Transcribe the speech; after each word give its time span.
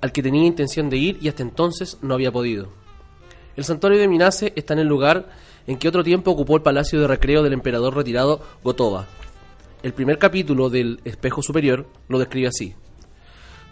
al 0.00 0.12
que 0.12 0.22
tenía 0.22 0.46
intención 0.46 0.88
de 0.88 0.98
ir 0.98 1.18
y 1.20 1.26
hasta 1.26 1.42
entonces 1.42 1.98
no 2.00 2.14
había 2.14 2.30
podido. 2.30 2.85
El 3.56 3.64
santuario 3.64 3.98
de 3.98 4.06
Minase 4.06 4.52
está 4.54 4.74
en 4.74 4.80
el 4.80 4.86
lugar 4.86 5.30
en 5.66 5.78
que 5.78 5.88
otro 5.88 6.04
tiempo 6.04 6.30
ocupó 6.30 6.56
el 6.56 6.62
palacio 6.62 7.00
de 7.00 7.06
recreo 7.06 7.42
del 7.42 7.54
emperador 7.54 7.96
retirado 7.96 8.40
Gotoba. 8.62 9.06
El 9.82 9.94
primer 9.94 10.18
capítulo 10.18 10.68
del 10.68 11.00
Espejo 11.04 11.42
Superior 11.42 11.86
lo 12.08 12.18
describe 12.18 12.48
así. 12.48 12.74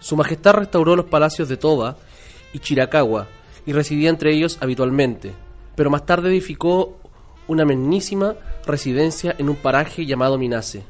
Su 0.01 0.17
Majestad 0.17 0.55
restauró 0.55 0.97
los 0.97 1.07
palacios 1.07 1.49
de 1.49 1.59
Toba 1.59 1.97
y 2.53 2.61
Chiracagua 2.61 3.29
y 3.67 3.73
residía 3.73 4.09
entre 4.09 4.33
ellos 4.33 4.59
habitualmente, 4.61 5.33
pero 5.77 5.91
más 5.91 6.07
tarde 6.07 6.31
edificó 6.31 6.99
una 7.47 7.67
magnísima 7.67 8.37
residencia 8.67 9.35
en 9.39 9.51
un 9.51 9.57
paraje 9.57 10.07
llamado 10.07 10.39
Minase, 10.39 10.85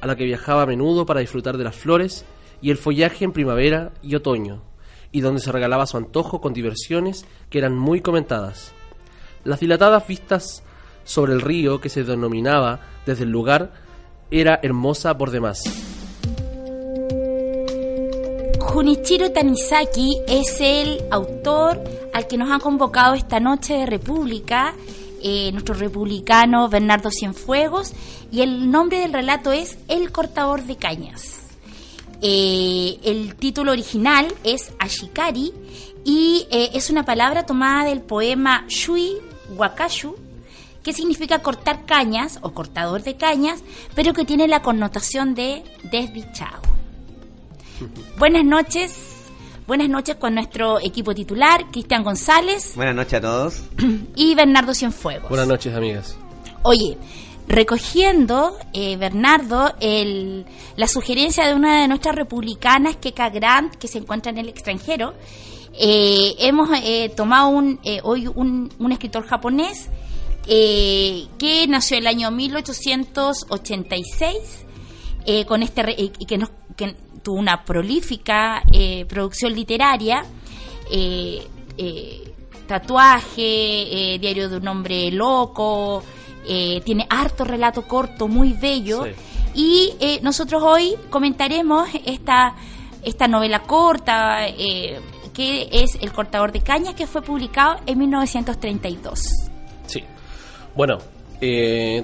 a 0.00 0.06
la 0.06 0.16
que 0.16 0.24
viajaba 0.24 0.62
a 0.62 0.66
menudo 0.66 1.06
para 1.06 1.20
disfrutar 1.20 1.56
de 1.56 1.64
las 1.64 1.76
flores 1.76 2.24
y 2.60 2.70
el 2.70 2.78
follaje 2.78 3.24
en 3.24 3.32
primavera 3.32 3.92
y 4.02 4.16
otoño, 4.16 4.62
y 5.12 5.20
donde 5.20 5.40
se 5.40 5.52
regalaba 5.52 5.86
su 5.86 5.96
antojo 5.96 6.40
con 6.40 6.52
diversiones 6.52 7.24
que 7.48 7.58
eran 7.58 7.76
muy 7.76 8.00
comentadas. 8.00 8.72
Las 9.44 9.60
dilatadas 9.60 10.06
vistas 10.06 10.62
sobre 11.04 11.32
el 11.32 11.40
río 11.40 11.80
que 11.80 11.88
se 11.88 12.04
denominaba 12.04 12.80
desde 13.06 13.24
el 13.24 13.30
lugar 13.30 13.72
era 14.30 14.60
hermosa 14.62 15.16
por 15.16 15.30
demás. 15.30 15.62
Junichiro 18.60 19.32
Tanizaki 19.32 20.20
es 20.28 20.60
el 20.60 21.02
autor 21.10 21.82
al 22.14 22.28
que 22.28 22.36
nos 22.36 22.52
ha 22.52 22.60
convocado 22.60 23.14
esta 23.14 23.40
noche 23.40 23.74
de 23.74 23.86
República, 23.86 24.74
eh, 25.22 25.50
nuestro 25.52 25.74
republicano 25.74 26.68
Bernardo 26.68 27.10
Cienfuegos, 27.10 27.92
y 28.30 28.42
el 28.42 28.70
nombre 28.70 29.00
del 29.00 29.12
relato 29.12 29.50
es 29.50 29.76
El 29.88 30.12
cortador 30.12 30.62
de 30.62 30.76
cañas. 30.76 31.39
Eh, 32.22 32.98
el 33.02 33.34
título 33.36 33.72
original 33.72 34.26
es 34.44 34.72
Ashikari 34.78 35.52
y 36.04 36.46
eh, 36.50 36.70
es 36.74 36.90
una 36.90 37.04
palabra 37.04 37.46
tomada 37.46 37.84
del 37.84 38.02
poema 38.02 38.64
Shui 38.68 39.16
Wakashu, 39.56 40.16
que 40.82 40.92
significa 40.92 41.40
cortar 41.40 41.86
cañas 41.86 42.38
o 42.42 42.52
cortador 42.52 43.02
de 43.02 43.16
cañas, 43.16 43.62
pero 43.94 44.12
que 44.12 44.24
tiene 44.24 44.48
la 44.48 44.62
connotación 44.62 45.34
de 45.34 45.62
desdichado. 45.90 46.62
Buenas 48.18 48.44
noches. 48.44 48.94
Buenas 49.66 49.88
noches 49.88 50.16
con 50.16 50.34
nuestro 50.34 50.80
equipo 50.80 51.14
titular, 51.14 51.70
Cristian 51.70 52.02
González. 52.02 52.72
Buenas 52.74 52.96
noches 52.96 53.14
a 53.14 53.20
todos. 53.20 53.62
Y 54.16 54.34
Bernardo 54.34 54.74
Cienfuegos. 54.74 55.28
Buenas 55.28 55.46
noches, 55.46 55.74
amigas. 55.74 56.16
Oye, 56.62 56.98
recogiendo, 57.50 58.56
eh, 58.72 58.96
Bernardo, 58.96 59.74
la 60.76 60.86
sugerencia 60.86 61.48
de 61.48 61.54
una 61.54 61.82
de 61.82 61.88
nuestras 61.88 62.14
republicanas, 62.14 62.94
Keka 62.96 63.28
Grant, 63.30 63.74
que 63.74 63.88
se 63.88 63.98
encuentra 63.98 64.30
en 64.30 64.38
el 64.38 64.48
extranjero, 64.48 65.14
eh, 65.74 66.36
hemos 66.38 66.70
eh, 66.84 67.12
tomado 67.16 67.48
un, 67.48 67.80
hoy 68.04 68.28
un, 68.28 68.70
escritor 68.92 69.26
japonés 69.26 69.90
que 70.46 71.66
nació 71.68 71.98
el 71.98 72.06
año 72.06 72.30
1886 72.30 74.66
con 75.46 75.62
este 75.62 75.82
y 75.96 76.26
que, 76.26 76.38
nos, 76.38 76.50
que 76.76 76.96
tuvo 77.22 77.36
una 77.36 77.62
prolífica 77.64 78.62
producción 79.08 79.54
literaria 79.54 80.24
tatuaje 82.66 84.18
diario 84.20 84.48
de 84.48 84.56
un 84.56 84.66
hombre 84.66 85.12
loco 85.12 86.02
eh, 86.46 86.80
tiene 86.84 87.06
harto 87.08 87.44
relato 87.44 87.82
corto, 87.82 88.28
muy 88.28 88.52
bello. 88.52 89.06
Y 89.54 89.94
eh, 90.00 90.20
nosotros 90.22 90.62
hoy 90.62 90.94
comentaremos 91.10 91.88
esta, 92.04 92.54
esta 93.04 93.28
novela 93.28 93.62
corta, 93.62 94.48
eh, 94.48 95.00
que 95.34 95.68
es 95.70 95.96
El 96.00 96.12
cortador 96.12 96.52
de 96.52 96.60
cañas, 96.60 96.94
que 96.94 97.06
fue 97.06 97.22
publicado 97.22 97.76
en 97.86 97.98
1932. 97.98 99.20
Sí. 99.86 100.04
Bueno, 100.74 100.98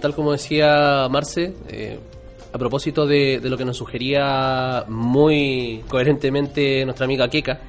tal 0.00 0.14
como 0.14 0.32
decía 0.32 1.08
Marce, 1.10 1.54
a 2.52 2.58
propósito 2.58 3.06
de, 3.06 3.40
de, 3.40 3.48
lo 3.48 3.56
que 3.56 3.64
nos 3.64 3.76
sugería 3.76 4.84
muy 4.88 5.84
coherentemente 5.88 6.84
nuestra 6.84 7.04
amiga 7.04 7.28
Keka, 7.28 7.60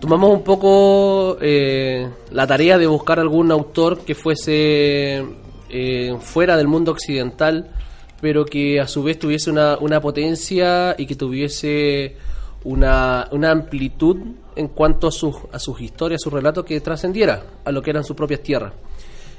tomamos 0.00 0.30
un 0.30 0.42
poco 0.42 1.38
la 1.40 2.46
tarea 2.46 2.78
de 2.78 2.86
buscar 2.86 3.20
algún 3.20 3.52
autor 3.52 4.00
que 4.00 4.14
fuese 4.14 5.24
eh, 5.70 6.16
fuera 6.20 6.56
del 6.56 6.68
mundo 6.68 6.92
occidental, 6.92 7.70
pero 8.20 8.44
que 8.44 8.80
a 8.80 8.86
su 8.86 9.02
vez 9.02 9.18
tuviese 9.18 9.50
una, 9.50 9.76
una 9.78 10.00
potencia 10.00 10.94
y 10.98 11.06
que 11.06 11.14
tuviese 11.14 12.16
una, 12.64 13.28
una 13.32 13.50
amplitud 13.50 14.16
en 14.56 14.68
cuanto 14.68 15.08
a 15.08 15.12
sus, 15.12 15.36
a 15.52 15.58
sus 15.58 15.80
historias, 15.80 16.22
a 16.22 16.24
sus 16.24 16.32
relatos 16.32 16.64
que 16.64 16.80
trascendiera 16.80 17.44
a 17.64 17.72
lo 17.72 17.82
que 17.82 17.90
eran 17.90 18.04
sus 18.04 18.16
propias 18.16 18.42
tierras. 18.42 18.72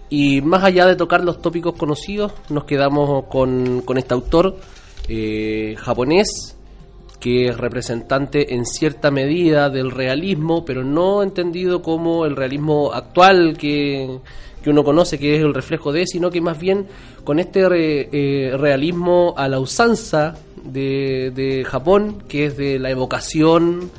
Y 0.09 0.41
más 0.41 0.63
allá 0.63 0.85
de 0.85 0.95
tocar 0.95 1.23
los 1.23 1.41
tópicos 1.41 1.75
conocidos, 1.77 2.31
nos 2.49 2.63
quedamos 2.63 3.25
con, 3.25 3.81
con 3.81 3.97
este 3.97 4.13
autor 4.13 4.57
eh, 5.09 5.75
japonés 5.77 6.56
que 7.19 7.47
es 7.47 7.57
representante 7.57 8.53
en 8.53 8.65
cierta 8.65 9.11
medida 9.11 9.69
del 9.69 9.91
realismo, 9.91 10.65
pero 10.65 10.83
no 10.83 11.23
entendido 11.23 11.81
como 11.81 12.25
el 12.25 12.35
realismo 12.35 12.91
actual 12.93 13.57
que, 13.57 14.19
que 14.63 14.69
uno 14.69 14.83
conoce, 14.83 15.17
que 15.17 15.35
es 15.35 15.41
el 15.41 15.53
reflejo 15.53 15.91
de, 15.91 16.05
sino 16.05 16.29
que 16.29 16.41
más 16.41 16.59
bien 16.59 16.87
con 17.23 17.39
este 17.39 17.61
eh, 17.71 18.55
realismo 18.57 19.33
a 19.35 19.47
la 19.47 19.59
usanza 19.59 20.35
de, 20.63 21.31
de 21.33 21.63
Japón, 21.65 22.23
que 22.27 22.45
es 22.45 22.57
de 22.57 22.79
la 22.79 22.91
evocación, 22.91 23.89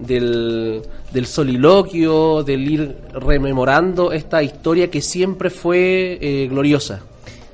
del, 0.00 0.82
del 1.12 1.26
soliloquio, 1.26 2.42
del 2.42 2.68
ir 2.68 2.96
rememorando 3.12 4.12
esta 4.12 4.42
historia 4.42 4.90
que 4.90 5.02
siempre 5.02 5.50
fue 5.50 6.18
eh, 6.20 6.48
gloriosa. 6.48 7.02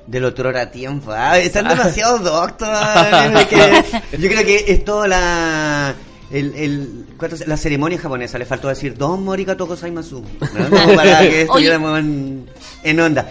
Del 0.06 0.24
otro 0.24 0.48
hora 0.50 0.70
tiempo. 0.70 1.10
Ah, 1.12 1.38
están 1.38 1.66
demasiado 1.68 2.18
doctos. 2.20 2.68
Yo 4.18 4.28
creo 4.28 4.44
que 4.44 4.64
es 4.68 4.84
toda 4.84 5.08
la. 5.08 5.94
El, 6.30 6.54
el, 6.54 7.06
¿cuánto 7.16 7.36
se- 7.36 7.46
la 7.46 7.56
ceremonia 7.56 7.98
japonesa, 7.98 8.38
le 8.38 8.46
faltó 8.46 8.68
decir 8.68 8.96
Gozaimasu. 9.66 10.22
¿no? 10.54 10.70
Como 10.70 10.94
para 10.96 11.20
que 11.20 11.42
estuviéramos 11.42 11.98
en, 12.00 12.46
en 12.82 13.00
onda. 13.00 13.28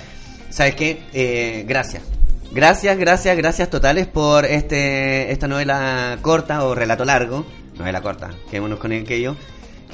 ¿Sabes 0.49 0.75
qué? 0.75 1.03
Eh, 1.13 1.63
gracias. 1.67 2.03
Gracias, 2.51 2.97
gracias, 2.97 3.35
gracias 3.35 3.69
totales 3.69 4.07
por 4.07 4.45
este 4.45 5.31
esta 5.31 5.47
novela 5.47 6.17
corta 6.21 6.63
o 6.65 6.73
relato 6.75 7.03
largo. 7.03 7.45
Novela 7.77 8.01
corta, 8.01 8.29
quedémonos 8.49 8.79
con 8.79 8.93
aquello. 8.93 9.35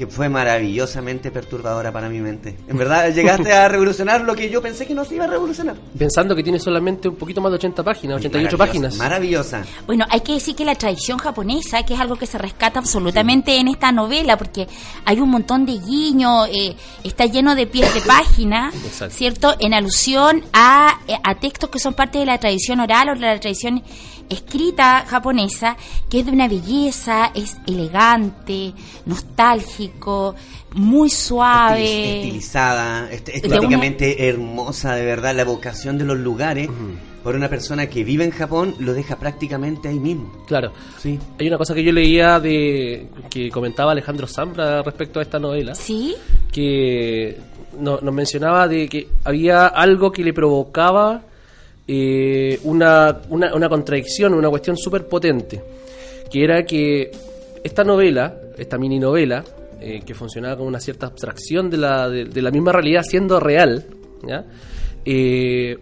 Que 0.01 0.07
fue 0.07 0.29
maravillosamente 0.29 1.29
perturbadora 1.29 1.91
para 1.91 2.09
mi 2.09 2.19
mente. 2.21 2.57
En 2.67 2.75
verdad, 2.75 3.13
llegaste 3.13 3.53
a 3.53 3.67
revolucionar 3.69 4.21
lo 4.21 4.33
que 4.33 4.49
yo 4.49 4.59
pensé 4.59 4.87
que 4.87 4.95
no 4.95 5.05
se 5.05 5.13
iba 5.13 5.25
a 5.25 5.27
revolucionar. 5.27 5.75
Pensando 5.95 6.35
que 6.35 6.41
tiene 6.41 6.57
solamente 6.57 7.07
un 7.07 7.17
poquito 7.17 7.39
más 7.39 7.51
de 7.51 7.57
80 7.57 7.83
páginas, 7.83 8.17
88 8.17 8.57
Maravillosa, 8.57 8.57
páginas. 8.57 8.97
Maravillosa. 8.97 9.63
Bueno, 9.85 10.05
hay 10.09 10.21
que 10.21 10.33
decir 10.33 10.55
que 10.55 10.65
la 10.65 10.73
tradición 10.73 11.19
japonesa, 11.19 11.85
que 11.85 11.93
es 11.93 11.99
algo 11.99 12.15
que 12.15 12.25
se 12.25 12.39
rescata 12.39 12.79
absolutamente 12.79 13.59
en 13.59 13.67
esta 13.67 13.91
novela, 13.91 14.37
porque 14.37 14.67
hay 15.05 15.19
un 15.19 15.29
montón 15.29 15.67
de 15.67 15.73
guiños, 15.73 16.47
eh, 16.47 16.75
está 17.03 17.27
lleno 17.27 17.53
de 17.53 17.67
pies 17.67 17.93
de 17.93 18.01
página, 18.07 18.71
Exacto. 18.83 19.15
¿cierto? 19.15 19.55
En 19.59 19.75
alusión 19.75 20.43
a, 20.51 20.99
eh, 21.07 21.13
a 21.23 21.35
textos 21.35 21.69
que 21.69 21.77
son 21.77 21.93
parte 21.93 22.17
de 22.17 22.25
la 22.25 22.39
tradición 22.39 22.79
oral 22.79 23.09
o 23.09 23.13
de 23.13 23.19
la 23.19 23.39
tradición 23.39 23.83
escrita 24.31 25.05
japonesa, 25.07 25.77
que 26.09 26.19
es 26.21 26.25
de 26.25 26.31
una 26.31 26.47
belleza, 26.47 27.31
es 27.35 27.57
elegante, 27.67 28.73
nostálgico, 29.05 30.35
muy 30.73 31.09
suave. 31.09 31.83
Estiliz- 31.83 32.17
estilizada, 32.25 33.11
estéticamente 33.11 34.27
hermosa, 34.29 34.95
de 34.95 35.05
verdad. 35.05 35.35
La 35.35 35.43
vocación 35.43 35.97
de 35.97 36.05
los 36.05 36.17
lugares 36.17 36.69
por 37.23 37.35
una 37.35 37.49
persona 37.49 37.87
que 37.87 38.03
vive 38.03 38.23
en 38.23 38.31
Japón 38.31 38.75
lo 38.79 38.93
deja 38.93 39.15
prácticamente 39.17 39.87
ahí 39.89 39.99
mismo. 39.99 40.31
Claro. 40.47 40.71
Sí. 40.97 41.19
Hay 41.39 41.47
una 41.47 41.57
cosa 41.57 41.73
que 41.75 41.83
yo 41.83 41.91
leía 41.91 42.39
de 42.39 43.07
que 43.29 43.49
comentaba 43.51 43.91
Alejandro 43.91 44.27
Zambra 44.27 44.81
respecto 44.81 45.19
a 45.19 45.23
esta 45.23 45.37
novela, 45.39 45.75
¿Sí? 45.75 46.15
que 46.51 47.37
no- 47.79 47.99
nos 48.01 48.13
mencionaba 48.13 48.67
de 48.67 48.87
que 48.89 49.07
había 49.23 49.67
algo 49.67 50.11
que 50.11 50.23
le 50.23 50.33
provocaba 50.33 51.21
eh, 51.93 52.57
una, 52.63 53.21
una, 53.29 53.67
contradicción, 53.67 54.33
una 54.33 54.49
cuestión 54.49 54.77
súper 54.77 55.07
potente, 55.07 55.61
que 56.31 56.41
era 56.41 56.63
que 56.63 57.11
esta 57.61 57.83
novela, 57.83 58.33
esta 58.57 58.77
mini 58.77 58.97
novela, 58.97 59.43
eh, 59.81 60.01
que 60.05 60.13
funcionaba 60.13 60.55
como 60.55 60.69
una 60.69 60.79
cierta 60.79 61.07
abstracción 61.07 61.69
de 61.69 61.75
la, 61.77 62.07
de, 62.09 62.41
la 62.41 62.49
misma 62.49 62.71
realidad 62.71 63.01
siendo 63.03 63.41
real. 63.41 63.83
Eh, 65.03 65.77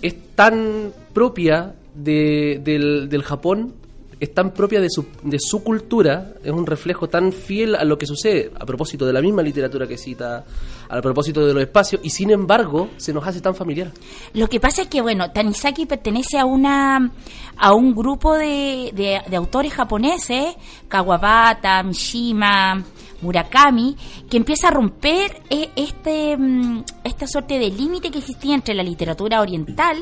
es 0.00 0.14
tan 0.36 0.92
propia 1.12 1.74
de- 1.96 2.60
del, 2.62 3.08
del 3.08 3.22
Japón, 3.24 3.74
es 4.20 4.34
tan 4.34 4.50
propia 4.52 4.80
de 4.80 4.88
su, 4.90 5.06
de 5.22 5.38
su 5.40 5.64
cultura, 5.64 6.34
es 6.44 6.52
un 6.52 6.66
reflejo 6.66 7.08
tan 7.08 7.32
fiel 7.32 7.74
a 7.74 7.84
lo 7.84 7.96
que 7.96 8.04
sucede, 8.06 8.50
a 8.60 8.66
propósito 8.66 9.06
de 9.06 9.12
la 9.14 9.22
misma 9.22 9.42
literatura 9.42 9.86
que 9.86 9.96
cita, 9.96 10.44
a 10.88 11.00
propósito 11.00 11.44
de 11.46 11.54
los 11.54 11.62
espacios, 11.62 12.02
y 12.04 12.10
sin 12.10 12.30
embargo 12.30 12.90
se 12.98 13.12
nos 13.14 13.26
hace 13.26 13.40
tan 13.40 13.54
familiar. 13.54 13.90
Lo 14.34 14.46
que 14.48 14.60
pasa 14.60 14.82
es 14.82 14.88
que, 14.88 15.00
bueno, 15.00 15.30
Tanizaki 15.32 15.86
pertenece 15.86 16.38
a 16.38 16.44
una 16.44 17.10
a 17.56 17.72
un 17.74 17.94
grupo 17.94 18.34
de, 18.36 18.90
de- 18.94 19.20
de 19.28 19.36
autores 19.36 19.72
japoneses, 19.72 20.54
Kawabata, 20.88 21.82
Mishima, 21.82 22.82
Murakami, 23.22 23.96
que 24.30 24.36
empieza 24.36 24.68
a 24.68 24.70
romper 24.70 25.42
eh, 25.50 25.68
este 25.76 26.36
mm, 26.36 26.84
esta 27.04 27.26
suerte 27.26 27.58
de 27.58 27.70
límite 27.70 28.10
que 28.10 28.18
existía 28.18 28.54
entre 28.54 28.74
la 28.74 28.82
literatura 28.82 29.40
oriental, 29.40 29.96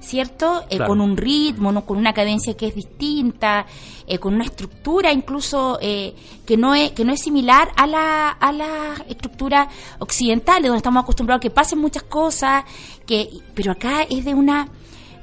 ¿cierto? 0.00 0.62
Eh, 0.70 0.76
Claro. 0.76 0.86
Con 0.88 1.00
un 1.00 1.16
ritmo, 1.16 1.72
¿no? 1.72 1.84
con 1.84 1.96
una 1.98 2.12
cadencia 2.12 2.56
que 2.56 2.66
es 2.68 2.74
distinta, 2.74 3.66
eh, 4.06 4.18
con 4.18 4.34
una 4.34 4.44
estructura 4.44 5.12
incluso 5.12 5.78
eh, 5.80 6.14
que 6.46 6.56
no 6.56 6.74
es 6.74 6.92
que 6.92 7.04
no 7.04 7.12
es 7.12 7.20
similar 7.22 7.70
a 7.76 7.86
la 7.86 8.28
a 8.30 8.52
la 8.52 8.94
estructura 9.08 9.68
occidental, 9.98 10.62
donde 10.62 10.76
estamos 10.76 11.02
acostumbrados 11.02 11.40
a 11.40 11.42
que 11.42 11.50
pasen 11.50 11.78
muchas 11.80 12.02
cosas, 12.04 12.64
que 13.06 13.28
pero 13.54 13.72
acá 13.72 14.02
es 14.08 14.24
de 14.24 14.34
una 14.34 14.68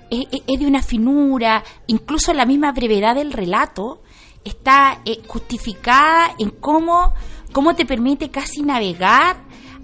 es, 0.10 0.28
es- 0.48 0.60
de 0.60 0.66
una 0.68 0.82
finura, 0.84 1.64
incluso 1.88 2.34
la 2.34 2.46
misma 2.46 2.72
brevedad 2.72 3.16
del 3.16 3.32
relato 3.34 4.02
está 4.44 5.00
eh, 5.06 5.22
justificada 5.28 6.36
en 6.40 6.50
cómo 6.50 7.14
cómo 7.54 7.76
te 7.76 7.86
permite 7.86 8.30
casi 8.30 8.62
navegar 8.64 9.38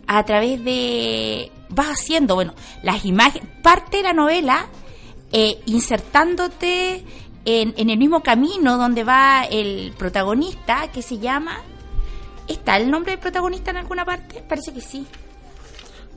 a 0.08 0.24
través 0.26 0.64
de 0.64 1.52
vas 1.70 1.88
haciendo 1.90 2.36
bueno 2.36 2.54
las 2.84 3.06
imágenes 3.06 3.48
parte 3.64 3.98
de 3.98 4.04
la 4.04 4.14
novela 4.14 4.68
eh, 5.32 5.62
insertándote 5.66 7.04
en, 7.46 7.74
en 7.78 7.90
el 7.90 7.98
mismo 7.98 8.22
camino 8.22 8.78
donde 8.78 9.04
va 9.04 9.44
el 9.46 9.94
protagonista 9.98 10.90
que 10.92 11.02
se 11.02 11.18
llama 11.20 11.62
¿Está 12.48 12.78
el 12.78 12.90
nombre 12.90 13.12
del 13.12 13.20
protagonista 13.20 13.70
en 13.72 13.78
alguna 13.78 14.04
parte? 14.06 14.42
Parece 14.48 14.74
que 14.74 14.82
sí. 14.82 15.06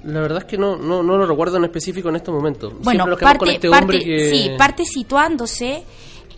La 0.05 0.21
verdad 0.21 0.39
es 0.39 0.45
que 0.47 0.57
no, 0.59 0.77
no, 0.77 1.03
no 1.03 1.17
lo 1.19 1.27
recuerdo 1.27 1.59
en 1.59 1.65
específico 1.65 2.09
en 2.09 2.17
estos 2.17 2.35
momentos. 2.35 2.73
Bueno, 2.81 3.05
parte, 3.21 3.39
con 3.39 3.49
este 3.51 3.69
parte- 3.69 3.83
hombre 3.85 3.99
que... 4.03 4.31
sí, 4.31 4.51
parte 4.57 4.85
situándose, 4.87 5.85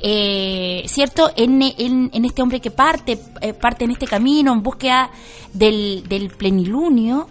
eh, 0.02 0.82
¿cierto? 0.86 1.30
En, 1.36 1.62
en- 1.62 2.10
en 2.12 2.24
este 2.24 2.42
hombre 2.42 2.60
que 2.60 2.70
parte, 2.72 3.18
eh, 3.40 3.54
parte 3.54 3.84
en 3.84 3.92
este 3.92 4.06
camino 4.06 4.52
en 4.52 4.62
búsqueda 4.64 5.10
del, 5.52 6.02
del 6.08 6.28
plenilunio. 6.30 7.28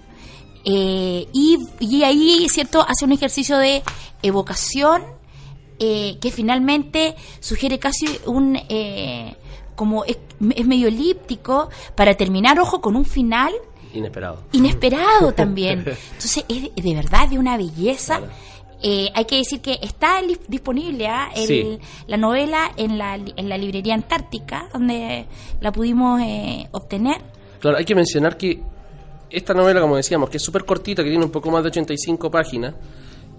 eh, 0.65 1.27
y, 1.33 1.57
y 1.81 2.03
ahí, 2.03 2.47
¿cierto? 2.49 2.81
Hace 2.87 3.03
un 3.03 3.11
ejercicio 3.11 3.57
de 3.57 3.83
evocación 4.21 5.03
eh, 5.85 6.17
que 6.21 6.31
finalmente 6.31 7.15
sugiere 7.39 7.77
casi 7.79 8.05
un... 8.25 8.55
eh, 8.69 9.35
como 9.75 10.05
es, 10.05 10.17
es 10.55 10.65
medio 10.67 10.87
elíptico 10.87 11.67
para 11.95 12.13
terminar, 12.15 12.59
ojo, 12.59 12.79
con 12.79 12.95
un 12.95 13.05
final 13.05 13.51
Inesperado. 13.93 14.37
inesperado 14.51 15.31
también. 15.43 15.79
Entonces, 15.79 16.45
es 16.47 16.61
de, 16.63 16.71
de 16.81 16.93
verdad 16.95 17.27
de 17.27 17.39
una 17.39 17.57
belleza. 17.57 18.21
Eh, 18.85 19.09
hay 19.15 19.25
que 19.25 19.37
decir 19.37 19.61
que 19.61 19.79
está 19.81 20.21
disponible 20.47 21.07
¿ah? 21.07 21.31
El- 21.35 21.47
Sí. 21.47 21.79
la 22.07 22.17
novela 22.17 22.71
en 22.77 22.97
la, 22.99 23.15
en 23.15 23.47
la 23.49 23.57
librería 23.57 23.93
Antártica, 23.95 24.67
donde 24.73 25.25
la 25.61 25.71
pudimos 25.71 26.21
eh, 26.21 26.67
obtener. 26.71 27.21
Claro, 27.59 27.77
hay 27.77 27.85
que 27.85 27.95
mencionar 27.95 28.35
que 28.37 28.61
esta 29.29 29.53
novela, 29.55 29.79
como 29.81 29.95
decíamos, 29.95 30.29
que 30.29 30.37
es 30.37 30.43
súper 30.43 30.65
cortita, 30.65 31.01
que 31.03 31.09
tiene 31.09 31.25
un 31.25 31.31
poco 31.31 31.49
más 31.49 31.63
de 31.63 31.69
85 31.69 32.29
páginas, 32.29 32.75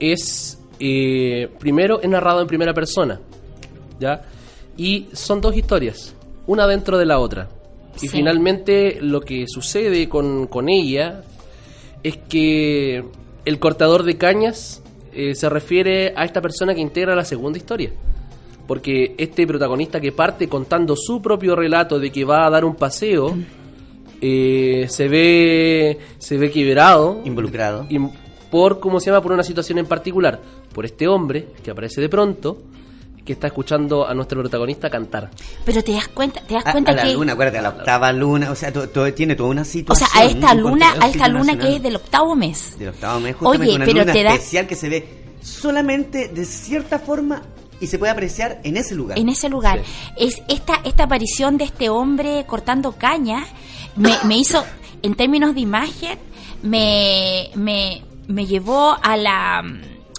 es, 0.00 0.59
eh, 0.81 1.49
primero, 1.59 2.00
es 2.00 2.09
narrado 2.09 2.40
en 2.40 2.47
primera 2.47 2.75
persona, 2.75 3.21
¿ya? 4.00 4.23
Y 4.76 5.07
son 5.12 5.40
dos 5.40 5.57
historias, 5.57 6.14
una 6.47 6.66
dentro 6.66 6.99
de 6.99 7.07
la 7.07 7.19
otra. 7.19 7.49
Y 7.97 8.00
Sí. 8.00 8.09
finalmente 8.09 8.99
lo 9.00 9.21
que 9.21 9.45
sucede 9.47 10.09
con, 10.09 10.47
con 10.49 10.69
ella 10.69 11.23
es 12.02 12.16
que 12.16 13.04
el 13.45 13.59
cortador 13.61 14.02
de 14.02 14.16
cañas 14.16 14.83
eh, 15.12 15.35
se 15.37 15.49
refiere 15.49 16.12
a 16.16 16.25
esta 16.25 16.40
persona 16.40 16.75
que 16.75 16.81
integra 16.81 17.14
la 17.14 17.25
segunda 17.25 17.57
historia. 17.57 17.93
Porque 18.66 19.14
este 19.19 19.47
protagonista 19.47 20.00
que 20.00 20.11
parte 20.11 20.49
contando 20.49 20.97
su 20.97 21.21
propio 21.23 21.54
relato 21.54 21.99
de 22.00 22.11
que 22.11 22.25
va 22.25 22.47
a 22.47 22.50
dar 22.50 22.64
un 22.64 22.75
paseo, 22.75 23.37
eh, 24.21 24.87
se 24.88 25.07
ve 25.09 25.99
se 26.19 26.37
ve 26.38 26.50
quebrado 26.50 27.21
Involucrado. 27.25 27.87
y 27.90 27.99
por 28.54 28.78
cómo 28.78 29.00
se 29.00 29.06
llama 29.11 29.20
por 29.20 29.32
una 29.32 29.42
situación 29.42 29.78
en 29.78 29.87
particular, 29.87 30.40
por 30.73 30.84
este 30.87 31.08
hombre 31.08 31.49
que 31.64 31.73
aparece 31.73 32.00
de 32.00 32.08
pronto 32.08 32.62
que 33.25 33.32
está 33.32 33.49
escuchando 33.49 34.06
a 34.06 34.14
nuestro 34.14 34.40
protagonista 34.40 34.88
cantar. 34.88 35.28
Pero 35.64 35.82
te 35.82 35.90
das 35.92 36.06
cuenta, 36.06 36.40
te 36.46 36.54
das 36.54 36.64
A, 36.64 36.70
cuenta 36.70 36.92
a 36.92 36.94
la 36.94 37.02
que... 37.02 37.14
luna, 37.14 37.32
acuérdate, 37.32 37.58
a 37.58 37.62
la 37.62 37.68
octava 37.70 38.12
luna, 38.12 38.52
o 38.52 38.54
sea, 38.54 38.73
to- 38.73 38.88
to- 38.90 39.12
tiene 39.12 39.34
toda 39.34 39.49
una 39.50 39.62
O 39.62 39.64
situación. 39.64 40.08
sea, 40.08 40.20
a 40.20 40.25
esta 40.26 40.52
un 40.52 40.61
luna, 40.61 40.94
a 41.00 41.08
esta 41.08 41.26
luna 41.26 41.58
que 41.58 41.75
es 41.75 41.82
del 41.82 41.96
octavo 41.96 42.37
mes. 42.37 42.78
Del 42.78 42.90
octavo 42.90 43.18
mes, 43.18 43.34
justamente 43.34 43.66
Oye, 43.66 43.76
una 43.76 43.84
pero 43.87 43.99
luna 43.99 44.12
te 44.12 44.23
da- 44.23 44.34
especial 44.34 44.66
que 44.68 44.76
se 44.76 44.88
ve 44.88 45.08
solamente 45.42 46.28
de 46.28 46.44
cierta 46.44 47.00
forma 47.00 47.42
y 47.80 47.88
se 47.88 47.99
puede 47.99 48.12
apreciar 48.12 48.61
en 48.62 48.76
ese 48.76 48.94
lugar. 48.94 49.18
en 49.18 49.28
ese 49.30 49.49
lugar. 49.49 49.82
Es 50.16 50.40
esta, 50.49 50.75
esta 50.84 51.02
aparición 51.04 51.58
de 51.58 51.64
este 51.64 51.88
hombre 51.88 52.44
cortando 52.46 52.92
caña 52.92 53.46
me, 53.96 54.14
me 54.26 54.37
hizo, 54.38 54.64
en 55.02 55.16
términos 55.16 55.56
de 55.56 55.61
imagen, 55.62 56.20
me, 56.62 57.50
me, 57.56 58.02
me 58.28 58.47
llevó 58.47 58.97
a 59.02 59.16
la, 59.16 59.62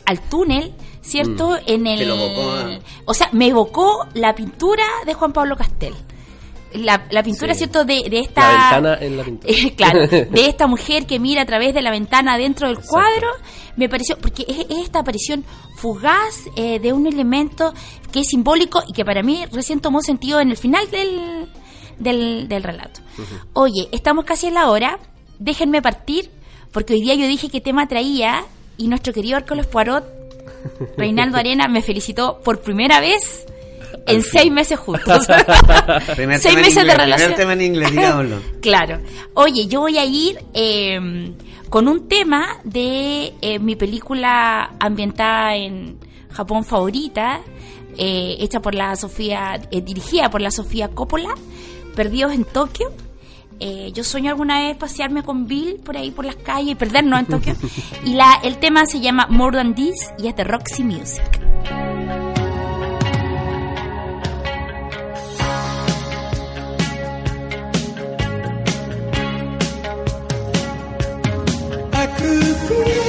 al 0.05 0.21
túnel, 0.29 0.73
¿cierto? 1.01 1.57
En 1.65 1.87
el, 1.87 2.01
evocó, 2.03 2.51
ah. 2.51 2.79
O 3.05 3.13
sea, 3.13 3.29
me 3.31 3.47
evocó 3.47 4.07
la 4.13 4.33
pintura 4.35 4.85
de 5.05 5.13
Juan 5.13 5.33
Pablo 5.33 5.55
Castel. 5.55 5.93
La, 6.73 7.05
la 7.09 7.23
pintura, 7.23 7.53
Sí. 7.53 7.59
¿cierto? 7.59 7.85
De, 7.85 8.09
de 8.09 8.19
esta... 8.19 8.41
La 8.41 8.57
ventana 8.79 8.97
en 9.05 9.17
la 9.17 9.23
pintura. 9.23 9.53
Claro, 9.77 10.07
de 10.07 10.27
esta 10.47 10.67
mujer 10.67 11.05
que 11.05 11.19
mira 11.19 11.43
a 11.43 11.45
través 11.45 11.73
de 11.73 11.81
la 11.81 11.89
ventana 11.91 12.37
dentro 12.37 12.67
del 12.67 12.79
cuadro, 12.79 13.29
me 13.77 13.87
pareció, 13.87 14.17
porque 14.17 14.45
es, 14.47 14.59
es 14.69 14.77
esta 14.83 14.99
aparición 14.99 15.45
fugaz 15.77 16.45
eh, 16.57 16.79
de 16.79 16.91
un 16.91 17.07
elemento 17.07 17.73
que 18.11 18.21
es 18.21 18.27
simbólico 18.27 18.83
y 18.87 18.93
que 18.93 19.05
para 19.05 19.23
mí 19.23 19.45
recién 19.53 19.79
tomó 19.79 20.01
sentido 20.01 20.41
en 20.41 20.49
el 20.49 20.57
final 20.57 20.89
del, 20.91 21.47
del, 21.97 22.47
del 22.49 22.63
relato. 22.63 22.99
Oye, 23.53 23.87
estamos 23.93 24.25
casi 24.25 24.47
en 24.47 24.55
la 24.55 24.69
hora, 24.69 24.99
déjenme 25.39 25.81
partir, 25.81 26.29
porque 26.71 26.93
hoy 26.93 27.01
día 27.01 27.15
yo 27.15 27.27
dije 27.27 27.49
qué 27.49 27.61
tema 27.61 27.87
traía 27.87 28.43
y 28.77 28.87
nuestro 28.87 29.13
querido 29.13 29.37
Hércules 29.37 29.65
Poirot, 29.67 30.05
Reinaldo 30.97 31.37
Arena, 31.37 31.67
me 31.67 31.81
felicitó 31.81 32.39
por 32.43 32.61
primera 32.61 32.99
vez 32.99 33.45
en 34.07 34.21
seis 34.21 34.51
meses 34.51 34.77
juntos. 34.77 35.27
Primer 36.15 36.39
seis 36.39 36.55
meses 36.55 36.85
de 36.85 36.95
relación. 36.95 37.33
Primer 37.33 37.35
tema 37.35 37.53
en 37.53 37.61
inglés, 37.61 37.91
digámoslo. 37.91 38.41
Claro. 38.61 38.99
Oye, 39.33 39.67
yo 39.67 39.81
voy 39.81 39.97
a 39.97 40.05
ir 40.05 40.39
eh, 40.53 41.31
con 41.69 41.87
un 41.87 42.07
tema 42.07 42.59
de 42.63 43.33
eh, 43.41 43.59
mi 43.59 43.75
película 43.75 44.71
ambientada 44.79 45.55
en 45.55 45.99
Japón 46.31 46.65
favorita, 46.65 47.41
eh, 47.97 48.37
hecha 48.39 48.61
por 48.61 48.75
la 48.75 48.95
Sofía, 48.95 49.61
eh, 49.71 49.81
dirigida 49.81 50.29
por 50.29 50.41
la 50.41 50.51
Sofía 50.51 50.89
Coppola, 50.89 51.33
Perdidos 51.95 52.33
en 52.33 52.43
Tokio. 52.43 52.91
Eh, 53.59 53.91
yo 53.93 54.03
sueño 54.03 54.31
alguna 54.31 54.59
vez 54.59 54.75
pasearme 54.75 55.23
con 55.23 55.47
Bill 55.47 55.79
por 55.83 55.95
ahí 55.95 56.11
por 56.11 56.25
las 56.25 56.35
calles 56.35 56.71
y 56.71 56.75
perdernos 56.75 57.19
en 57.19 57.25
Tokio. 57.25 57.55
y 58.05 58.13
la, 58.13 58.39
el 58.43 58.57
tema 58.57 58.85
se 58.85 58.99
llama 58.99 59.27
More 59.29 59.57
Than 59.57 59.75
This 59.75 60.11
y 60.17 60.27
es 60.27 60.35
de 60.35 60.43
Roxy 60.43 60.83
Music. 60.83 61.41
I 71.97 72.07
could 72.07 72.57
feel 72.67 73.04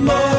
more. 0.00 0.29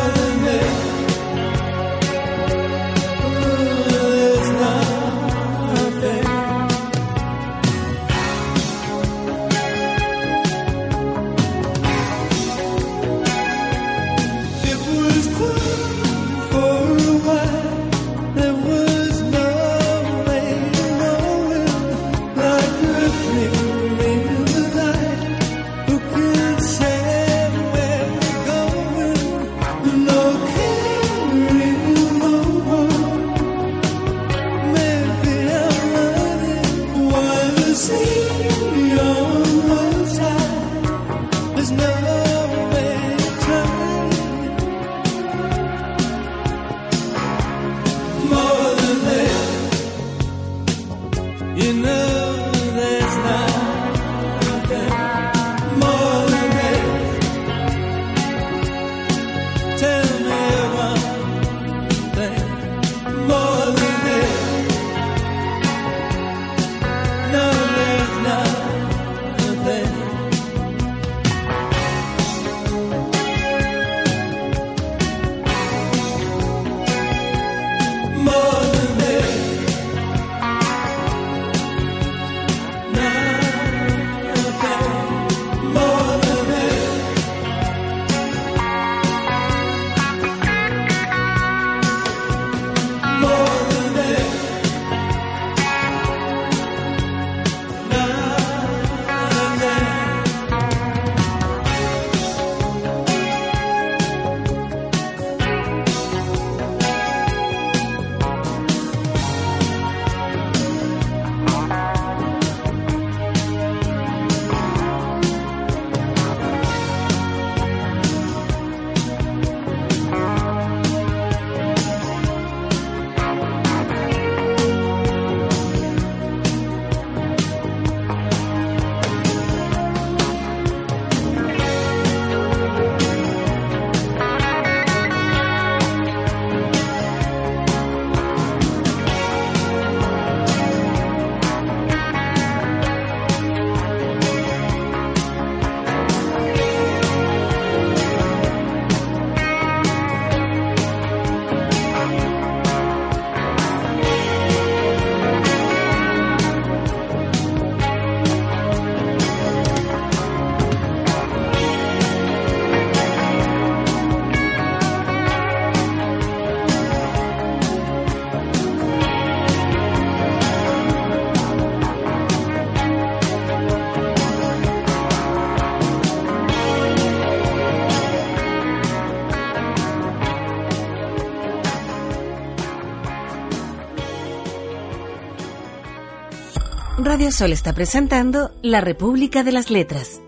Radio 187.22 187.34
Sol 187.34 187.52
está 187.52 187.74
presentando 187.74 188.50
La 188.64 188.82
República 188.82 189.44
de 189.44 189.52
las 189.52 189.70
Letras. 189.70 190.20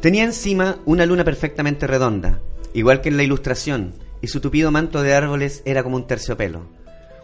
Tenía 0.00 0.24
encima 0.24 0.78
una 0.86 1.04
luna 1.04 1.24
perfectamente 1.24 1.86
redonda, 1.86 2.40
igual 2.72 3.02
que 3.02 3.10
en 3.10 3.18
la 3.18 3.22
ilustración, 3.22 3.92
y 4.22 4.28
su 4.28 4.40
tupido 4.40 4.70
manto 4.70 5.02
de 5.02 5.12
árboles 5.12 5.60
era 5.66 5.82
como 5.82 5.96
un 5.96 6.06
terciopelo. 6.06 6.70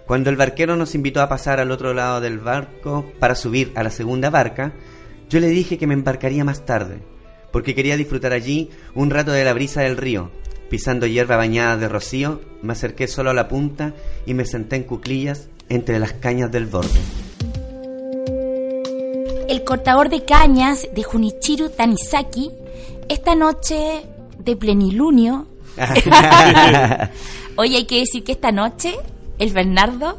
Cuando 0.04 0.28
el 0.28 0.36
barquero 0.36 0.76
nos 0.76 0.94
invitó 0.94 1.22
a 1.22 1.28
pasar 1.30 1.58
al 1.58 1.70
otro 1.70 1.94
lado 1.94 2.20
del 2.20 2.38
barco 2.38 3.10
para 3.18 3.34
subir 3.34 3.72
a 3.76 3.82
la 3.82 3.88
segunda 3.88 4.28
barca, 4.28 4.74
yo 5.30 5.40
le 5.40 5.48
dije 5.48 5.78
que 5.78 5.86
me 5.86 5.94
embarcaría 5.94 6.44
más 6.44 6.66
tarde, 6.66 6.98
porque 7.50 7.74
quería 7.74 7.96
disfrutar 7.96 8.34
allí 8.34 8.68
un 8.94 9.08
rato 9.08 9.32
de 9.32 9.42
la 9.42 9.54
brisa 9.54 9.80
del 9.80 9.96
río. 9.96 10.30
Pisando 10.68 11.06
hierba 11.06 11.38
bañada 11.38 11.78
de 11.78 11.88
rocío, 11.88 12.42
me 12.60 12.74
acerqué 12.74 13.08
solo 13.08 13.30
a 13.30 13.34
la 13.34 13.48
punta 13.48 13.94
y 14.26 14.34
me 14.34 14.44
senté 14.44 14.76
en 14.76 14.82
cuclillas 14.82 15.48
entre 15.70 15.98
las 15.98 16.12
cañas 16.12 16.52
del 16.52 16.66
borde. 16.66 17.00
El 19.54 19.62
cortador 19.62 20.08
de 20.08 20.24
cañas 20.24 20.88
de 20.92 21.04
Junichiro 21.04 21.70
Tanizaki, 21.70 22.50
esta 23.08 23.36
noche 23.36 24.02
de 24.36 24.56
plenilunio. 24.56 25.46
Oye, 27.56 27.76
hay 27.76 27.84
que 27.84 28.00
decir 28.00 28.24
que 28.24 28.32
esta 28.32 28.50
noche 28.50 28.96
el 29.38 29.52
Bernardo 29.52 30.18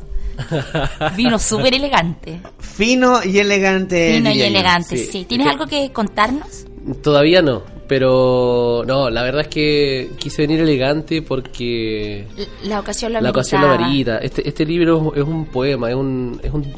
vino 1.18 1.38
súper 1.38 1.74
elegante. 1.74 2.40
Fino 2.60 3.26
y 3.26 3.40
elegante. 3.40 4.14
Fino 4.14 4.32
y 4.32 4.42
elegante, 4.42 4.96
sí. 4.96 5.10
sí. 5.12 5.26
¿Tienes 5.26 5.48
algo 5.48 5.68
que 5.68 5.92
contarnos? 5.92 6.66
Todavía 7.04 7.42
no, 7.42 7.62
pero 7.90 8.84
no, 8.88 9.10
la 9.10 9.22
verdad 9.22 9.42
es 9.42 9.48
que 9.50 10.12
quise 10.18 10.44
venir 10.44 10.62
elegante 10.62 11.22
porque 11.22 12.26
La 12.64 12.80
ocasión 12.80 13.12
lo 13.12 13.20
la 13.20 13.32
ocasión 13.32 13.64
varita. 13.64 14.18
Este, 14.20 14.48
este 14.48 14.66
libro 14.66 15.12
es 15.14 15.24
un 15.24 15.48
poema, 15.48 15.90
es 15.90 15.96
un, 15.98 16.40
es 16.42 16.54
un 16.54 16.74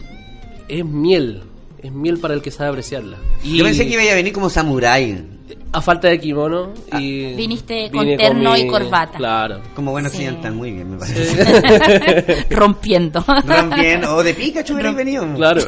es 0.67 0.83
miel, 0.83 1.43
es 1.81 1.91
miel 1.91 2.17
para 2.19 2.33
el 2.33 2.41
que 2.41 2.51
sabe 2.51 2.69
apreciarla. 2.69 3.17
Y 3.43 3.57
Yo 3.57 3.63
pensé 3.65 3.87
que 3.87 3.93
iba 3.93 4.11
a 4.11 4.15
venir 4.15 4.33
como 4.33 4.49
samurái, 4.49 5.23
a 5.71 5.81
falta 5.81 6.07
de 6.07 6.19
kimono 6.19 6.73
y 6.99 7.33
Viniste 7.35 7.89
con 7.91 8.05
terno 8.17 8.57
y 8.57 8.63
mi- 8.63 8.69
corbata. 8.69 9.17
Claro. 9.17 9.61
como 9.75 9.91
buen 9.91 10.05
Sí. 10.05 10.11
occidental, 10.11 10.53
muy 10.53 10.71
bien, 10.71 10.91
me 10.91 10.97
parece. 10.97 12.45
Rompiendo. 12.49 13.21
También, 13.45 14.03
o 14.05 14.23
de 14.23 14.33
Pikachu 14.33 14.73
hubiera 14.73 14.91
venido. 14.91 15.25
Claro. 15.35 15.61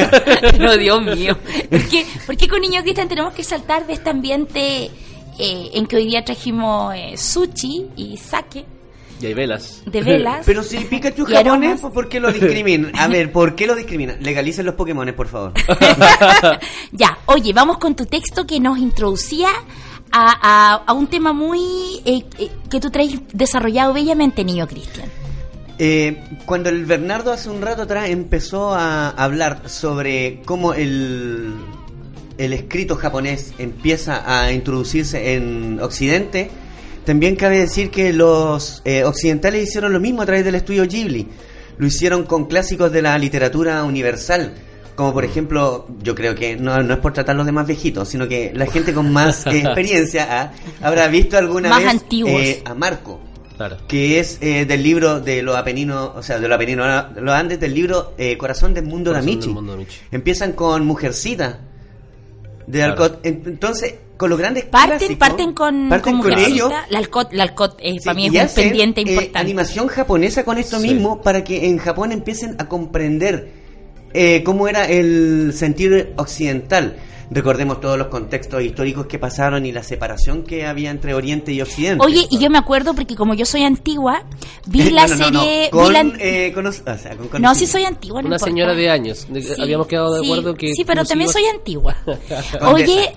Pero 0.52 0.76
Dios 0.76 1.02
mío. 1.02 1.36
¿Por 1.70 1.88
qué, 1.88 2.06
por 2.26 2.36
qué 2.36 2.48
con 2.48 2.60
Niño 2.60 2.82
Cristian 2.82 3.08
tenemos 3.08 3.32
que 3.34 3.42
saltar 3.44 3.86
de 3.86 3.94
este 3.94 4.10
ambiente 4.10 4.90
eh, 5.38 5.70
en 5.74 5.86
que 5.86 5.96
hoy 5.96 6.06
día 6.06 6.24
trajimos 6.24 6.94
eh, 6.94 7.14
sushi 7.16 7.86
y 7.96 8.16
sake 8.16 8.64
y 9.20 9.26
hay 9.26 9.34
velas. 9.34 9.82
de 9.86 10.02
velas? 10.02 10.44
Pero 10.46 10.62
si 10.62 10.78
Pikachu 10.78 11.24
es 11.26 11.32
japonés, 11.32 11.46
aromas. 11.46 11.80
pues, 11.80 11.92
¿por 11.94 12.08
qué 12.08 12.20
lo 12.20 12.32
discriminan? 12.32 12.92
A 12.96 13.08
ver, 13.08 13.32
¿por 13.32 13.54
qué 13.54 13.66
lo 13.66 13.74
discriminan? 13.74 14.22
Legalicen 14.22 14.66
los 14.66 14.74
Pokémon, 14.74 15.10
por 15.14 15.28
favor. 15.28 15.52
ya, 16.92 17.18
oye, 17.26 17.52
vamos 17.52 17.78
con 17.78 17.94
tu 17.94 18.06
texto 18.06 18.46
que 18.46 18.60
nos 18.60 18.78
introducía 18.78 19.48
a, 20.12 20.74
a- 20.74 20.82
a 20.86 20.92
un 20.92 21.06
tema 21.08 21.32
muy 21.32 21.60
eh, 22.04 22.24
eh, 22.38 22.50
que 22.70 22.80
tú 22.80 22.90
traes 22.90 23.18
desarrollado 23.32 23.92
bellamente, 23.92 24.44
Niño 24.44 24.66
Cristian. 24.66 25.08
Eh, 25.78 26.22
cuando 26.46 26.70
el 26.70 26.86
Bernardo 26.86 27.32
hace 27.32 27.50
un 27.50 27.60
rato 27.60 27.82
atrás 27.82 28.08
empezó 28.08 28.74
a 28.74 29.10
hablar 29.10 29.68
sobre 29.68 30.40
cómo 30.46 30.72
el, 30.72 31.54
el 32.38 32.52
escrito 32.54 32.96
japonés 32.96 33.52
empieza 33.58 34.22
a 34.26 34.52
introducirse 34.52 35.34
en 35.34 35.78
Occidente, 35.82 36.50
también 37.06 37.36
cabe 37.36 37.60
decir 37.60 37.90
que 37.90 38.12
los 38.12 38.82
eh, 38.84 39.04
occidentales 39.04 39.66
hicieron 39.68 39.92
lo 39.92 40.00
mismo 40.00 40.20
a 40.22 40.26
través 40.26 40.44
del 40.44 40.56
estudio 40.56 40.84
Ghibli. 40.86 41.26
Lo 41.78 41.86
hicieron 41.86 42.24
con 42.24 42.46
clásicos 42.46 42.92
de 42.92 43.00
la 43.00 43.16
literatura 43.16 43.82
universal. 43.84 44.52
Como 44.96 45.12
por 45.12 45.24
ejemplo, 45.24 45.86
yo 46.02 46.14
creo 46.14 46.34
que 46.34 46.56
no, 46.56 46.82
no 46.82 46.94
es 46.94 47.00
por 47.00 47.12
tratarlos 47.12 47.46
de 47.46 47.52
más 47.52 47.66
viejitos, 47.66 48.08
sino 48.08 48.26
que 48.28 48.50
la 48.54 48.66
gente 48.66 48.92
con 48.92 49.12
más 49.12 49.46
eh, 49.46 49.58
experiencia 49.64 50.26
ah, 50.28 50.52
habrá 50.82 51.06
visto 51.08 51.38
alguna 51.38 51.68
Más 51.68 51.80
vez 51.84 51.88
antiguos. 51.90 52.32
eh, 52.42 52.62
a 52.64 52.74
Marco 52.74 53.20
Claro. 53.56 53.78
que 53.88 54.20
es 54.20 54.36
eh, 54.42 54.66
del 54.66 54.82
libro 54.82 55.20
de 55.20 55.42
los 55.42 55.56
Apeninos, 55.56 56.10
o 56.14 56.22
sea, 56.22 56.38
de 56.38 56.46
los 56.48 56.56
Apeninos, 56.56 56.86
no, 57.14 57.20
los 57.22 57.34
Andes, 57.34 57.58
del 57.58 57.72
libro 57.72 58.12
eh, 58.18 58.36
Corazón 58.36 58.74
del 58.74 58.84
Mundo 58.84 59.12
de 59.12 59.16
Corazón 59.20 59.30
Amici. 59.30 59.46
del 59.46 59.54
Mundo 59.54 59.72
de 59.72 59.82
Amici. 59.82 59.98
Empiezan 60.10 60.52
con 60.52 60.84
Mujercita 60.84 61.60
de 62.66 62.78
Claro. 62.78 62.92
Alcott. 62.92 63.26
En- 63.26 63.42
Entonces, 63.46 63.94
con 64.16 64.30
los 64.30 64.38
grandes 64.38 64.64
Parten, 64.64 64.98
clásicos, 64.98 65.16
parten 65.18 65.52
con, 65.52 65.88
parten 65.88 66.18
con 66.20 66.32
ellos. 66.38 66.72
La 66.88 66.98
Alcot, 66.98 67.32
la 67.32 67.42
Alcot, 67.44 67.76
eh, 67.80 67.92
Sí, 67.94 68.00
para 68.04 68.14
mí 68.14 68.26
es 68.26 68.32
un 68.32 68.38
hacen, 68.38 68.64
pendiente 68.64 69.00
eh, 69.02 69.04
importante. 69.08 69.38
animación 69.38 69.86
japonesa 69.88 70.44
con 70.44 70.58
esto 70.58 70.80
Sí. 70.80 70.88
mismo 70.88 71.20
para 71.20 71.44
que 71.44 71.66
en 71.68 71.78
Japón 71.78 72.12
empiecen 72.12 72.56
a 72.58 72.68
comprender 72.68 73.66
eh, 74.14 74.42
cómo 74.44 74.66
era 74.66 74.88
el 74.88 75.52
sentir 75.54 76.14
occidental. 76.16 76.96
Recordemos 77.30 77.80
todos 77.80 77.98
los 77.98 78.06
contextos 78.06 78.62
históricos 78.62 79.06
que 79.06 79.18
pasaron 79.18 79.66
y 79.66 79.72
la 79.72 79.82
separación 79.82 80.44
que 80.44 80.64
había 80.66 80.90
entre 80.90 81.12
Oriente 81.14 81.52
y 81.52 81.60
Occidente. 81.60 82.04
Oye, 82.04 82.26
y 82.30 82.38
yo 82.38 82.50
me 82.50 82.58
acuerdo 82.58 82.94
porque 82.94 83.16
como 83.16 83.34
yo 83.34 83.44
soy 83.44 83.64
antigua, 83.64 84.22
vi 84.66 84.90
la 84.90 85.08
serie... 85.08 85.70
no, 87.40 87.54
sí 87.54 87.66
soy 87.66 87.84
antigua. 87.84 88.22
no 88.22 88.28
Una 88.28 88.36
importa. 88.36 88.50
señora 88.50 88.74
de 88.74 88.90
años. 88.90 89.26
De- 89.28 89.42
Sí, 89.42 89.60
Habíamos 89.60 89.86
quedado 89.86 90.14
de 90.14 90.20
sí, 90.20 90.26
acuerdo 90.26 90.54
que. 90.54 90.72
Sí, 90.74 90.84
pero 90.84 91.04
también 91.04 91.30
soy 91.30 91.44
antigua. 91.46 91.96
Oye. 92.72 93.12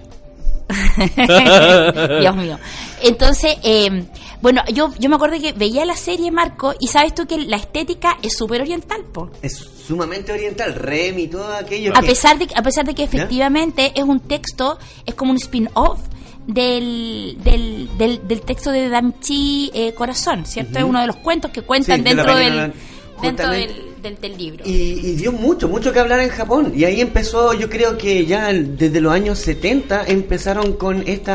Dios 2.22 2.36
mío. 2.36 2.58
Entonces, 3.02 3.58
eh, 3.64 4.06
bueno, 4.42 4.62
yo, 4.74 4.92
yo 5.00 5.10
me 5.10 5.16
acuerdo 5.16 5.40
que 5.40 5.54
veía 5.54 5.86
la 5.86 5.96
serie 5.96 6.32
Marco 6.32 6.74
y 6.80 6.88
sabes 6.88 7.14
tú 7.16 7.26
que 7.28 7.38
la 7.38 7.58
estética 7.58 8.18
es 8.22 8.38
súper 8.38 8.62
oriental, 8.62 9.04
po. 9.12 9.30
Es 9.42 9.58
sumamente 9.58 10.32
oriental, 10.32 10.76
Rem 10.76 11.18
y 11.20 11.28
todo 11.28 11.52
aquello. 11.54 11.92
A 11.96 12.02
que- 12.02 12.08
pesar 12.08 12.38
de, 12.38 12.48
a 12.56 12.62
pesar 12.62 12.86
de 12.86 12.96
que 12.96 13.04
efectivamente 13.04 13.92
es 13.96 14.04
un 14.04 14.20
texto, 14.20 14.78
es 15.06 15.14
como 15.16 15.32
un 15.32 15.38
spin-off 15.38 16.00
del, 16.48 17.38
del, 17.44 17.90
del, 17.98 18.28
del 18.28 18.42
texto 18.42 18.72
de 18.72 18.90
Damchi 18.90 19.72
eh, 19.74 19.94
Corazón, 19.94 20.46
¿cierto? 20.46 20.80
Es 20.80 20.84
uno 20.86 21.00
de 21.02 21.08
los 21.08 21.18
cuentos 21.18 21.52
que 21.52 21.62
cuentan 21.62 21.98
Sí, 21.98 22.04
de 22.04 22.14
la 22.16 22.24
dentro, 22.24 22.36
del, 22.38 22.74
dentro 23.22 23.50
del, 23.50 23.89
del, 24.02 24.20
del 24.20 24.38
libro. 24.38 24.64
Y, 24.66 24.72
y 24.72 25.16
dio 25.16 25.32
mucho, 25.32 25.68
mucho 25.68 25.92
que 25.94 26.00
hablar 26.00 26.20
en 26.20 26.30
Japón. 26.30 26.72
Y 26.76 26.84
ahí 26.86 27.02
empezó, 27.02 27.54
yo 27.54 27.70
creo 27.70 27.98
que 27.98 28.26
ya 28.26 28.52
desde 28.54 29.02
los 29.02 29.12
años 29.14 29.40
70 29.40 30.06
empezaron 30.08 30.74
con 30.74 31.04
este 31.08 31.32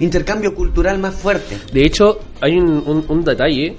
intercambio 0.00 0.54
cultural 0.54 0.98
más 0.98 1.14
fuerte. 1.14 1.58
De 1.72 1.84
hecho, 1.84 2.18
hay 2.40 2.56
un, 2.58 2.82
un- 2.86 3.04
un 3.08 3.24
detalle. 3.24 3.76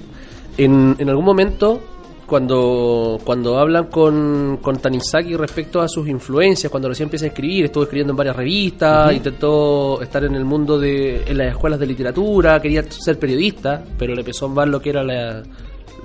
En, 0.58 0.96
en 0.98 1.08
algún 1.10 1.24
momento, 1.24 1.80
cuando, 2.26 3.18
cuando 3.24 3.58
hablan 3.58 3.86
con, 3.88 4.58
con 4.62 4.78
Tanizaki 4.78 5.36
respecto 5.36 5.80
a 5.80 5.88
sus 5.88 6.08
influencias, 6.08 6.70
cuando 6.70 6.88
recién 6.88 7.06
empieza 7.06 7.26
a 7.26 7.28
escribir, 7.28 7.66
estuvo 7.66 7.84
escribiendo 7.84 8.12
en 8.12 8.16
varias 8.16 8.34
revistas, 8.36 9.12
intentó 9.14 10.00
estar 10.00 10.24
en 10.24 10.34
el 10.34 10.44
mundo 10.44 10.78
de 10.78 11.22
en 11.26 11.38
las 11.38 11.48
escuelas 11.52 11.78
de 11.78 11.86
literatura, 11.86 12.60
quería 12.60 12.82
ser 12.90 13.18
periodista, 13.18 13.84
pero 13.98 14.14
le 14.14 14.20
empezó 14.22 14.46
a 14.46 14.48
más 14.48 14.66
lo 14.68 14.80
que 14.80 14.90
era 14.90 15.04
la, 15.04 15.42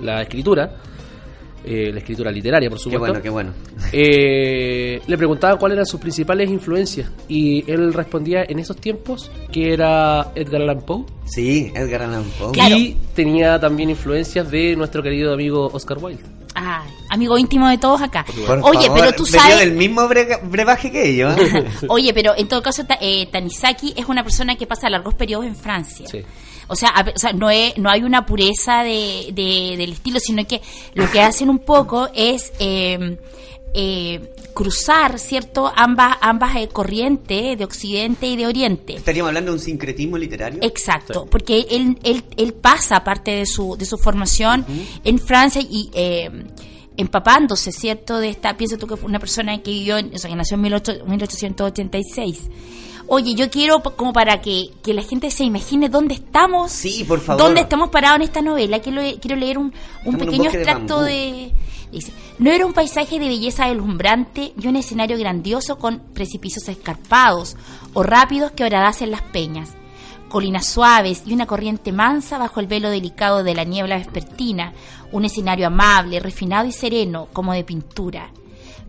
la 0.00 0.22
escritura, 0.22 0.76
eh, 1.64 1.90
la 1.92 1.98
escritura 2.00 2.30
literaria, 2.30 2.68
por 2.68 2.78
Qué 2.78 2.84
supuesto. 2.84 3.06
bueno, 3.06 3.22
qué 3.22 3.30
bueno. 3.30 3.52
Eh, 3.92 5.00
le 5.06 5.16
preguntaba 5.18 5.56
cuáles 5.58 5.76
eran 5.76 5.86
sus 5.86 6.00
principales 6.00 6.50
influencias 6.50 7.10
y 7.28 7.70
él 7.70 7.92
respondía 7.92 8.44
en 8.48 8.58
esos 8.58 8.76
tiempos 8.76 9.30
que 9.52 9.72
era 9.72 10.32
Edgar 10.34 10.62
Allan 10.62 10.80
Poe 10.80 11.04
Sí, 11.26 11.70
Edgar 11.74 12.02
Allan 12.02 12.24
Poe. 12.38 12.52
Claro. 12.52 12.76
y 12.76 12.96
tenía 13.14 13.58
también 13.60 13.90
influencias 13.90 14.50
de 14.50 14.74
nuestro 14.76 15.02
querido 15.02 15.32
amigo 15.34 15.66
Oscar 15.72 15.98
Wilde. 15.98 16.22
Ay, 16.54 16.86
amigo 17.08 17.38
íntimo 17.38 17.66
de 17.68 17.78
todos 17.78 18.02
acá. 18.02 18.26
Por 18.46 18.60
Oye, 18.62 18.86
favor, 18.88 19.00
pero 19.00 19.12
tú 19.14 19.24
sabes... 19.24 19.58
del 19.60 19.72
mismo 19.72 20.02
brega- 20.06 20.40
brebaje 20.42 20.90
que 20.90 21.08
ellos. 21.08 21.34
¿eh? 21.38 21.64
Oye, 21.88 22.12
pero 22.12 22.32
en 22.36 22.46
todo 22.46 22.60
caso, 22.62 22.84
Ta- 22.84 22.98
eh, 23.00 23.26
Tanizaki 23.32 23.94
es 23.96 24.04
una 24.06 24.22
persona 24.22 24.56
que 24.56 24.66
pasa 24.66 24.90
largos 24.90 25.14
periodos 25.14 25.46
en 25.46 25.56
Francia. 25.56 26.06
Sí. 26.10 26.20
O 26.68 26.76
sea, 26.76 26.88
a- 26.90 27.10
o 27.14 27.18
sea, 27.18 27.32
no, 27.32 27.50
es, 27.50 27.76
no 27.78 27.90
hay 27.90 28.02
una 28.02 28.24
pureza 28.26 28.82
de, 28.82 29.30
de- 29.32 29.74
del 29.76 29.92
estilo, 29.92 30.20
sino 30.20 30.46
que 30.46 30.60
lo 30.94 31.10
que 31.10 31.20
hacen 31.20 31.50
un 31.50 31.58
poco 31.58 32.08
es 32.14 32.52
eh, 32.58 33.18
eh, 33.74 34.32
cruzar, 34.54 35.18
¿cierto?, 35.18 35.72
ambas, 35.74 36.16
ambas 36.20 36.56
eh, 36.56 36.68
corrientes 36.68 37.56
de 37.58 37.64
Occidente 37.64 38.26
y 38.26 38.36
de 38.36 38.46
Oriente. 38.46 38.94
Estaríamos 38.94 39.28
hablando 39.28 39.50
de 39.52 39.56
un 39.58 39.62
sincretismo 39.64 40.18
literario. 40.18 40.60
Exacto, 40.62 41.26
porque 41.30 41.66
él, 41.70 41.98
él, 42.02 42.22
él 42.36 42.52
pasa 42.52 43.02
parte 43.02 43.30
de 43.30 43.46
su, 43.46 43.76
de 43.78 43.86
su 43.86 43.96
formación 43.96 44.66
en 45.04 45.18
Francia 45.18 45.62
y 45.62 45.90
eh, 45.94 46.30
empapándose, 46.98 47.72
¿cierto? 47.72 48.18
De 48.18 48.28
esta, 48.28 48.54
piensa 48.58 48.76
tú 48.76 48.86
que 48.86 48.96
fue 48.98 49.08
una 49.08 49.18
persona 49.18 49.62
que 49.62 49.70
vivió, 49.70 49.96
en, 49.96 50.14
o 50.14 50.18
sea, 50.18 50.28
que 50.28 50.36
nació 50.36 50.56
en 50.56 50.62
18 50.64 51.04
1886. 51.06 52.40
Oye, 53.06 53.34
yo 53.34 53.50
quiero 53.50 53.82
como 53.82 54.12
para 54.12 54.40
que, 54.40 54.70
que 54.82 54.94
la 54.94 55.02
gente 55.02 55.30
se 55.30 55.44
imagine 55.44 55.88
dónde 55.88 56.14
estamos, 56.14 56.72
Sí, 56.72 57.04
por 57.04 57.20
favor. 57.20 57.42
dónde 57.42 57.60
estamos 57.62 57.90
parados 57.90 58.16
en 58.16 58.22
esta 58.22 58.40
novela. 58.42 58.80
Quiero, 58.80 59.02
quiero 59.20 59.36
leer 59.36 59.58
un, 59.58 59.72
un 60.04 60.16
pequeño 60.16 60.50
de 60.50 60.56
extracto 60.58 61.00
de... 61.02 61.52
Dice, 61.90 62.10
no 62.38 62.50
era 62.50 62.64
un 62.64 62.72
paisaje 62.72 63.18
de 63.18 63.28
belleza 63.28 63.66
deslumbrante 63.66 64.54
y 64.58 64.66
un 64.66 64.76
escenario 64.76 65.18
grandioso 65.18 65.76
con 65.78 65.98
precipicios 65.98 66.66
escarpados 66.68 67.54
o 67.92 68.02
rápidos 68.02 68.52
que 68.52 68.64
horadasen 68.64 69.10
las 69.10 69.20
peñas, 69.20 69.70
colinas 70.30 70.64
suaves 70.66 71.22
y 71.26 71.34
una 71.34 71.46
corriente 71.46 71.92
mansa 71.92 72.38
bajo 72.38 72.60
el 72.60 72.66
velo 72.66 72.88
delicado 72.88 73.44
de 73.44 73.54
la 73.54 73.64
niebla 73.64 73.98
vespertina, 73.98 74.72
un 75.12 75.26
escenario 75.26 75.66
amable, 75.66 76.18
refinado 76.20 76.66
y 76.66 76.72
sereno 76.72 77.28
como 77.34 77.52
de 77.52 77.64
pintura. 77.64 78.30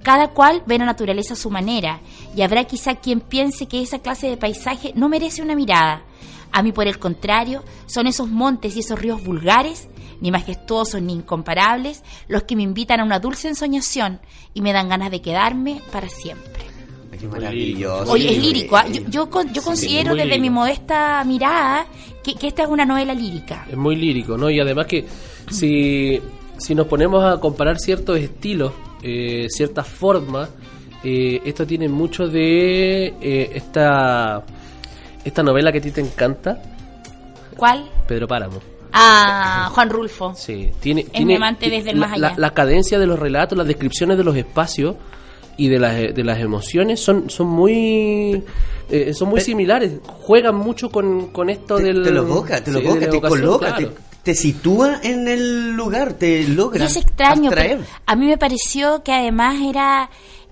Cada 0.04 0.28
cual 0.28 0.64
ve 0.66 0.78
la 0.78 0.86
naturaleza 0.86 1.34
a 1.34 1.38
su 1.38 1.50
manera, 1.50 2.02
y 2.36 2.42
habrá 2.42 2.66
quizá 2.66 2.96
quien 2.96 3.22
piense 3.22 3.68
que 3.68 3.82
esa 3.82 4.00
clase 4.00 4.30
de 4.30 4.38
paisaje 4.38 4.92
no 4.96 5.10
merece 5.10 5.42
una 5.42 5.56
mirada. 5.56 6.04
A 6.52 6.62
mí, 6.62 6.72
por 6.72 6.88
el 6.88 7.00
contrario, 7.00 7.64
son 7.88 8.06
esos 8.06 8.30
montes 8.30 8.76
y 8.76 8.82
esos 8.82 9.00
ríos 9.00 9.24
vulgares, 9.24 9.88
ni 10.22 10.30
majestuosos 10.30 11.02
ni 11.02 11.14
incomparables, 11.14 12.04
los 12.28 12.44
que 12.44 12.56
me 12.56 12.64
invitan 12.64 13.00
a 13.00 13.04
una 13.04 13.20
dulce 13.20 13.48
ensoñación 13.48 14.20
y 14.54 14.62
me 14.62 14.74
dan 14.74 14.90
ganas 14.90 15.10
de 15.10 15.22
quedarme 15.22 15.82
para 15.92 16.10
siempre. 16.10 16.64
Qué 17.20 17.28
maravilloso. 17.28 18.12
Oye, 18.12 18.32
es 18.32 18.44
lírico. 18.44 18.76
¿ah? 18.76 18.86
Yo, 19.10 19.30
considero 19.30 20.14
desde 20.14 20.40
mi 20.40 20.50
modesta 20.50 21.24
mirada 21.24 21.86
que, 22.22 22.36
que 22.36 22.48
esta 22.48 22.64
es 22.64 22.70
una 22.70 22.86
novela 22.86 23.14
lírica. 23.14 23.66
Es 23.70 23.78
muy 23.78 23.96
lírico, 23.96 24.38
¿no? 24.38 24.50
Y 24.50 24.60
además 24.60 24.88
que 24.88 25.06
si, 25.50 26.22
si 26.58 26.76
nos 26.76 26.88
ponemos 26.88 27.24
a 27.24 27.40
comparar 27.40 27.80
ciertos 27.80 28.18
estilos, 28.20 28.72
eh, 29.02 29.48
ciertas 29.50 29.88
formas, 29.88 30.50
eh, 31.04 31.42
esto 31.46 31.66
tiene 31.68 31.90
mucho 31.90 32.28
de 32.28 33.08
eh, 33.22 33.52
esta, 33.54 34.44
esta 35.26 35.44
novela 35.44 35.72
que 35.72 35.80
a 35.80 35.82
ti 35.82 35.92
te 35.92 36.02
encanta, 36.02 36.62
¿Cuál? 37.58 37.90
Pedro 38.08 38.28
Páramo. 38.28 38.60
Ah, 38.92 39.70
Juan 39.74 39.90
Rulfo. 39.90 40.34
Sí, 40.36 40.70
tiene, 40.80 41.04
tiene 41.04 41.36
amante 41.36 41.70
desde 41.70 41.92
el 41.92 42.00
la, 42.00 42.08
más 42.08 42.18
la- 42.20 42.28
allá. 42.30 42.36
la 42.40 42.50
cadencia 42.54 43.00
de 43.00 43.06
los 43.08 43.20
relatos, 43.20 43.58
las 43.58 43.68
descripciones 43.68 44.18
de 44.18 44.24
los 44.24 44.36
espacios 44.36 44.96
y 45.58 45.68
de 45.68 45.80
las, 45.80 45.96
de 45.96 46.24
las 46.24 46.40
emociones 46.40 47.00
son, 47.00 47.30
son 47.30 47.48
muy 47.48 48.44
eh, 48.90 49.14
son 49.14 49.30
muy 49.30 49.42
similares. 49.42 49.94
Juegan 50.08 50.56
mucho 50.56 50.90
con, 50.92 51.28
con 51.28 51.50
esto 51.50 51.78
Te, 51.78 51.84
del 51.84 52.04
te 52.04 52.12
lo 52.12 52.22
evoca, 52.22 52.64
te 52.64 52.72
lo 52.72 52.80
sí, 52.80 52.86
la 53.00 53.10
te 53.10 53.22
coloca, 53.22 53.76
claro. 53.76 53.90
te, 53.90 53.96
te 54.24 54.36
sitúa 54.36 55.00
en 55.04 55.28
el 55.28 55.72
lugar, 55.74 56.14
te 56.14 56.42
Y 56.42 56.48
logra 56.48 56.86
es 56.86 56.96
extraño, 56.96 57.52
a 58.06 58.16
mí 58.16 58.26
me 58.26 58.38
pareció 58.38 59.04
que 59.04 59.12
además 59.12 59.58
era, 59.62 60.10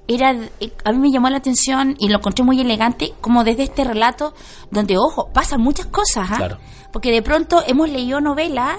era, 0.07 0.31
eh, 0.60 0.71
a 0.84 0.91
mí 0.91 0.97
me 0.99 1.12
llamó 1.12 1.29
la 1.29 1.38
atención 1.38 1.95
y 1.97 2.10
lo 2.10 2.17
encontré 2.17 2.43
muy 2.43 2.60
elegante, 2.60 3.13
como 3.21 3.43
desde 3.43 3.63
este 3.63 3.84
relato, 3.84 4.34
donde, 4.71 4.97
ojo, 4.97 5.29
pasan 5.34 5.62
muchas 5.62 5.86
cosas, 5.88 6.29
¿ah? 6.31 6.38
Claro. 6.38 6.57
Porque 6.91 7.12
de 7.12 7.21
pronto 7.21 7.63
hemos 7.65 7.89
leído 7.89 8.19
novelas 8.19 8.77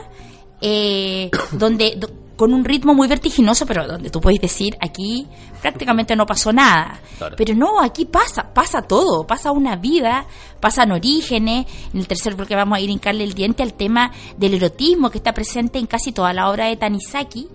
eh, 0.61 1.31
donde 1.53 1.95
do- 1.97 2.11
con 2.43 2.55
un 2.55 2.65
ritmo 2.65 2.93
muy 2.93 3.07
vertiginoso, 3.07 3.67
pero 3.67 3.87
donde 3.87 4.11
tú 4.11 4.21
puedes 4.21 4.41
decir, 4.41 4.77
aquí 4.81 5.29
prácticamente 5.61 6.17
no 6.17 6.27
pasó 6.27 6.53
nada. 6.53 7.01
Claro. 7.17 7.37
Pero 7.39 7.55
no, 7.55 7.81
aquí 7.81 8.05
pasa, 8.05 8.53
pasa 8.53 8.83
todo, 8.83 9.25
pasa 9.25 9.53
una 9.53 9.77
vida, 9.77 10.27
pasan 10.59 10.91
orígenes. 10.91 11.67
En 11.95 12.01
el 12.01 12.09
tercer 12.09 12.35
bloque 12.35 12.57
vamos 12.57 12.77
a 12.79 12.81
ir 12.81 12.91
a 12.91 12.93
hincarle 12.95 13.23
el 13.23 13.35
diente 13.35 13.63
al 13.63 13.75
tema 13.75 14.11
del 14.37 14.55
erotismo 14.55 15.09
que 15.09 15.19
está 15.19 15.33
presente 15.33 15.79
en 15.79 15.87
casi 15.87 16.11
toda 16.11 16.33
la 16.33 16.51
obra 16.51 16.67
de 16.67 16.77
Tanizaki. 16.77 17.47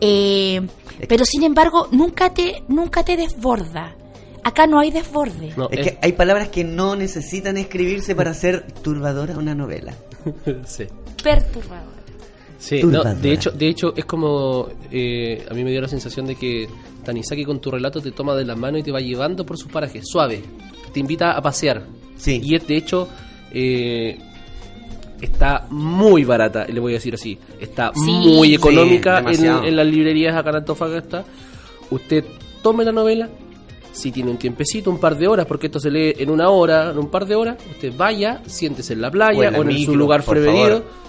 Eh, 0.00 0.66
pero 1.06 1.26
sin 1.26 1.42
embargo, 1.42 1.88
nunca 1.90 2.32
te, 2.32 2.64
nunca 2.68 3.04
te 3.04 3.18
desborda. 3.18 3.94
Acá 4.44 4.66
no 4.66 4.78
hay 4.80 4.90
desborde. 4.90 5.52
No, 5.58 5.68
Es 5.70 5.80
es- 5.80 5.86
que 5.92 5.98
hay 6.00 6.12
palabras 6.12 6.48
que 6.48 6.64
no 6.64 6.96
necesitan 6.96 7.58
escribirse 7.58 8.14
para 8.14 8.32
ser 8.32 8.72
turbadora 8.80 9.36
una 9.36 9.54
novela. 9.54 9.92
sí. 10.64 10.86
Perturbador. 11.22 11.91
Sí, 12.62 12.80
no, 12.84 13.02
de 13.02 13.32
hecho, 13.32 13.50
de 13.50 13.66
hecho 13.66 13.92
es 13.96 14.04
como 14.04 14.68
eh, 14.92 15.44
a 15.50 15.52
mí 15.52 15.64
me 15.64 15.72
dio 15.72 15.80
la 15.80 15.88
sensación 15.88 16.26
de 16.26 16.36
que 16.36 16.68
Tanizaki 17.04 17.44
con 17.44 17.58
tu 17.60 17.72
relato 17.72 18.00
te 18.00 18.12
toma 18.12 18.36
de 18.36 18.44
la 18.44 18.54
mano 18.54 18.78
y 18.78 18.84
te 18.84 18.92
va 18.92 19.00
llevando 19.00 19.44
por 19.44 19.58
sus 19.58 19.70
parajes, 19.70 20.04
suave, 20.06 20.40
te 20.92 21.00
invita 21.00 21.32
a 21.32 21.42
pasear. 21.42 21.82
Sí. 22.16 22.40
Y 22.40 22.54
es 22.54 22.64
de 22.68 22.76
hecho 22.76 23.08
eh, 23.52 24.16
está 25.20 25.66
muy 25.70 26.22
barata, 26.22 26.64
le 26.66 26.78
voy 26.78 26.92
a 26.92 26.94
decir 26.96 27.14
así, 27.14 27.36
está 27.60 27.90
Sí. 27.96 28.00
muy 28.12 28.48
Sí, 28.50 28.54
económica 28.54 29.24
en, 29.26 29.74
las 29.74 29.86
librerías 29.88 30.36
acá 30.36 30.50
en 30.50 30.56
Antofagasta. 30.56 31.24
Usted 31.90 32.24
tome 32.62 32.84
la 32.84 32.92
novela, 32.92 33.28
si 33.90 34.12
tiene 34.12 34.30
un 34.30 34.38
tiempecito, 34.38 34.88
un 34.88 35.00
par 35.00 35.18
de 35.18 35.26
horas, 35.26 35.46
porque 35.46 35.66
esto 35.66 35.80
se 35.80 35.90
lee 35.90 36.14
en 36.16 36.30
una 36.30 36.48
hora, 36.48 36.92
en 36.92 36.98
un 36.98 37.10
par 37.10 37.26
de 37.26 37.34
horas, 37.34 37.56
usted 37.72 37.92
vaya, 37.96 38.40
siéntese 38.46 38.92
en 38.92 39.00
la 39.02 39.10
playa 39.10 39.36
O 39.36 39.42
en 39.42 39.52
la 39.52 39.58
o 39.58 39.62
en 39.68 39.84
su 39.84 39.96
lugar 39.96 40.22
preferido 40.24 40.78
favor. 40.78 41.02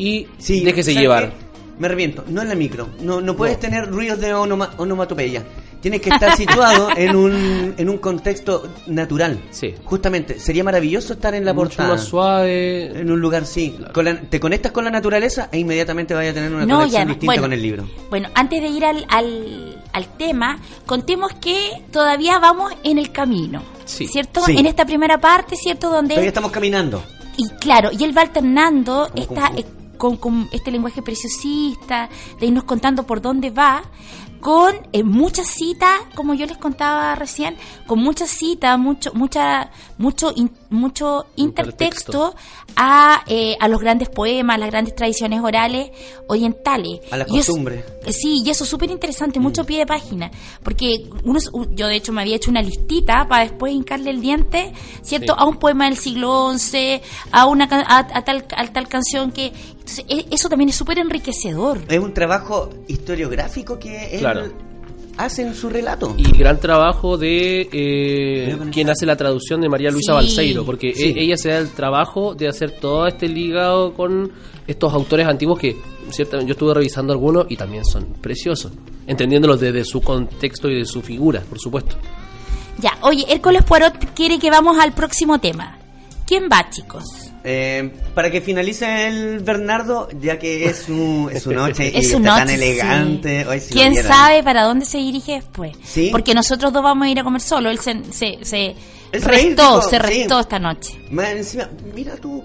Y 0.00 0.26
Sí, 0.38 0.60
déjese 0.60 0.92
¿sabes 0.92 1.02
llevar. 1.02 1.28
qué? 1.30 1.50
Me 1.78 1.88
reviento, 1.88 2.24
no 2.28 2.42
en 2.42 2.48
la 2.48 2.54
micro. 2.54 2.88
No, 3.00 3.20
no 3.22 3.34
puedes 3.36 3.58
tener 3.58 3.88
ruidos 3.90 4.20
de 4.20 4.34
onoma- 4.34 4.70
onomatopeya. 4.76 5.44
Tienes 5.80 6.02
que 6.02 6.10
estar 6.10 6.36
situado 6.36 6.88
en 6.96 7.16
un, 7.16 7.74
en 7.78 7.88
un 7.88 7.96
contexto 7.96 8.68
natural. 8.86 9.40
Sí. 9.50 9.74
Justamente, 9.84 10.38
sería 10.38 10.62
maravilloso 10.62 11.14
estar 11.14 11.34
en 11.34 11.42
la 11.46 11.54
Mucho 11.54 11.68
portada. 11.68 11.88
más 11.88 12.04
suave. 12.04 13.00
En 13.00 13.10
un 13.10 13.18
lugar, 13.18 13.46
sí. 13.46 13.78
Con 13.94 14.04
la- 14.04 14.20
te 14.20 14.38
conectas 14.38 14.72
con 14.72 14.84
la 14.84 14.90
naturaleza 14.90 15.48
e 15.50 15.58
inmediatamente 15.58 16.12
vayas 16.12 16.32
a 16.32 16.34
tener 16.34 16.52
una 16.52 16.66
No, 16.66 16.76
conexión 16.80 17.08
distinta 17.08 17.26
bueno, 17.26 17.42
con 17.42 17.52
el 17.54 17.62
libro. 17.62 17.88
Bueno, 18.10 18.28
antes 18.34 18.60
de 18.60 18.68
ir 18.68 18.84
al, 18.84 19.06
al, 19.08 19.82
al 19.94 20.16
tema, 20.18 20.58
contemos 20.84 21.32
que 21.40 21.56
todavía 21.90 22.38
vamos 22.38 22.74
en 22.84 22.98
el 22.98 23.10
camino. 23.10 23.62
Sí. 23.86 24.06
¿Cierto? 24.06 24.42
Sí. 24.44 24.54
En 24.58 24.66
esta 24.66 24.84
primera 24.84 25.18
parte, 25.18 25.56
¿cierto? 25.56 25.88
Donde 25.88 26.10
Todavía 26.10 26.28
estamos 26.28 26.50
caminando. 26.52 27.02
Y 27.38 27.48
claro, 27.58 27.88
y 27.98 28.04
él 28.04 28.14
va 28.14 28.20
alternando 28.20 29.08
Como 29.10 29.22
esta. 29.22 29.50
Con, 30.00 30.16
con 30.16 30.48
este 30.50 30.70
lenguaje 30.70 31.02
preciosista, 31.02 32.08
de 32.40 32.46
irnos 32.46 32.64
contando 32.64 33.04
por 33.04 33.20
dónde 33.20 33.50
va, 33.50 33.82
con 34.40 34.74
eh, 34.92 35.02
muchas 35.02 35.48
citas, 35.48 35.90
como 36.14 36.34
yo 36.34 36.46
les 36.46 36.56
contaba 36.56 37.14
recién, 37.14 37.56
con 37.86 37.98
muchas 38.00 38.30
citas, 38.30 38.78
mucho, 38.78 39.12
mucha, 39.14 39.70
mucho, 39.98 40.32
in- 40.34 40.50
mucho 40.70 41.26
intertexto 41.36 42.34
a, 42.76 43.22
eh, 43.26 43.56
a 43.60 43.68
los 43.68 43.80
grandes 43.80 44.08
poemas, 44.08 44.58
las 44.58 44.70
grandes 44.70 44.94
tradiciones 44.94 45.40
orales 45.42 45.90
orientales. 46.28 47.00
A 47.10 47.16
la 47.18 47.26
Y 47.28 47.38
eso- 47.38 47.52
costumbre. 47.52 47.84
eh, 48.06 48.12
Sí, 48.12 48.42
y 48.44 48.50
eso 48.50 48.64
es 48.64 48.70
súper 48.70 48.90
interesante, 48.90 49.38
mucho 49.40 49.64
pie 49.64 49.78
de 49.78 49.86
página, 49.86 50.30
porque 50.62 51.08
uno, 51.24 51.38
yo 51.72 51.86
de 51.86 51.96
hecho 51.96 52.12
me 52.12 52.22
había 52.22 52.36
hecho 52.36 52.50
una 52.50 52.62
listita 52.62 53.26
para 53.28 53.42
después 53.44 53.72
hincarle 53.72 54.10
el 54.10 54.20
diente, 54.20 54.72
¿cierto? 55.02 55.34
Sí. 55.34 55.38
A 55.38 55.44
un 55.44 55.56
poema 55.58 55.84
del 55.86 55.96
siglo 55.96 56.52
XI, 56.58 57.02
a 57.32 57.46
una 57.46 57.64
a, 57.70 57.98
a 57.98 58.24
tal, 58.24 58.46
a 58.56 58.66
tal 58.72 58.88
canción 58.88 59.32
que... 59.32 59.52
Entonces, 59.80 60.04
e- 60.08 60.26
eso 60.30 60.48
también 60.48 60.68
es 60.70 60.76
súper 60.76 60.98
enriquecedor. 60.98 61.80
Es 61.88 61.98
un 61.98 62.14
trabajo 62.14 62.70
historiográfico 62.86 63.78
que 63.78 64.16
Claro. 64.20 64.29
Hace 65.16 65.42
en 65.42 65.54
su 65.54 65.68
relato. 65.68 66.14
Y 66.16 66.30
gran 66.36 66.58
trabajo 66.60 67.18
de 67.18 67.68
eh, 67.72 68.56
quien 68.72 68.88
hace 68.90 69.04
la 69.06 69.16
traducción 69.16 69.60
de 69.60 69.68
María 69.68 69.90
Luisa 69.90 70.12
Sí. 70.12 70.16
Balseiro, 70.16 70.64
porque 70.64 70.94
Sí. 70.94 71.04
e- 71.16 71.22
ella 71.24 71.36
se 71.36 71.50
da 71.50 71.58
el 71.58 71.68
trabajo 71.70 72.34
de 72.34 72.48
hacer 72.48 72.70
todo 72.80 73.06
este 73.06 73.28
ligado 73.28 73.92
con 73.94 74.30
estos 74.66 74.92
autores 74.94 75.26
antiguos 75.26 75.58
que, 75.58 75.76
cierta, 76.10 76.40
yo 76.42 76.52
estuve 76.52 76.72
revisando 76.74 77.12
algunos 77.12 77.46
y 77.50 77.56
también 77.56 77.84
son 77.84 78.14
preciosos, 78.20 78.72
entendiéndolos 79.06 79.60
desde 79.60 79.84
su 79.84 80.00
contexto 80.00 80.68
y 80.70 80.76
de 80.78 80.84
su 80.86 81.02
figura, 81.02 81.42
por 81.48 81.58
supuesto. 81.58 81.96
Ya, 82.78 82.96
oye, 83.02 83.26
Hércules 83.28 83.62
Poirot 83.64 84.14
quiere 84.14 84.38
que 84.38 84.50
vamos 84.50 84.78
al 84.78 84.92
próximo 84.92 85.38
tema. 85.38 85.76
¿Quién 86.26 86.44
va, 86.50 86.70
chicos? 86.70 87.04
Eh, 87.42 87.90
para 88.14 88.30
que 88.30 88.40
finalice 88.40 89.06
el 89.08 89.40
Bernardo, 89.40 90.08
ya 90.20 90.38
que 90.38 90.66
es 90.66 90.78
su, 90.78 91.30
es 91.32 91.42
su 91.42 91.52
noche 91.52 91.90
y 91.94 91.98
Es 91.98 92.10
su 92.10 92.18
está 92.18 92.36
tan 92.36 92.50
elegante. 92.50 93.42
sí. 93.42 93.48
Hoy 93.48 93.60
si 93.60 93.74
lo 93.74 93.80
¿Quién 93.80 94.02
sabe 94.02 94.42
para 94.42 94.64
dónde 94.64 94.84
se 94.84 94.98
dirige 94.98 95.32
después? 95.32 95.76
Sí. 95.82 96.08
Porque 96.12 96.34
nosotros 96.34 96.72
dos 96.72 96.82
vamos 96.82 97.06
a 97.06 97.10
ir 97.10 97.18
a 97.18 97.24
comer 97.24 97.40
solo. 97.40 97.70
Él 97.70 97.78
se, 97.78 98.12
se, 98.12 98.38
se 98.42 98.74
restó, 99.12 99.82
sí. 99.82 99.96
esta 100.40 100.58
noche. 100.58 100.98
Encima, 101.10 101.68
mira 101.94 102.16
tú. 102.16 102.44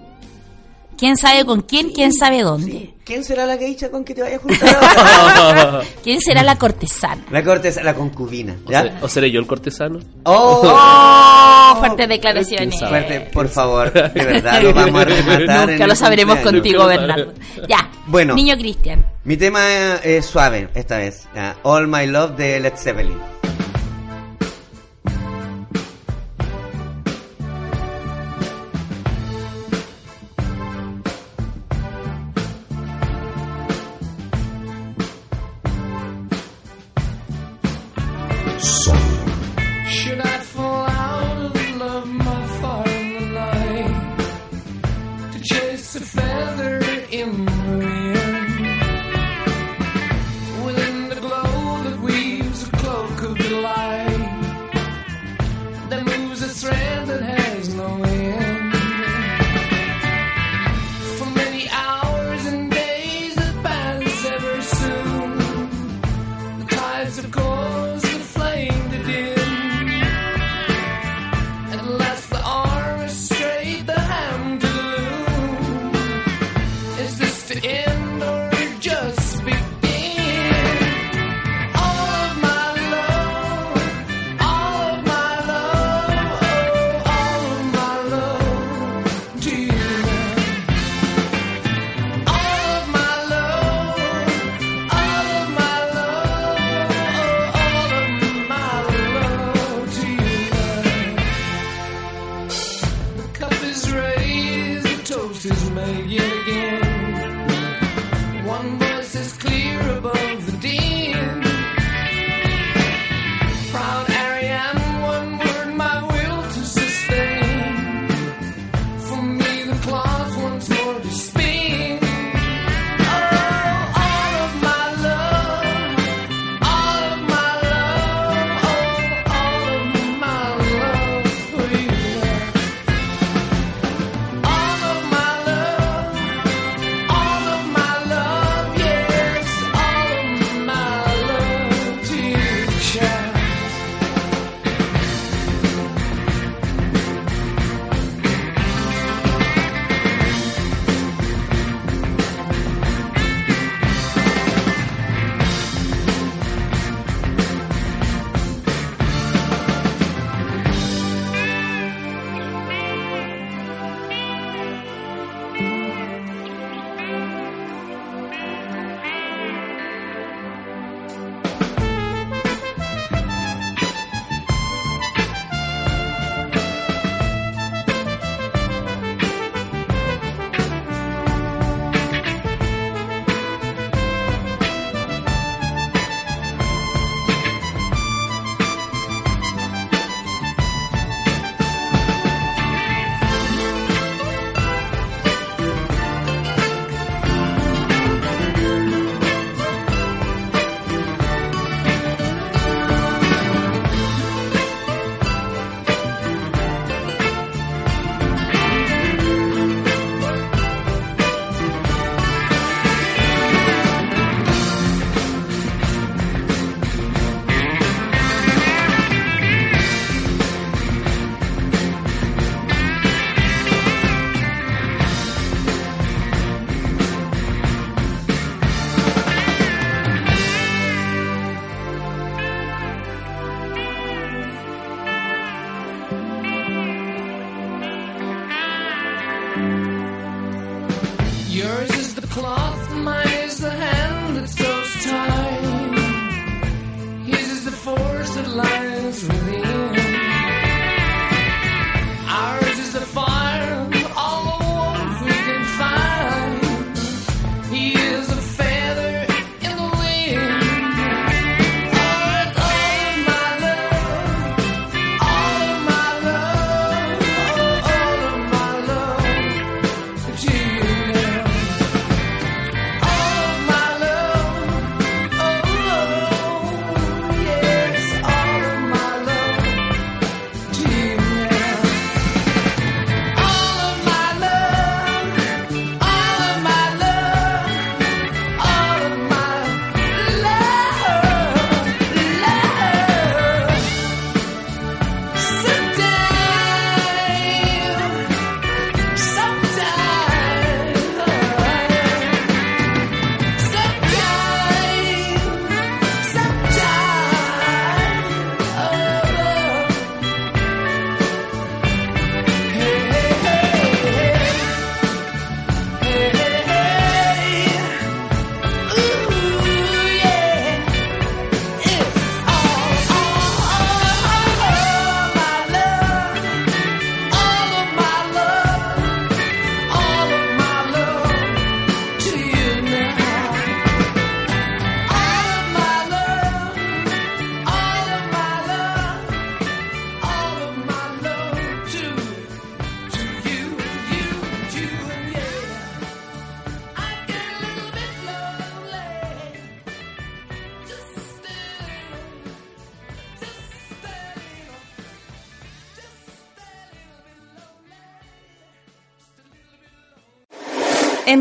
¿Quién 0.98 1.18
sabe 1.18 1.46
con 1.46 1.62
quién? 1.62 1.92
¿Quién 1.92 2.14
sabe 2.14 2.42
dónde? 2.42 2.72
sí, 2.72 2.94
¿Quién 3.04 3.24
será 3.24 3.46
la 3.46 3.58
geisha 3.58 3.92
con 3.92 4.04
que 4.04 4.16
te 4.16 4.22
vayas 4.24 4.40
a 4.40 4.42
juntar? 4.42 5.84
¿Quién 6.04 6.22
será 6.22 6.42
la 6.44 6.58
cortesana? 6.58 7.24
la 7.30 7.44
cortesana, 7.44 7.86
la 7.88 7.94
concubina. 7.94 8.56
O, 8.66 8.72
¿ya? 8.72 8.82
se- 8.84 8.94
o 9.04 9.08
seré 9.10 9.30
yo 9.32 9.40
el 9.40 9.46
cortesano. 9.48 10.00
¡Oh! 10.24 10.62
¡Oh! 10.66 11.76
Fuertes 11.80 12.08
declaraciones. 12.08 12.80
Fuerte, 12.80 13.20
por 13.34 13.48
favor, 13.50 13.92
de 13.92 14.02
verdad, 14.26 14.62
lo 14.62 14.74
vamos 14.74 15.02
a 15.02 15.06
rematar. 15.06 15.70
Nunca 15.70 15.88
lo 15.88 15.96
sabremos 15.96 16.40
contigo, 16.40 16.86
Bernardo. 16.88 17.34
Ya. 17.68 17.90
Bueno. 18.08 18.34
Niño 18.36 18.56
Cristian. 18.56 19.06
Mi 19.24 19.36
tema 19.38 19.96
es 20.04 20.26
suave 20.26 20.70
esta 20.76 20.98
vez. 20.98 21.28
All 21.64 21.88
My 21.88 22.08
Love 22.08 22.32
de 22.38 22.60
Led 22.60 22.74
Zeppelin. 22.78 23.18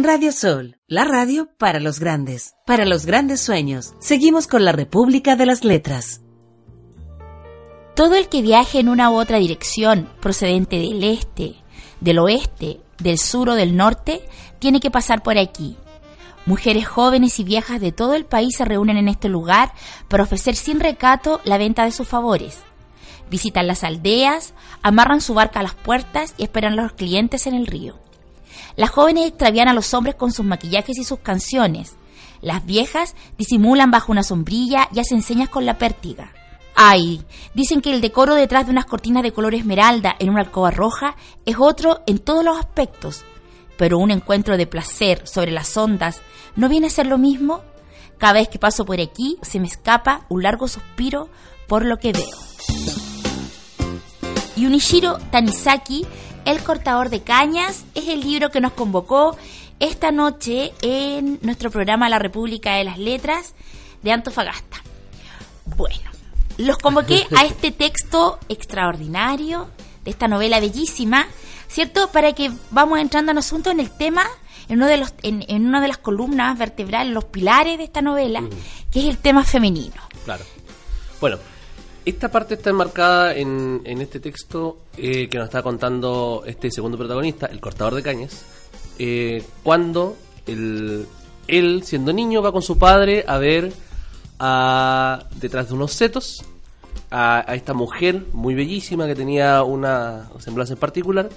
Radio 0.06 0.32
Sol, 0.32 0.76
la 0.86 1.06
radio 1.06 1.48
para 1.56 1.80
los 1.80 1.98
grandes, 1.98 2.56
para 2.66 2.84
los 2.84 3.06
grandes 3.06 3.40
sueños. 3.40 3.94
Seguimos 4.00 4.46
con 4.46 4.62
la 4.62 4.72
República 4.72 5.34
de 5.34 5.46
las 5.46 5.64
Letras. 5.64 6.20
Todo 7.96 8.14
el 8.14 8.28
que 8.28 8.42
viaje 8.42 8.80
en 8.80 8.90
una 8.90 9.10
u 9.10 9.14
otra 9.14 9.38
dirección, 9.38 10.10
procedente 10.20 10.76
del 10.76 11.02
este, 11.04 11.54
del 12.02 12.18
oeste, 12.18 12.82
del 12.98 13.16
sur 13.16 13.48
o 13.48 13.54
del 13.54 13.78
norte, 13.78 14.20
tiene 14.58 14.78
que 14.78 14.90
pasar 14.90 15.22
por 15.22 15.38
aquí. 15.38 15.78
Mujeres 16.44 16.86
jóvenes 16.86 17.40
y 17.40 17.44
viejas 17.44 17.80
de 17.80 17.90
todo 17.90 18.12
el 18.12 18.26
país 18.26 18.56
se 18.58 18.66
reúnen 18.66 18.98
en 18.98 19.08
este 19.08 19.30
lugar 19.30 19.72
para 20.08 20.24
ofrecer 20.24 20.54
sin 20.54 20.80
recato 20.80 21.40
la 21.44 21.56
venta 21.56 21.86
de 21.86 21.92
sus 21.92 22.06
favores. 22.06 22.58
Visitan 23.30 23.66
las 23.66 23.84
aldeas, 23.84 24.52
amarran 24.82 25.22
su 25.22 25.32
barca 25.32 25.60
a 25.60 25.62
las 25.62 25.74
puertas 25.74 26.34
y 26.36 26.42
esperan 26.42 26.78
a 26.78 26.82
los 26.82 26.92
clientes 26.92 27.46
en 27.46 27.54
el 27.54 27.66
río. 27.66 28.04
Las 28.76 28.90
jóvenes 28.90 29.26
extravían 29.26 29.68
a 29.68 29.74
los 29.74 29.92
hombres 29.94 30.14
con 30.14 30.32
sus 30.32 30.44
maquillajes 30.44 30.98
y 30.98 31.04
sus 31.04 31.20
canciones. 31.20 31.96
Las 32.40 32.64
viejas 32.66 33.14
disimulan 33.38 33.90
bajo 33.90 34.12
una 34.12 34.22
sombrilla 34.22 34.88
y 34.92 35.00
hacen 35.00 35.22
señas 35.22 35.48
con 35.48 35.64
la 35.64 35.78
pértiga. 35.78 36.32
Ay, 36.76 37.22
dicen 37.54 37.80
que 37.80 37.92
el 37.92 38.00
decoro 38.00 38.34
detrás 38.34 38.66
de 38.66 38.72
unas 38.72 38.86
cortinas 38.86 39.22
de 39.22 39.32
color 39.32 39.54
esmeralda 39.54 40.16
en 40.18 40.30
una 40.30 40.40
alcoba 40.40 40.70
roja 40.70 41.16
es 41.46 41.56
otro 41.58 42.02
en 42.06 42.18
todos 42.18 42.44
los 42.44 42.58
aspectos. 42.58 43.24
pero 43.76 43.98
un 43.98 44.10
encuentro 44.10 44.56
de 44.56 44.66
placer 44.66 45.26
sobre 45.26 45.50
las 45.50 45.76
ondas 45.76 46.20
no 46.56 46.68
viene 46.68 46.86
a 46.86 46.90
ser 46.90 47.06
lo 47.06 47.18
mismo. 47.18 47.62
Cada 48.18 48.34
vez 48.34 48.48
que 48.48 48.58
paso 48.58 48.84
por 48.84 49.00
aquí 49.00 49.36
se 49.42 49.58
me 49.58 49.66
escapa 49.66 50.26
un 50.28 50.42
largo 50.42 50.68
suspiro 50.68 51.28
por 51.66 51.84
lo 51.84 51.98
que 51.98 52.12
veo. 52.12 52.38
Yunichiro 54.56 55.18
Tanizaki, 55.30 56.06
El 56.44 56.62
cortador 56.62 57.08
de 57.08 57.22
cañas, 57.22 57.84
es 57.94 58.08
el 58.08 58.20
libro 58.20 58.50
que 58.50 58.60
nos 58.60 58.72
convocó 58.72 59.36
esta 59.80 60.10
noche 60.10 60.72
en 60.82 61.38
nuestro 61.42 61.70
programa 61.70 62.08
La 62.08 62.18
República 62.18 62.74
de 62.74 62.84
las 62.84 62.98
Letras 62.98 63.54
de 64.02 64.12
Antofagasta. 64.12 64.82
Bueno, 65.76 66.10
los 66.58 66.76
convoqué 66.76 67.26
a 67.34 67.44
este 67.46 67.70
texto 67.72 68.38
extraordinario, 68.48 69.68
de 70.04 70.10
esta 70.10 70.28
novela 70.28 70.60
bellísima, 70.60 71.26
¿cierto? 71.66 72.08
Para 72.10 72.34
que 72.34 72.52
vamos 72.70 72.98
entrando 72.98 73.32
en 73.32 73.38
asunto 73.38 73.70
en 73.70 73.80
el 73.80 73.90
tema, 73.90 74.26
en, 74.68 74.76
uno 74.76 74.86
de 74.86 74.98
los, 74.98 75.14
en, 75.22 75.46
en 75.48 75.66
una 75.66 75.80
de 75.80 75.88
las 75.88 75.96
columnas 75.96 76.58
vertebrales, 76.58 77.12
los 77.14 77.24
pilares 77.24 77.78
de 77.78 77.84
esta 77.84 78.02
novela, 78.02 78.42
que 78.90 79.00
es 79.00 79.06
el 79.06 79.16
tema 79.16 79.44
femenino. 79.44 79.96
Claro. 80.26 80.44
Bueno, 81.22 81.38
esta 82.04 82.30
parte 82.30 82.54
está 82.54 82.70
enmarcada 82.70 83.34
en, 83.34 83.80
en 83.84 84.00
este 84.00 84.20
texto 84.20 84.78
eh, 84.96 85.28
que 85.28 85.38
nos 85.38 85.46
está 85.46 85.62
contando 85.62 86.42
este 86.46 86.70
segundo 86.70 86.98
protagonista, 86.98 87.46
el 87.46 87.60
cortador 87.60 87.94
de 87.94 88.02
cañas, 88.02 88.44
eh, 88.98 89.42
cuando 89.62 90.16
el- 90.46 91.06
él, 91.46 91.82
siendo 91.84 92.12
niño, 92.12 92.40
va 92.42 92.52
con 92.52 92.62
su 92.62 92.78
padre 92.78 93.24
a 93.26 93.38
ver 93.38 93.72
a, 94.38 95.24
detrás 95.40 95.68
de 95.68 95.74
unos 95.74 95.92
setos 95.92 96.42
a, 97.10 97.44
a 97.50 97.54
esta 97.54 97.74
mujer 97.74 98.24
muy 98.32 98.54
bellísima 98.54 99.06
que 99.06 99.14
tenía 99.14 99.62
una 99.62 100.28
semblanza 100.40 100.72
en 100.74 100.78
particular. 100.78 101.28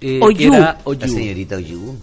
eh, 0.00 0.18
que 0.18 0.24
Oyu. 0.24 0.52
era 0.54 0.58
La 0.60 0.78
Oyu. 0.84 1.08
señorita 1.08 1.56
Oyu. 1.56 1.94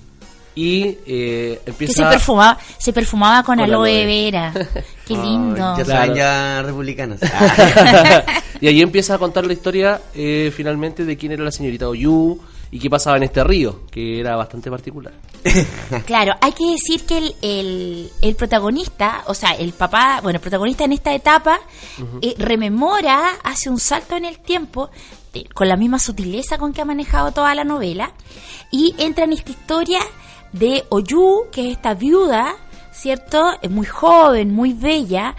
Y 0.62 0.98
eh, 1.06 1.62
Que 1.64 1.72
empieza 1.72 1.94
se 1.94 2.04
perfumaba, 2.10 2.58
se 2.78 2.92
perfumaba 2.94 3.44
con, 3.44 3.56
Con 3.56 3.64
aloe 3.64 4.02
aloe. 4.02 4.06
vera. 4.06 4.52
Qué 5.08 5.16
Ay, 5.16 5.22
lindo. 5.22 5.56
ya 5.78 5.84
Claro. 5.84 5.86
saben, 5.86 6.16
ya 6.16 6.62
republicanas. 6.64 7.20
Y 8.62 8.68
ahí 8.68 8.82
empieza 8.82 9.16
a 9.16 9.18
contar 9.18 9.46
la 9.46 9.54
historia 9.54 10.02
eh, 10.14 10.52
finalmente 10.54 11.06
de 11.06 11.16
quién 11.18 11.32
era 11.32 11.44
la 11.46 11.52
señorita 11.52 11.88
Oyu 11.88 12.38
y 12.72 12.78
qué 12.80 12.90
pasaba 12.90 13.16
en 13.16 13.24
este 13.24 13.42
río, 13.42 13.84
que 13.90 14.20
era 14.20 14.36
bastante 14.36 14.70
particular. 14.70 15.14
Claro, 16.06 16.34
hay 16.42 16.52
que 16.52 16.72
decir 16.72 17.06
que 17.06 17.18
el, 17.20 17.36
el, 17.42 18.12
el 18.22 18.36
protagonista, 18.36 19.24
o 19.28 19.34
sea, 19.34 19.52
el 19.52 19.72
papá, 19.72 20.20
bueno, 20.22 20.38
el 20.38 20.42
protagonista 20.42 20.84
en 20.84 20.92
esta 20.92 21.14
etapa, 21.14 21.60
eh, 22.22 22.36
rememora, 22.38 23.30
hace 23.44 23.70
un 23.70 23.80
salto 23.80 24.18
en 24.18 24.26
el 24.26 24.40
tiempo, 24.40 24.90
de- 25.34 25.46
con 25.54 25.70
la 25.70 25.78
misma 25.78 25.98
sutileza 25.98 26.58
con 26.58 26.74
que 26.74 26.82
ha 26.82 26.86
manejado 26.86 27.32
toda 27.32 27.56
la 27.56 27.64
novela, 27.64 28.12
y 28.72 28.94
entra 28.98 29.24
en 29.24 29.34
esta 29.34 29.52
historia 29.52 30.00
de 30.54 30.84
Oyu, 30.90 31.46
que 31.52 31.68
es 31.68 31.78
esta 31.78 31.94
viuda, 31.94 32.56
¿cierto? 32.92 33.52
Es 33.62 33.70
muy 33.70 33.86
joven, 33.86 34.54
muy 34.54 34.74
bella, 34.74 35.36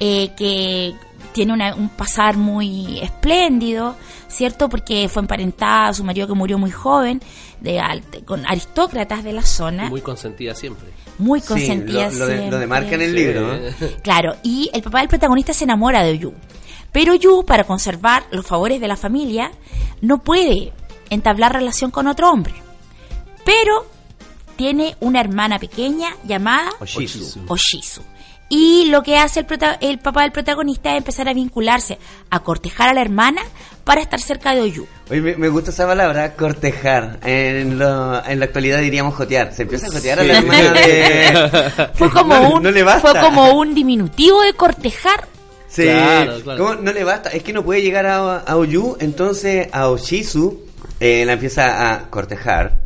eh, 0.00 0.30
que 0.36 0.94
tiene 1.32 1.52
una- 1.52 1.74
un 1.74 1.88
pasar 1.90 2.36
muy 2.36 2.98
espléndido, 3.00 3.94
¿cierto? 4.28 4.68
Porque 4.68 5.08
fue 5.08 5.22
emparentada 5.22 5.88
a 5.88 5.94
su 5.94 6.02
marido 6.04 6.26
que 6.26 6.34
murió 6.34 6.58
muy 6.58 6.70
joven, 6.70 7.20
de 7.60 7.80
con 8.24 8.46
aristócratas 8.46 9.24
de 9.24 9.32
la 9.32 9.42
zona, 9.42 9.88
Muy 9.88 10.00
consentida 10.00 10.54
siempre. 10.54 10.88
muy 11.18 11.40
sí, 11.40 11.48
consentida 11.48 12.10
lo, 12.10 12.18
lo, 12.18 12.26
de- 12.26 12.32
lo 12.34 12.38
siempre. 12.38 12.58
demarca 12.60 12.94
en 12.94 13.02
el 13.02 13.14
libro. 13.14 13.40
¿no? 13.56 13.58
Claro, 14.02 14.36
y 14.42 14.70
el 14.72 14.82
papá 14.82 15.00
del 15.00 15.08
protagonista 15.08 15.52
se 15.52 15.64
enamora 15.64 16.02
de 16.02 16.12
Oyu. 16.12 16.32
Pero 16.92 17.12
Oyu, 17.12 17.44
para 17.44 17.64
conservar 17.64 18.24
los 18.30 18.46
favores 18.46 18.80
de 18.80 18.88
la 18.88 18.96
familia, 18.96 19.50
no 20.00 20.18
puede 20.22 20.72
entablar 21.10 21.52
relación 21.52 21.90
con 21.90 22.06
otro 22.06 22.30
hombre. 22.30 22.54
Pero 23.44 23.86
tiene 24.58 24.96
una 25.00 25.20
hermana 25.20 25.58
pequeña 25.58 26.08
llamada 26.24 26.70
Oshizu. 26.80 27.44
Oshizu. 27.46 28.02
Y 28.50 28.86
lo 28.90 29.02
que 29.02 29.16
hace 29.18 29.46
el, 29.80 29.98
papá 29.98 30.22
del 30.22 30.32
protagonista 30.32 30.92
es 30.92 30.98
empezar 30.98 31.28
a 31.28 31.34
vincularse, 31.34 31.98
a 32.30 32.40
cortejar 32.40 32.88
a 32.88 32.94
la 32.94 33.02
hermana 33.02 33.42
para 33.84 34.00
estar 34.00 34.18
cerca 34.20 34.54
de 34.54 34.62
Oyu. 34.62 34.86
Oye, 35.10 35.20
me, 35.20 35.36
me 35.36 35.48
gusta 35.50 35.70
esa 35.70 35.86
palabra, 35.86 36.34
cortejar. 36.34 37.20
En, 37.24 37.78
lo- 37.78 38.24
en 38.26 38.38
la 38.38 38.44
actualidad 38.46 38.80
diríamos 38.80 39.14
jotear. 39.14 39.52
Se 39.54 39.62
empieza 39.62 39.86
a 39.86 39.90
jotear 39.90 40.20
a 40.20 40.24
la 40.24 40.38
hermana 40.38 40.72
de... 40.72 41.88
Fue 41.94 42.10
como 42.10 42.34
No 42.34 42.40
le- 42.40 42.54
un 42.54 42.62
no 42.62 42.70
le 42.70 42.82
basta. 42.82 43.10
fue 43.10 43.20
como 43.20 43.52
un 43.52 43.74
diminutivo 43.74 44.40
de 44.42 44.54
cortejar. 44.54 45.28
Sí, 45.68 45.82
Claro, 45.84 46.40
claro. 46.42 46.64
¿cómo? 46.64 46.74
no 46.80 46.92
le 46.92 47.04
basta, 47.04 47.28
es 47.28 47.42
que 47.42 47.52
no 47.52 47.62
puede 47.62 47.82
llegar 47.82 48.06
a, 48.06 48.38
a 48.38 48.56
Oyu, 48.56 48.96
entonces 49.00 49.68
a 49.72 49.88
Oshizu 49.90 50.58
eh, 51.00 51.24
la 51.26 51.34
empieza 51.34 51.92
a 51.92 52.08
cortejar. 52.08 52.78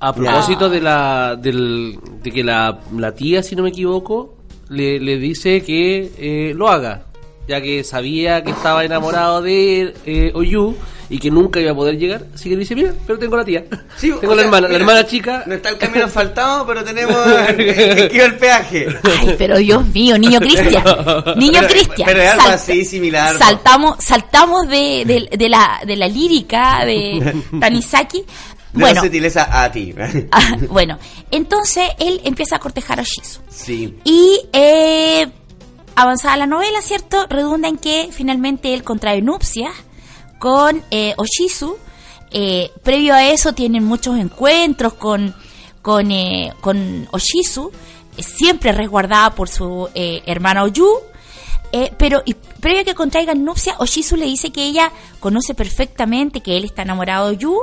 A 0.00 0.12
propósito 0.14 0.68
de 0.70 0.80
la 0.80 1.36
del- 1.36 1.98
de 2.22 2.30
que 2.32 2.42
la, 2.42 2.78
la 2.96 3.12
tía, 3.14 3.42
si 3.42 3.54
no 3.54 3.62
me 3.62 3.68
equivoco, 3.68 4.34
le, 4.70 4.98
le 4.98 5.18
dice 5.18 5.62
que 5.62 6.10
eh, 6.18 6.52
lo 6.56 6.68
haga, 6.70 7.02
ya 7.46 7.60
que 7.60 7.84
sabía 7.84 8.42
que 8.42 8.50
estaba 8.50 8.84
enamorado 8.84 9.42
de 9.42 9.94
eh, 10.06 10.32
Oyu 10.34 10.74
y 11.12 11.18
que 11.18 11.28
nunca 11.28 11.58
iba 11.58 11.72
a 11.72 11.74
poder 11.74 11.98
llegar, 11.98 12.24
así 12.32 12.44
que 12.48 12.54
le 12.54 12.60
dice, 12.60 12.76
mira, 12.76 12.94
pero 13.04 13.18
tengo 13.18 13.36
la 13.36 13.44
tía, 13.44 13.64
Sí, 13.96 14.12
tengo 14.20 14.32
la 14.32 14.42
sea, 14.42 14.44
hermana, 14.44 14.68
la 14.68 14.76
hermana 14.76 15.04
chica, 15.04 15.42
No 15.44 15.54
está 15.56 15.70
el 15.70 15.76
camino 15.76 16.04
asfaltado, 16.04 16.64
pero 16.64 16.84
tenemos 16.84 17.16
esquiva 17.58 18.24
el 18.26 18.36
peaje. 18.36 18.86
Ay, 19.18 19.34
pero 19.36 19.58
Dios 19.58 19.84
mío, 19.88 20.16
niño 20.16 20.38
Cristian. 20.40 20.84
Niño 21.36 21.58
Pero- 21.62 21.68
Cristian. 21.68 22.06
pero 22.06 22.22
es 22.22 22.30
algo 22.30 22.42
Salta- 22.44 22.54
así, 22.54 22.84
similar. 22.84 23.36
Saltamos, 23.36 23.96
saltamos 23.98 24.68
de, 24.68 25.02
de- 25.04 25.36
de 25.36 25.48
la, 25.48 25.80
de 25.84 25.96
la 25.96 26.06
lírica 26.06 26.84
de 26.86 27.34
Tanizaki. 27.58 28.24
De 28.72 28.80
Bueno, 28.80 28.94
la 28.94 29.00
sutileza 29.02 29.62
a 29.62 29.70
ti. 29.72 29.94
ah, 30.32 30.56
bueno, 30.68 30.98
entonces 31.30 31.84
él 31.98 32.20
empieza 32.24 32.56
a 32.56 32.58
cortejar 32.58 33.00
a 33.00 33.02
Shizu. 33.02 33.40
sí. 33.48 33.98
Y 34.04 34.40
eh, 34.52 35.26
avanzada 35.96 36.36
la 36.36 36.46
novela, 36.46 36.80
¿cierto? 36.82 37.26
Redunda 37.28 37.68
en 37.68 37.76
que 37.76 38.08
finalmente 38.12 38.72
él 38.74 38.82
contrae 38.84 39.22
nupcias 39.22 39.72
con 40.38 40.82
eh, 40.90 41.14
Oshizu. 41.16 41.76
Eh, 42.32 42.70
previo 42.82 43.14
a 43.14 43.26
eso 43.26 43.52
tienen 43.54 43.84
muchos 43.84 44.16
encuentros 44.18 44.94
con, 44.94 45.34
con, 45.82 46.10
eh, 46.12 46.52
con 46.60 47.08
Oshizu, 47.10 47.70
eh, 48.16 48.22
siempre 48.22 48.72
resguardada 48.72 49.34
por 49.34 49.48
su 49.48 49.88
eh, 49.94 50.22
hermana 50.26 50.62
Oyu. 50.62 50.88
Eh, 51.72 51.92
pero 51.98 52.22
y 52.24 52.34
previo 52.34 52.80
a 52.80 52.84
que 52.84 52.94
contraigan 52.94 53.44
nupcias, 53.44 53.76
Oshizu 53.78 54.16
le 54.16 54.26
dice 54.26 54.50
que 54.50 54.64
ella 54.64 54.90
conoce 55.20 55.54
perfectamente 55.54 56.40
que 56.40 56.56
él 56.56 56.64
está 56.64 56.82
enamorado 56.82 57.28
de 57.28 57.36
Oyu 57.36 57.56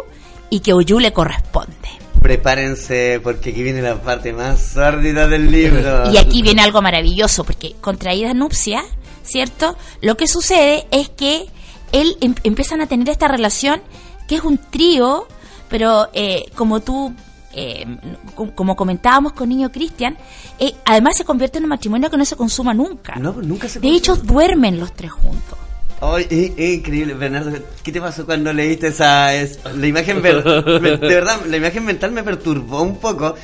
y 0.50 0.60
que 0.62 0.74
Oyu 0.74 1.00
le 1.00 1.14
corresponde. 1.14 1.76
Prepárense 2.22 3.20
porque 3.24 3.52
aquí 3.52 3.64
viene 3.64 3.82
la 3.82 4.02
parte 4.02 4.34
más 4.34 4.60
sórdida 4.62 5.28
del 5.28 5.52
libro. 5.52 6.12
Y 6.12 6.18
aquí 6.18 6.42
viene 6.42 6.62
algo 6.62 6.82
maravilloso, 6.82 7.44
porque 7.44 7.76
contraída 7.82 8.34
nupcia, 8.34 8.84
¿cierto? 9.24 9.76
Lo 10.02 10.18
que 10.18 10.28
sucede 10.28 10.88
es 10.92 11.10
que 11.10 11.46
él 11.92 12.18
em- 12.22 12.36
empiezan 12.44 12.82
a 12.82 12.88
tener 12.88 13.08
esta 13.10 13.28
relación 13.28 13.82
que 14.28 14.36
es 14.36 14.44
un 14.44 14.58
trío, 14.58 15.28
pero 15.70 16.10
eh, 16.14 16.46
como 16.56 16.82
tú, 16.82 17.14
eh, 17.54 17.86
co- 18.36 18.52
como 18.56 18.76
comentábamos 18.76 19.34
con 19.34 19.48
Niño 19.50 19.72
Cristian, 19.72 20.18
eh, 20.60 20.74
además 20.86 21.16
se 21.18 21.24
convierte 21.24 21.60
en 21.60 21.64
un 21.64 21.70
matrimonio 21.70 22.10
que 22.10 22.18
no 22.18 22.26
se 22.26 22.36
consuma 22.36 22.74
nunca. 22.74 23.16
No, 23.16 23.32
nunca 23.34 23.70
se 23.70 23.80
De 23.80 23.88
hecho, 23.90 24.16
duermen 24.16 24.80
los 24.80 24.94
tres 24.94 25.12
juntos. 25.12 25.58
Ay, 26.00 26.28
es, 26.30 26.52
es 26.58 26.78
increíble, 26.78 27.14
Bernardo. 27.16 27.52
¿Qué 27.84 27.92
te 27.92 28.00
pasó 28.00 28.26
cuando 28.26 28.54
leíste 28.54 28.88
esa 28.88 29.34
es- 29.36 29.60
la 29.76 29.88
imagen? 29.88 30.22
ver- 30.22 30.44
me- 30.82 30.92
de 30.98 30.98
verdad, 31.16 31.42
la 31.48 31.58
imagen 31.58 31.86
mental 31.86 32.12
me 32.12 32.24
perturbó 32.24 32.82
un 32.84 32.98
poco 33.00 33.36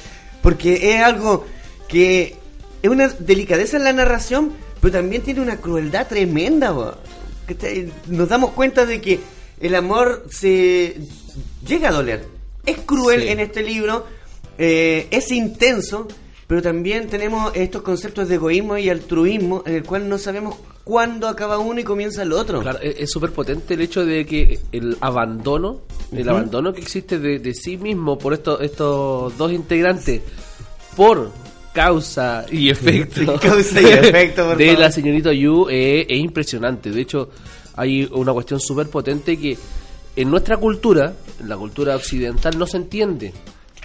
porque 0.42 0.94
es 0.96 1.02
algo 1.02 1.46
que 1.88 2.36
es 2.82 2.90
una 2.90 3.08
delicadeza 3.08 3.78
en 3.78 3.84
la 3.86 3.94
narración, 3.94 4.52
pero 4.82 4.92
también 4.94 5.24
tiene 5.24 5.42
una 5.42 5.58
crueldad 5.58 6.08
tremenda. 6.08 6.72
bo. 6.72 6.94
Nos 8.08 8.30
damos 8.30 8.52
cuenta 8.52 8.86
de 8.86 9.02
que 9.02 9.20
el 9.60 9.76
amor 9.76 10.26
se 10.30 10.98
llega 11.68 11.90
a 11.90 11.94
doler. 11.94 12.26
Es 12.66 12.78
cruel 12.86 13.22
Sí. 13.24 13.28
en 13.30 13.40
este 13.40 13.64
libro, 13.64 14.06
eh, 14.58 15.08
es 15.12 15.32
intenso, 15.32 16.08
pero 16.54 16.62
también 16.62 17.08
tenemos 17.08 17.52
estos 17.56 17.82
conceptos 17.82 18.30
de 18.30 18.36
egoísmo 18.36 18.78
y 18.78 18.88
altruismo 18.88 19.64
en 19.66 19.74
el 19.74 19.84
cual 19.84 20.08
no 20.08 20.20
sabemos 20.20 20.56
cuándo 20.84 21.28
acaba 21.28 21.58
uno 21.58 21.80
y 21.80 21.84
comienza 21.84 22.22
el 22.22 22.32
otro. 22.32 22.62
Claro, 22.62 22.78
es 22.80 22.94
es 23.00 23.10
súper 23.10 23.32
potente 23.32 23.74
el 23.74 23.82
hecho 23.82 24.06
de 24.06 24.24
que 24.24 24.60
el 24.72 24.96
abandono, 25.02 25.82
el 26.12 26.30
abandono 26.30 26.72
que 26.72 26.82
existe 26.82 27.18
de, 27.18 27.40
de 27.40 27.56
sí 27.56 27.78
mismo 27.78 28.20
por 28.20 28.34
estos 28.34 28.62
estos 28.62 29.36
dos 29.36 29.52
integrantes, 29.52 30.22
por 30.96 31.32
causa 31.74 32.46
y 32.52 32.70
efecto, 32.70 33.36
Causa 33.42 33.82
y 33.82 33.86
efecto, 33.86 34.46
por 34.46 34.58
de 34.58 34.68
favor. 34.68 34.80
la 34.80 34.92
señorita 34.92 35.34
Yu 35.34 35.70
eh, 35.72 36.06
es 36.08 36.20
impresionante. 36.20 36.92
De 36.92 37.02
hecho, 37.02 37.32
hay 37.76 38.08
una 38.12 38.32
cuestión 38.32 38.60
súper 38.60 38.92
potente 38.92 39.40
que 39.40 39.58
en 40.16 40.30
nuestra 40.30 40.58
cultura, 40.58 41.16
en 41.40 41.50
la 41.50 41.58
cultura 41.58 41.96
occidental, 41.96 42.60
no 42.60 42.68
se 42.68 42.78
entiende. 42.78 43.34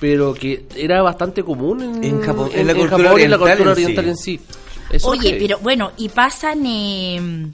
Pero 0.00 0.32
que 0.34 0.64
era 0.76 1.02
bastante 1.02 1.42
común 1.42 1.82
en, 1.82 2.04
En 2.04 2.20
Japón, 2.22 2.50
en 2.54 2.66
la 2.66 2.74
cultura 2.74 3.04
Japón 3.08 3.20
y 3.20 3.24
en 3.24 3.30
la 3.30 3.36
oriental 3.36 3.56
cultura 3.56 3.70
en 3.70 3.76
sí. 3.76 3.82
oriental 3.84 4.08
en 4.08 4.16
sí. 4.16 4.40
Oye, 5.02 5.36
pero 5.40 5.58
bueno, 5.58 5.92
y 5.98 6.08
pasan, 6.08 6.64
eh, 6.64 7.46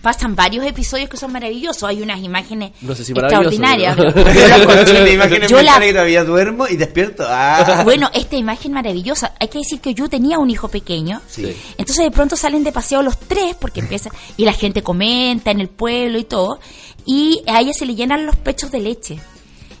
pasan 0.00 0.34
varios 0.34 0.66
episodios 0.66 1.08
que 1.08 1.16
son 1.16 1.30
maravillosos. 1.32 1.84
Hay 1.84 2.02
unas 2.02 2.18
imágenes 2.20 2.72
No 2.80 2.94
sé 2.94 3.04
si 3.04 3.14
maravilloso, 3.14 3.50
extraordinarias. 3.50 3.96
pero- 3.96 4.84
Yo 5.06 5.06
imagen 5.12 5.42
Yo 5.48 5.62
la- 5.62 5.78
que 5.78 5.92
todavía 5.92 6.24
duermo 6.24 6.66
y 6.66 6.76
despierto. 6.76 7.24
Ah. 7.28 7.82
Bueno, 7.84 8.10
esta 8.14 8.36
imagen 8.36 8.72
maravillosa. 8.72 9.34
Hay 9.38 9.46
que 9.48 9.58
decir 9.58 9.80
que 9.80 9.94
yo 9.94 10.08
tenía 10.08 10.38
un 10.38 10.50
hijo 10.50 10.66
pequeño. 10.68 11.20
Sí. 11.28 11.54
Entonces 11.78 12.04
de 12.04 12.10
pronto 12.10 12.34
salen 12.36 12.64
de 12.64 12.72
paseo 12.72 13.02
los 13.02 13.16
tres 13.18 13.54
porque 13.60 13.80
empiezan 13.80 14.12
y 14.36 14.44
la 14.44 14.54
gente 14.54 14.82
comenta 14.82 15.50
en 15.52 15.60
el 15.60 15.68
pueblo 15.68 16.18
y 16.18 16.24
todo 16.24 16.58
y 17.06 17.42
a 17.46 17.60
ella 17.60 17.72
se 17.74 17.84
le 17.86 17.94
llenan 17.94 18.26
los 18.26 18.34
pechos 18.36 18.72
de 18.72 18.80
leche. 18.80 19.18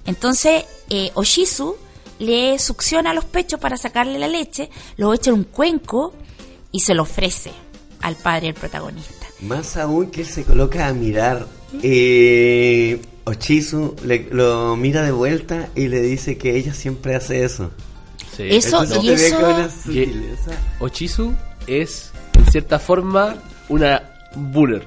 Entonces 0.06 0.64
eh, 0.90 1.10
Oshizu 1.14 1.74
le 2.22 2.58
succiona 2.58 3.12
los 3.14 3.24
pechos 3.24 3.60
para 3.60 3.76
sacarle 3.76 4.18
la 4.18 4.28
leche, 4.28 4.70
lo 4.96 5.12
echa 5.12 5.30
en 5.30 5.36
un 5.36 5.44
cuenco 5.44 6.14
y 6.70 6.80
se 6.80 6.94
lo 6.94 7.02
ofrece 7.02 7.52
al 8.00 8.16
padre 8.16 8.46
del 8.46 8.54
protagonista. 8.54 9.26
Más 9.42 9.76
aún 9.76 10.10
que 10.10 10.22
él 10.22 10.26
se 10.26 10.44
coloca 10.44 10.86
a 10.88 10.92
mirar. 10.92 11.46
Eh, 11.82 13.00
Ochizu 13.24 13.94
le- 14.04 14.28
lo 14.30 14.74
mira 14.76 15.02
de 15.02 15.12
vuelta 15.12 15.68
y 15.76 15.88
le 15.88 16.00
dice 16.00 16.36
que 16.38 16.56
ella 16.56 16.74
siempre 16.74 17.14
hace 17.14 17.44
eso. 17.44 17.70
Sí. 18.36 18.44
Eso- 18.50 18.82
Entonces 18.82 19.04
y 19.04 19.10
eso-. 19.10 20.50
Ochizu 20.80 21.32
es, 21.66 22.10
en 22.34 22.50
cierta 22.50 22.78
forma, 22.78 23.36
una 23.68 24.11
buller. 24.34 24.84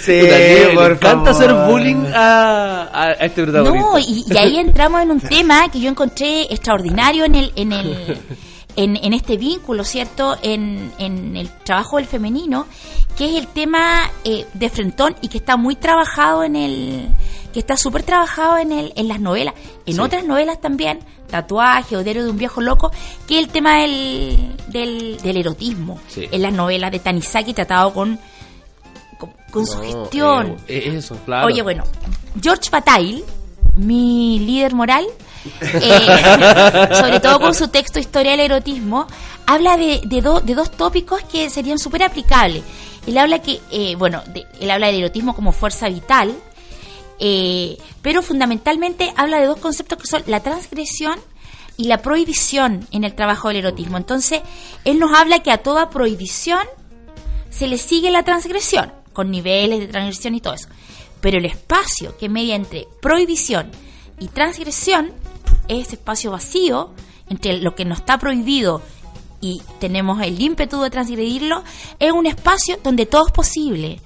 Sí, 0.00 0.20
Puta, 0.20 0.74
por 0.74 0.92
encanta 0.92 1.00
favor. 1.00 1.28
hacer 1.30 1.52
bullying 1.70 2.04
a, 2.14 2.82
a- 2.92 3.02
a 3.04 3.12
este 3.12 3.42
protagonista. 3.42 3.80
No, 3.92 3.98
y, 3.98 4.24
y 4.28 4.36
ahí 4.38 4.58
entramos 4.58 5.02
en 5.02 5.10
un 5.10 5.20
tema 5.36 5.68
que 5.70 5.80
yo 5.80 5.88
encontré 5.90 6.42
extraordinario 6.52 7.24
en 7.24 7.34
el, 7.34 7.52
en 7.56 7.72
el, 7.72 8.18
en, 8.76 8.96
en 8.96 9.12
este 9.12 9.36
vínculo, 9.36 9.84
¿cierto? 9.84 10.36
En, 10.42 10.92
en 10.98 11.36
el 11.36 11.48
trabajo 11.64 11.96
del 11.96 12.06
femenino, 12.06 12.66
que 13.16 13.26
es 13.30 13.36
el 13.36 13.46
tema 13.48 14.10
eh, 14.24 14.44
de 14.54 14.68
frentón 14.70 15.14
y 15.22 15.28
que 15.28 15.38
está 15.38 15.56
muy 15.56 15.76
trabajado 15.76 16.42
en 16.44 16.56
el, 16.56 17.08
que 17.52 17.60
está 17.60 17.76
súper 17.76 18.02
trabajado 18.02 18.58
en 18.58 18.72
el, 18.72 18.92
en 18.96 19.08
las 19.08 19.20
novelas, 19.20 19.54
en 19.86 19.94
Sí. 19.94 20.00
otras 20.00 20.24
novelas 20.24 20.60
también, 20.60 20.98
tatuaje 21.30 21.96
o 21.96 22.02
diario 22.02 22.24
de 22.24 22.30
un 22.30 22.36
viejo 22.38 22.60
loco, 22.60 22.90
que 23.28 23.38
es 23.38 23.44
el 23.44 23.50
tema 23.50 23.80
del, 23.82 24.56
del, 24.68 25.18
del 25.22 25.36
erotismo, 25.36 26.00
Sí. 26.08 26.26
en 26.30 26.42
las 26.42 26.52
novelas 26.52 26.90
de 26.90 26.98
Tanizaki 26.98 27.54
tratado 27.54 27.92
con, 27.94 28.18
con, 29.18 29.32
con 29.50 29.66
su 29.66 29.80
gestión. 29.80 30.56
eh, 30.68 30.92
eso, 30.96 31.16
claro. 31.24 31.46
Oye, 31.46 31.62
bueno, 31.62 31.84
George 32.42 32.68
Bataille, 32.70 33.24
mi 33.76 34.38
líder 34.40 34.74
moral, 34.74 35.04
eh, 35.60 36.88
sobre 36.94 37.20
todo 37.20 37.40
con 37.40 37.54
su 37.54 37.68
texto 37.68 37.98
Historia 37.98 38.32
del 38.32 38.40
Erotismo, 38.40 39.06
habla 39.46 39.76
de, 39.76 40.00
de, 40.04 40.20
do- 40.22 40.40
de 40.40 40.54
dos 40.54 40.70
tópicos 40.70 41.22
que 41.24 41.50
serían 41.50 41.78
súper 41.78 42.02
aplicables. 42.02 42.62
Él 43.06 43.18
habla 43.18 43.40
que, 43.40 43.60
eh, 43.70 43.94
bueno, 43.96 44.22
de- 44.32 44.46
él 44.60 44.70
habla 44.70 44.86
del 44.88 44.96
erotismo 45.00 45.34
como 45.34 45.52
fuerza 45.52 45.88
vital, 45.88 46.34
eh, 47.20 47.76
pero 48.02 48.22
fundamentalmente 48.22 49.12
habla 49.16 49.38
de 49.40 49.46
dos 49.46 49.58
conceptos 49.58 49.98
que 49.98 50.06
son 50.06 50.22
la 50.26 50.40
transgresión 50.40 51.18
y 51.76 51.84
la 51.84 51.98
prohibición 52.02 52.86
en 52.92 53.04
el 53.04 53.14
trabajo 53.14 53.48
del 53.48 53.58
erotismo. 53.58 53.96
Entonces, 53.96 54.40
él 54.84 54.98
nos 54.98 55.12
habla 55.12 55.40
que 55.40 55.50
a 55.50 55.58
toda 55.58 55.90
prohibición 55.90 56.60
se 57.50 57.66
le 57.66 57.78
sigue 57.78 58.10
la 58.10 58.22
transgresión, 58.24 58.92
con 59.14 59.30
niveles 59.30 59.80
de 59.80 59.86
transgresión 59.86 60.34
y 60.34 60.42
todo 60.42 60.52
eso. 60.52 60.68
Pero 61.22 61.38
el 61.38 61.46
espacio 61.46 62.18
que 62.18 62.28
media 62.28 62.54
entre 62.54 62.86
prohibición 63.00 63.70
y 64.20 64.28
transgresión 64.28 65.12
es 65.68 65.86
ese 65.86 65.94
espacio 65.96 66.30
vacío 66.30 66.90
entre 67.30 67.58
lo 67.58 67.74
que 67.74 67.86
no 67.86 67.94
está 67.94 68.18
prohibido 68.18 68.82
y 69.40 69.62
tenemos 69.78 70.20
el 70.22 70.40
ímpetu 70.40 70.80
de 70.80 70.90
transgredirlo, 70.90 71.62
es 71.98 72.12
un 72.12 72.26
espacio 72.26 72.78
donde 72.82 73.06
todo 73.06 73.26
es 73.26 73.32
posible. 73.32 74.00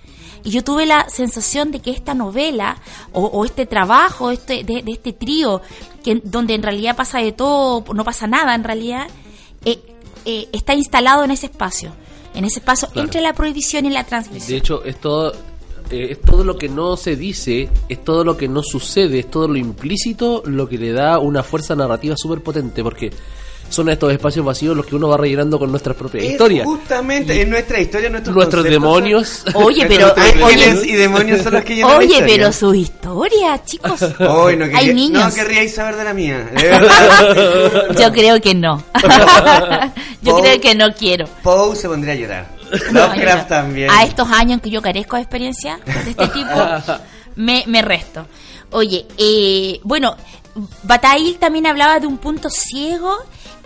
Y 0.45 0.51
yo 0.51 0.65
tuve 0.65 0.87
la 0.87 1.09
sensación 1.09 1.71
de 1.71 1.81
que 1.81 1.91
esta 1.91 2.15
novela 2.15 2.77
o, 3.13 3.25
o 3.25 3.45
este 3.45 3.67
trabajo 3.67 4.31
este, 4.31 4.65
de, 4.65 4.83
de 4.83 4.93
este 4.93 5.13
trío, 5.13 5.61
que, 6.03 6.21
donde 6.25 6.55
en 6.55 6.63
realidad 6.63 6.97
pasa 6.97 7.19
de 7.19 7.33
todo, 7.33 7.85
no 7.95 8.05
pasa 8.05 8.27
nada 8.27 8.55
en 8.55 8.65
realidad, 8.65 9.07
eh, 9.65 9.79
eh, 10.25 10.49
está 10.53 10.75
instalado 10.75 11.25
en 11.25 11.31
ese 11.31 11.47
espacio. 11.47 11.93
En 12.39 12.45
ese 12.45 12.61
Claro. 12.61 12.91
entre 12.95 13.21
la 13.21 13.33
prohibición 13.33 13.87
y 13.87 13.91
la 13.91 14.05
transgresión. 14.05 14.49
De 14.49 14.57
hecho, 14.57 14.85
es 14.85 15.01
todo, 15.01 15.33
eh, 15.91 16.09
es 16.11 16.21
todo 16.21 16.45
lo 16.45 16.57
que 16.57 16.69
no 16.69 16.97
se 16.97 17.17
dice, 17.17 17.69
es 17.89 18.05
todo 18.05 18.23
lo 18.23 18.37
que 18.37 18.47
no 18.47 18.63
sucede, 18.63 19.19
es 19.19 19.31
todo 19.31 19.49
lo 19.49 19.57
implícito 19.57 20.43
lo 20.47 20.69
que 20.69 20.79
le 20.79 20.93
da 20.93 21.19
una 21.19 21.43
fuerza 21.43 21.75
narrativa 21.75 22.15
súper 22.17 22.41
potente, 22.41 22.83
porque 22.83 23.11
son 23.71 23.89
estos 23.91 24.13
espacios 24.13 24.45
vacíos 24.45 24.77
los 24.77 24.87
que 24.87 24.95
uno 24.97 25.09
va 25.09 25.17
rellenando 25.17 25.59
con 25.59 25.71
nuestras 25.71 25.97
propias 25.97 26.25
Es 26.25 26.31
historias. 26.33 26.65
Justamente, 26.67 27.41
en 27.43 27.51
nuestra 27.51 27.81
historia, 27.81 28.09
nuestros, 28.11 28.35
Nuestros 28.35 28.65
demonios. 28.65 29.45
Oye, 29.55 29.85
pero- 29.87 30.15
oye- 30.45 30.81
y 30.85 30.93
demonios 30.93 31.43
son 31.43 31.53
los 31.55 31.65
que 31.65 31.77
llenan 31.77 31.97
Oye, 31.99 32.23
pero 32.27 32.53
su 32.53 32.75
historia, 32.75 33.63
chicos. 33.65 34.01
Hoy 34.21 34.57
no, 34.57 34.65
quería, 34.65 34.79
Hay 34.79 34.95
niños. 34.95 35.25
no 35.29 35.35
querríais 35.35 35.75
saber 35.75 35.97
de 35.97 36.05
la 36.05 36.15
mía. 36.15 36.51
de 36.55 36.63
verdad. 36.69 37.87
Yo 37.99 38.13
creo 38.13 38.41
que 38.41 38.55
no. 38.55 38.83
yo 40.23 40.37
creo 40.41 40.61
que 40.61 40.75
no 40.75 40.87
quiero. 40.95 41.27
Poe 41.43 41.77
se 41.77 41.89
pondría 41.89 42.15
a 42.15 42.17
llorar. 42.17 42.47
No, 42.93 43.01
Lovecraft 43.07 43.43
yo- 43.43 43.49
también. 43.49 43.91
A 43.91 44.05
estos 44.05 44.29
años 44.31 44.61
que 44.61 44.71
yo 44.71 44.83
carezco 44.83 45.17
de 45.17 45.23
experiencia 45.23 45.79
de 45.85 46.11
este 46.11 46.29
tipo, 46.29 46.51
me, 47.37 47.65
me 47.67 47.83
resto. 47.83 48.27
Oye, 48.71 49.07
eh, 49.17 49.81
bueno, 49.85 50.15
Bataille 50.83 51.35
también 51.39 51.67
hablaba 51.67 51.99
de 52.01 52.07
un 52.07 52.19
punto 52.19 52.51
ciego 52.51 53.17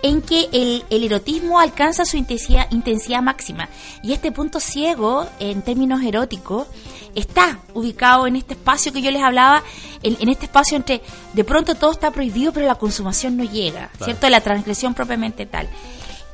en 0.03 0.21
que 0.21 0.49
el, 0.51 0.83
el 0.89 1.03
erotismo 1.03 1.59
alcanza 1.59 2.05
su 2.05 2.17
intensidad, 2.17 2.67
intensidad 2.71 3.23
máxima. 3.23 3.69
Y 4.03 4.11
este 4.13 4.31
punto 4.31 4.59
ciego, 4.59 5.25
en 5.39 5.63
términos 5.63 6.03
eróticos, 6.03 6.67
está 7.15 7.59
ubicado 7.73 8.27
en 8.27 8.35
este 8.35 8.53
espacio 8.53 8.91
que 8.91 9.01
yo 9.01 9.09
les 9.11 9.23
hablaba, 9.23 9.63
en, 10.03 10.17
en 10.19 10.29
este 10.29 10.45
espacio 10.45 10.77
entre, 10.77 11.01
de 11.33 11.43
pronto 11.43 11.75
todo 11.75 11.91
está 11.91 12.11
prohibido, 12.11 12.51
pero 12.51 12.67
la 12.67 12.75
consumación 12.75 13.37
no 13.37 13.45
llega, 13.45 13.89
¿cierto? 14.03 14.29
La 14.29 14.41
transgresión 14.41 14.93
propiamente 14.93 15.45
tal. 15.45 15.69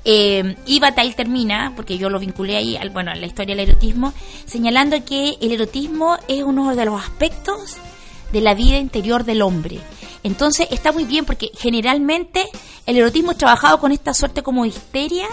Eh, 0.04 0.56
y 0.66 0.80
Bataille 0.80 1.14
termina, 1.14 1.74
porque 1.76 2.00
yo 2.00 2.10
lo 2.10 2.18
vinculé 2.18 2.56
ahí, 2.58 2.76
al, 2.76 2.90
bueno, 2.90 3.12
a 3.12 3.16
la 3.16 3.28
historia 3.28 3.56
del 3.56 3.70
erotismo, 3.70 4.14
señalando 4.46 5.04
que 5.06 5.38
el 5.42 5.52
erotismo 5.52 6.18
es 6.28 6.42
uno 6.42 6.76
de 6.76 6.86
los 6.86 7.00
aspectos 7.00 7.78
de 8.32 8.42
la 8.42 8.56
vida 8.56 8.78
interior 8.78 9.26
del 9.26 9.44
hombre. 9.44 9.80
Entonces 10.24 10.68
está 10.72 10.92
muy 10.92 11.06
bien 11.06 11.26
porque 11.26 11.52
generalmente 11.58 12.46
el 12.86 12.98
erotismo 12.98 13.32
es 13.32 13.38
trabajado 13.38 13.80
con 13.80 13.92
esta 13.92 14.14
suerte 14.14 14.44
como 14.44 14.66
histeria, 14.66 15.28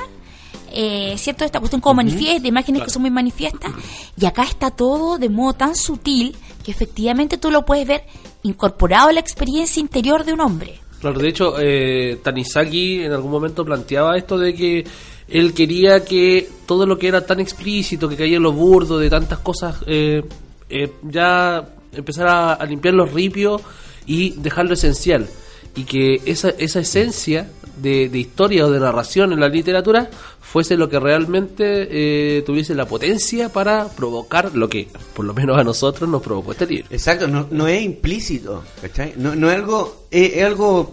eh, 0.72 1.14
¿cierto? 1.18 1.44
Esta 1.44 1.58
cuestión 1.58 1.80
como 1.80 1.94
manifiesta, 1.96 2.42
de 2.42 2.48
imágenes 2.48 2.82
que 2.82 2.90
son 2.90 3.02
muy 3.02 3.10
manifiestas. 3.10 3.72
Y 4.20 4.26
acá 4.26 4.44
está 4.44 4.70
todo 4.70 5.18
de 5.18 5.28
modo 5.28 5.54
tan 5.54 5.74
sutil 5.74 6.36
que 6.64 6.70
efectivamente 6.70 7.38
tú 7.38 7.50
lo 7.50 7.64
puedes 7.64 7.86
ver 7.86 8.04
incorporado 8.42 9.08
a 9.08 9.12
la 9.12 9.20
experiencia 9.20 9.80
interior 9.80 10.24
de 10.24 10.32
un 10.32 10.40
hombre. 10.40 10.80
Claro, 11.00 11.18
de 11.18 11.28
hecho, 11.28 11.54
eh, 11.58 12.20
Tanizaki 12.22 13.02
en 13.02 13.12
algún 13.12 13.30
momento 13.30 13.64
planteaba 13.64 14.16
esto 14.16 14.38
de 14.38 14.54
que 14.54 14.84
él 15.28 15.52
quería 15.52 16.04
que 16.04 16.48
todo 16.66 16.86
lo 16.86 16.98
que 16.98 17.08
era 17.08 17.26
tan 17.26 17.40
explícito, 17.40 18.08
que 18.08 18.16
caía 18.16 18.36
en 18.36 18.42
lo 18.42 18.52
burdo 18.52 18.98
de 18.98 19.10
tantas 19.10 19.40
cosas, 19.40 19.76
eh, 19.86 20.22
eh, 20.68 20.92
ya 21.02 21.68
empezar 21.92 22.28
a, 22.28 22.54
a 22.54 22.64
limpiar 22.64 22.94
los 22.94 23.12
ripios 23.12 23.62
y 24.06 24.30
dejar 24.40 24.66
lo 24.66 24.74
esencial. 24.74 25.26
Y 25.74 25.84
que 25.84 26.22
esa, 26.24 26.50
esa 26.50 26.80
esencia 26.80 27.50
de, 27.82 28.08
de 28.08 28.18
historia 28.18 28.64
o 28.64 28.70
de 28.70 28.80
narración 28.80 29.32
en 29.34 29.40
la 29.40 29.48
literatura 29.48 30.08
fuese 30.40 30.76
lo 30.78 30.88
que 30.88 30.98
realmente 30.98 32.38
eh, 32.38 32.42
tuviese 32.46 32.74
la 32.74 32.86
potencia 32.86 33.50
para 33.50 33.88
provocar 33.88 34.54
lo 34.54 34.70
que, 34.70 34.88
por 35.14 35.26
lo 35.26 35.34
menos 35.34 35.58
a 35.58 35.64
nosotros, 35.64 36.08
nos 36.08 36.22
provocó 36.22 36.52
este 36.52 36.66
libro. 36.66 36.86
Exacto, 36.90 37.28
no, 37.28 37.46
no 37.50 37.68
es 37.68 37.82
implícito, 37.82 38.64
¿cachai? 38.80 39.12
No, 39.16 39.34
no 39.34 39.50
es 39.50 39.56
algo, 39.56 40.06
es, 40.10 40.42
algo 40.42 40.92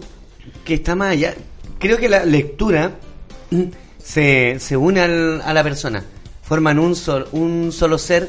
que 0.66 0.74
está 0.74 0.94
más 0.94 1.12
allá. 1.12 1.34
Creo 1.78 1.96
que 1.96 2.10
la 2.10 2.26
lectura 2.26 2.92
se, 4.02 4.58
se 4.60 4.76
une 4.76 5.00
al- 5.00 5.40
a 5.42 5.54
la 5.54 5.62
persona, 5.62 6.04
forman 6.42 6.78
un, 6.78 6.94
sol, 6.94 7.26
un 7.32 7.72
solo 7.72 7.96
ser 7.96 8.28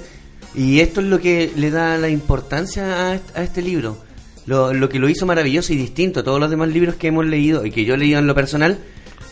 y 0.54 0.80
esto 0.80 1.02
es 1.02 1.08
lo 1.08 1.20
que 1.20 1.52
le 1.56 1.70
da 1.70 1.98
la 1.98 2.08
importancia 2.08 3.12
a 3.12 3.44
este 3.44 3.62
libro. 3.62 3.98
Lo, 4.46 4.74
lo 4.74 4.90
que 4.90 5.00
lo 5.00 5.10
hizo 5.10 5.26
maravilloso 5.26 5.74
y 5.74 5.76
distinto 5.78 6.20
a 6.20 6.24
todos 6.24 6.40
los 6.40 6.50
demás 6.50 6.70
libros 6.70 6.96
que 6.96 7.08
hemos 7.08 7.26
leído 7.26 7.66
y 7.66 7.72
que 7.72 7.84
yo 7.84 7.96
he 7.96 7.98
leído 7.98 8.20
en 8.20 8.28
lo 8.28 8.36
personal, 8.36 8.78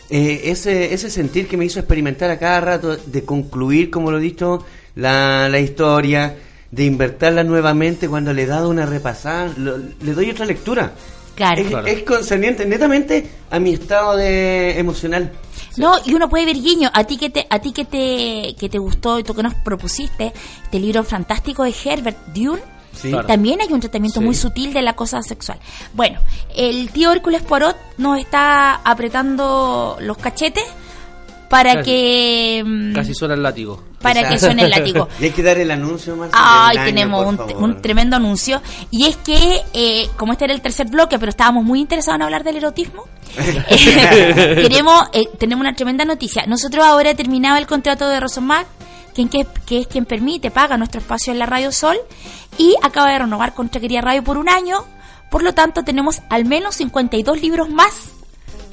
eh, 0.09 0.41
ese, 0.45 0.93
ese 0.93 1.09
sentir 1.09 1.47
que 1.47 1.55
me 1.57 1.65
hizo 1.65 1.79
experimentar 1.79 2.29
a 2.31 2.39
cada 2.39 2.59
rato, 2.61 2.95
de 2.97 3.23
concluir, 3.23 3.89
como 3.91 4.09
lo 4.11 4.17
he 4.17 4.21
dicho, 4.21 4.65
la, 4.95 5.49
la 5.49 5.59
historia, 5.59 6.35
de 6.71 6.85
invertirla 6.85 7.43
nuevamente 7.43 8.09
cuando 8.09 8.33
le 8.33 8.43
he 8.43 8.47
dado 8.47 8.69
una 8.69 8.85
repasada, 8.87 9.53
lo- 9.57 9.77
le 9.77 10.13
doy 10.13 10.31
otra 10.31 10.45
lectura. 10.45 10.93
Claro. 11.35 11.61
Es, 11.61 11.67
Claro. 11.67 11.87
es 11.87 12.03
concerniente 12.03 12.65
netamente 12.65 13.27
a 13.51 13.59
mi 13.59 13.73
estado 13.73 14.17
de 14.17 14.77
emocional. 14.79 15.31
No, 15.77 15.95
y 16.05 16.13
uno 16.13 16.29
puede 16.29 16.45
ver 16.45 16.55
guiño, 16.57 16.89
a 16.93 17.03
ti 17.05 17.17
que 17.17 17.29
te, 17.31 17.47
a 17.49 17.59
ti 17.59 17.71
que 17.71 17.85
te, 17.85 18.55
que 18.59 18.69
te 18.69 18.77
gustó 18.77 19.17
y 19.19 19.23
tú 19.23 19.33
que 19.33 19.41
nos 19.43 19.55
propusiste 19.55 20.31
este 20.63 20.79
libro 20.79 21.03
fantástico 21.03 21.63
de 21.63 21.73
Herbert 21.85 22.17
Dune, 22.35 22.61
Sí. 22.93 23.09
Claro. 23.09 23.27
también 23.27 23.59
hay 23.61 23.71
un 23.73 23.79
tratamiento 23.79 24.19
Sí. 24.19 24.25
muy 24.25 24.35
sutil 24.35 24.73
de 24.73 24.81
la 24.81 24.93
cosa 24.93 25.21
sexual. 25.21 25.57
Bueno, 25.93 26.19
el 26.55 26.89
tío 26.91 27.11
Hércules 27.11 27.41
Poirot 27.41 27.75
nos 27.97 28.19
está 28.19 28.75
apretando 28.83 29.97
los 29.99 30.17
cachetes 30.17 30.63
para 31.49 31.75
Casi. 31.75 31.85
que 31.85 32.63
mm, 32.65 32.93
Casi 32.93 33.13
suena 33.13 33.33
el 33.35 33.43
látigo. 33.43 33.83
para 34.01 34.27
que 34.27 34.39
suene 34.39 34.63
el 34.63 34.69
látigo. 34.71 35.07
Y 35.19 35.25
hay 35.25 35.31
que 35.31 35.43
dar 35.43 35.57
el 35.59 35.69
anuncio, 35.71 36.15
Marcelo. 36.15 36.41
Ay, 36.43 36.77
año, 36.77 36.85
tenemos 36.85 37.23
por 37.23 37.27
un, 37.33 37.37
favor. 37.37 37.55
un 37.63 37.81
tremendo 37.81 38.15
anuncio. 38.15 38.61
Y 38.89 39.05
es 39.07 39.17
que, 39.17 39.61
eh, 39.73 40.09
como 40.17 40.31
este 40.33 40.45
era 40.45 40.53
el 40.53 40.61
tercer 40.61 40.87
bloque, 40.87 41.19
pero 41.19 41.29
estábamos 41.29 41.63
muy 41.63 41.79
interesados 41.79 42.15
en 42.17 42.21
hablar 42.23 42.43
del 42.43 42.57
erotismo, 42.57 43.05
eh, 43.37 44.57
queremos, 44.61 45.03
eh, 45.13 45.25
tenemos 45.37 45.61
una 45.61 45.75
tremenda 45.75 46.05
noticia. 46.05 46.45
Nosotros 46.47 46.83
ahora 46.85 47.11
he 47.11 47.15
terminado 47.15 47.57
el 47.57 47.67
contrato 47.67 48.07
de 48.07 48.19
Rosomac, 48.19 48.65
quien, 49.13 49.29
que, 49.29 49.47
que 49.65 49.79
es 49.79 49.87
quien 49.87 50.05
permite, 50.05 50.51
paga 50.51 50.77
nuestro 50.77 50.99
espacio 50.99 51.31
en 51.31 51.39
la 51.39 51.45
Radio 51.45 51.71
Sol, 51.71 51.97
y 52.57 52.75
acaba 52.81 53.11
de 53.11 53.19
renovar 53.19 53.53
con 53.53 53.69
Chaquería 53.69 54.01
Radio 54.01 54.23
por 54.23 54.37
un 54.37 54.49
año. 54.49 54.85
Por 55.29 55.43
lo 55.43 55.53
tanto, 55.53 55.83
tenemos 55.83 56.21
al 56.29 56.45
menos 56.45 56.75
52 56.75 57.41
libros 57.41 57.69
más 57.69 57.93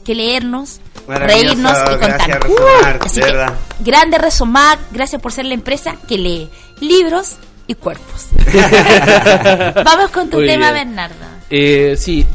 que 0.04 0.14
leernos, 0.14 0.80
reírnos 1.06 1.76
y 1.86 1.98
contar. 1.98 2.40
así 3.00 3.20
que, 3.20 3.46
grande 3.80 4.18
Resomac, 4.18 4.78
gracias 4.90 5.20
por 5.20 5.32
ser 5.32 5.44
la 5.46 5.54
empresa 5.54 5.96
que 6.08 6.18
lee 6.18 6.50
libros 6.80 7.36
y 7.66 7.74
cuerpos. 7.74 8.26
Vamos 9.84 10.10
con 10.10 10.28
tu 10.28 10.38
Muy 10.38 10.46
tema, 10.46 10.72
bien. 10.72 10.88
Bernardo. 10.88 11.24
Eh, 11.48 11.94
sí, 11.96 12.26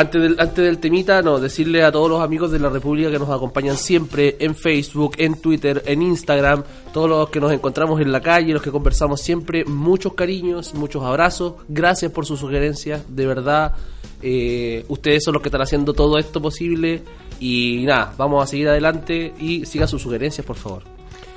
antes 0.00 0.22
del, 0.22 0.36
antes 0.40 0.64
del 0.64 0.78
temita, 0.78 1.20
no, 1.20 1.38
decirle 1.38 1.84
a 1.84 1.92
todos 1.92 2.08
los 2.08 2.22
amigos 2.22 2.50
de 2.50 2.58
la 2.58 2.70
República 2.70 3.10
que 3.10 3.18
nos 3.18 3.28
acompañan 3.28 3.76
siempre 3.76 4.36
en 4.40 4.54
Facebook, 4.54 5.12
en 5.18 5.34
Twitter, 5.34 5.82
en 5.84 6.00
Instagram, 6.00 6.64
todos 6.92 7.08
los 7.08 7.28
que 7.28 7.38
nos 7.38 7.52
encontramos 7.52 8.00
en 8.00 8.10
la 8.10 8.22
calle, 8.22 8.54
los 8.54 8.62
que 8.62 8.70
conversamos 8.70 9.20
siempre, 9.20 9.64
muchos 9.66 10.14
cariños, 10.14 10.72
muchos 10.72 11.04
abrazos, 11.04 11.54
gracias 11.68 12.10
por 12.12 12.24
sus 12.24 12.40
sugerencias, 12.40 13.02
de 13.14 13.26
verdad, 13.26 13.74
eh, 14.22 14.86
ustedes 14.88 15.22
son 15.22 15.34
los 15.34 15.42
que 15.42 15.48
están 15.48 15.60
haciendo 15.60 15.92
todo 15.92 16.16
esto 16.18 16.40
posible 16.40 17.02
y 17.38 17.84
nada, 17.84 18.14
vamos 18.16 18.42
a 18.42 18.46
seguir 18.46 18.68
adelante 18.68 19.34
y 19.38 19.66
sigan 19.66 19.86
sus 19.86 20.00
sugerencias, 20.00 20.46
por 20.46 20.56
favor. 20.56 20.82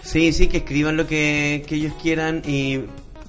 Sí, 0.04 0.32
sí, 0.32 0.48
que 0.48 0.58
escriban 0.58 0.96
lo 0.96 1.06
que, 1.06 1.66
ellos 1.70 1.94
quieran 2.02 2.42
y 2.48 2.80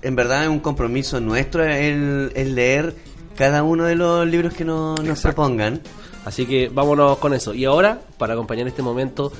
en 0.03 0.15
verdad 0.15 0.45
es 0.45 0.49
un 0.49 0.61
compromiso 0.61 1.19
nuestro 1.19 1.65
el, 1.65 2.31
el 2.37 2.55
leer 2.55 2.95
cada 3.37 3.63
uno 3.63 3.85
de 3.85 3.95
los 3.97 4.27
libros 4.27 4.55
que 4.55 4.65
no- 4.65 4.95
nos 4.97 5.21
propongan. 5.21 5.81
Así 6.25 6.47
que 6.47 6.69
vámonos 6.73 7.19
con 7.19 7.35
eso. 7.35 7.53
Y 7.55 7.65
ahora, 7.65 8.01
para 8.19 8.33
acompañar 8.35 8.67
este 8.67 8.81
momento 8.83 9.31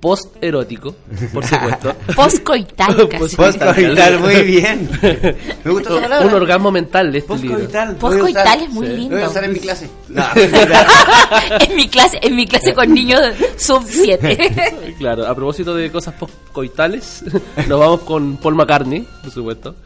post-erótico, 0.00 0.96
por 1.32 1.46
supuesto. 1.46 1.94
Postcoital 2.16 3.08
casi. 3.08 3.36
Postcoital, 3.36 4.18
muy 4.18 4.42
bien. 4.42 4.90
Me 5.64 5.70
gusta 5.70 5.90
esa 5.92 6.00
palabra. 6.02 6.26
Un 6.26 6.34
orgasmo 6.34 6.72
mental 6.72 7.12
de 7.12 7.18
este 7.18 7.36
libro. 7.36 7.58
Postcoital. 7.58 7.96
Postcoital 7.96 8.42
voy 8.42 8.42
a 8.42 8.44
usar- 8.56 8.62
es 8.64 8.70
muy 8.70 8.86
Sí. 8.88 8.92
lindo. 8.94 9.10
Lo 9.10 9.16
voy 9.18 9.22
a 9.26 9.28
usar 9.30 9.44
en 9.44 9.52
mi 9.52 9.58
clase. 9.60 9.88
No, 10.08 10.24
en 11.60 11.76
mi 11.76 11.88
clase, 11.88 12.18
en 12.20 12.34
mi 12.36 12.46
clase 12.46 12.74
con 12.74 12.92
niños 12.92 13.20
sub 13.56 13.84
7. 13.86 14.94
Claro, 14.98 15.26
a 15.28 15.34
propósito 15.36 15.74
de 15.76 15.90
cosas 15.92 16.14
post-coitales, 16.14 17.22
nos 17.68 17.78
vamos 17.78 18.00
con 18.00 18.36
Paul 18.38 18.56
McCartney, 18.56 19.06
por 19.22 19.30
supuesto. 19.30 19.76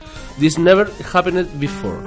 This 0.41 0.59
never 0.59 0.89
happened 1.13 1.47
before. 1.61 1.99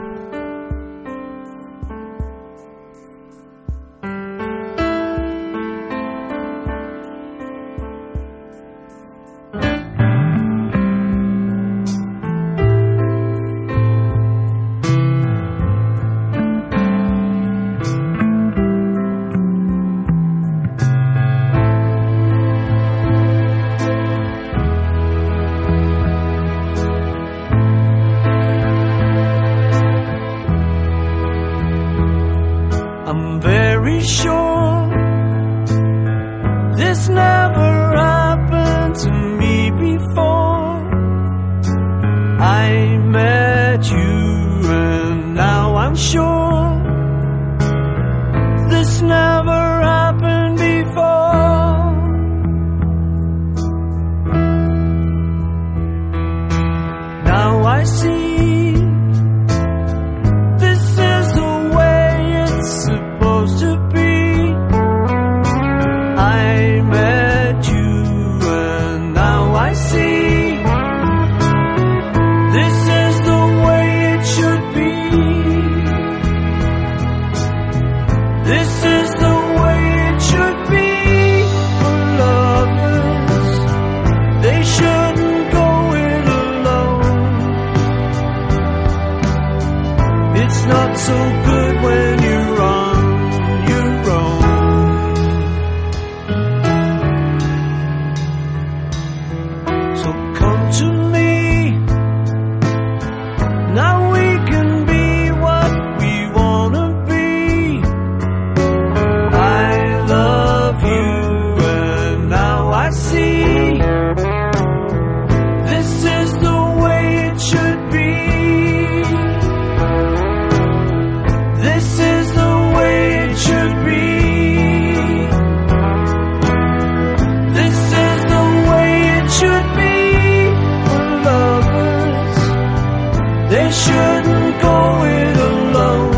Shouldn't 133.71 134.61
go 134.61 135.03
it 135.05 135.37
alone. 135.37 136.15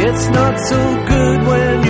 It's 0.00 0.28
not 0.28 0.54
so 0.70 0.80
good 1.06 1.46
when 1.46 1.89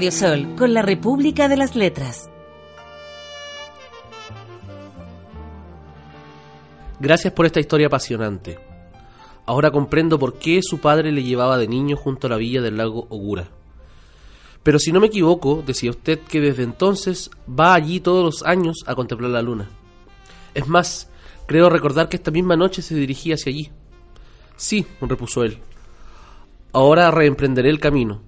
Radio 0.00 0.12
Sol 0.12 0.54
con 0.56 0.72
la 0.72 0.80
República 0.80 1.46
de 1.46 1.58
las 1.58 1.76
Letras. 1.76 2.30
Gracias 6.98 7.34
por 7.34 7.44
esta 7.44 7.60
historia 7.60 7.88
apasionante. 7.88 8.58
Ahora 9.44 9.70
comprendo 9.70 10.18
por 10.18 10.38
qué 10.38 10.60
su 10.62 10.78
padre 10.78 11.12
le 11.12 11.22
llevaba 11.22 11.58
de 11.58 11.68
niño 11.68 11.98
junto 11.98 12.26
a 12.26 12.30
la 12.30 12.38
villa 12.38 12.62
del 12.62 12.78
lago 12.78 13.08
Ogura. 13.10 13.48
Pero 14.62 14.78
si 14.78 14.90
no 14.90 15.00
me 15.00 15.08
equivoco, 15.08 15.62
decía 15.66 15.90
usted 15.90 16.20
que 16.20 16.40
desde 16.40 16.62
entonces 16.62 17.30
va 17.46 17.74
allí 17.74 18.00
todos 18.00 18.24
los 18.24 18.42
años 18.42 18.78
a 18.86 18.94
contemplar 18.94 19.30
la 19.30 19.42
luna. 19.42 19.68
Es 20.54 20.66
más, 20.66 21.10
creo 21.44 21.68
recordar 21.68 22.08
que 22.08 22.16
esta 22.16 22.30
misma 22.30 22.56
noche 22.56 22.80
se 22.80 22.94
dirigía 22.94 23.34
hacia 23.34 23.50
allí. 23.50 23.70
Sí, 24.56 24.86
repuso 25.02 25.44
él. 25.44 25.58
Ahora 26.72 27.10
reemprenderé 27.10 27.68
el 27.68 27.80
camino. 27.80 28.22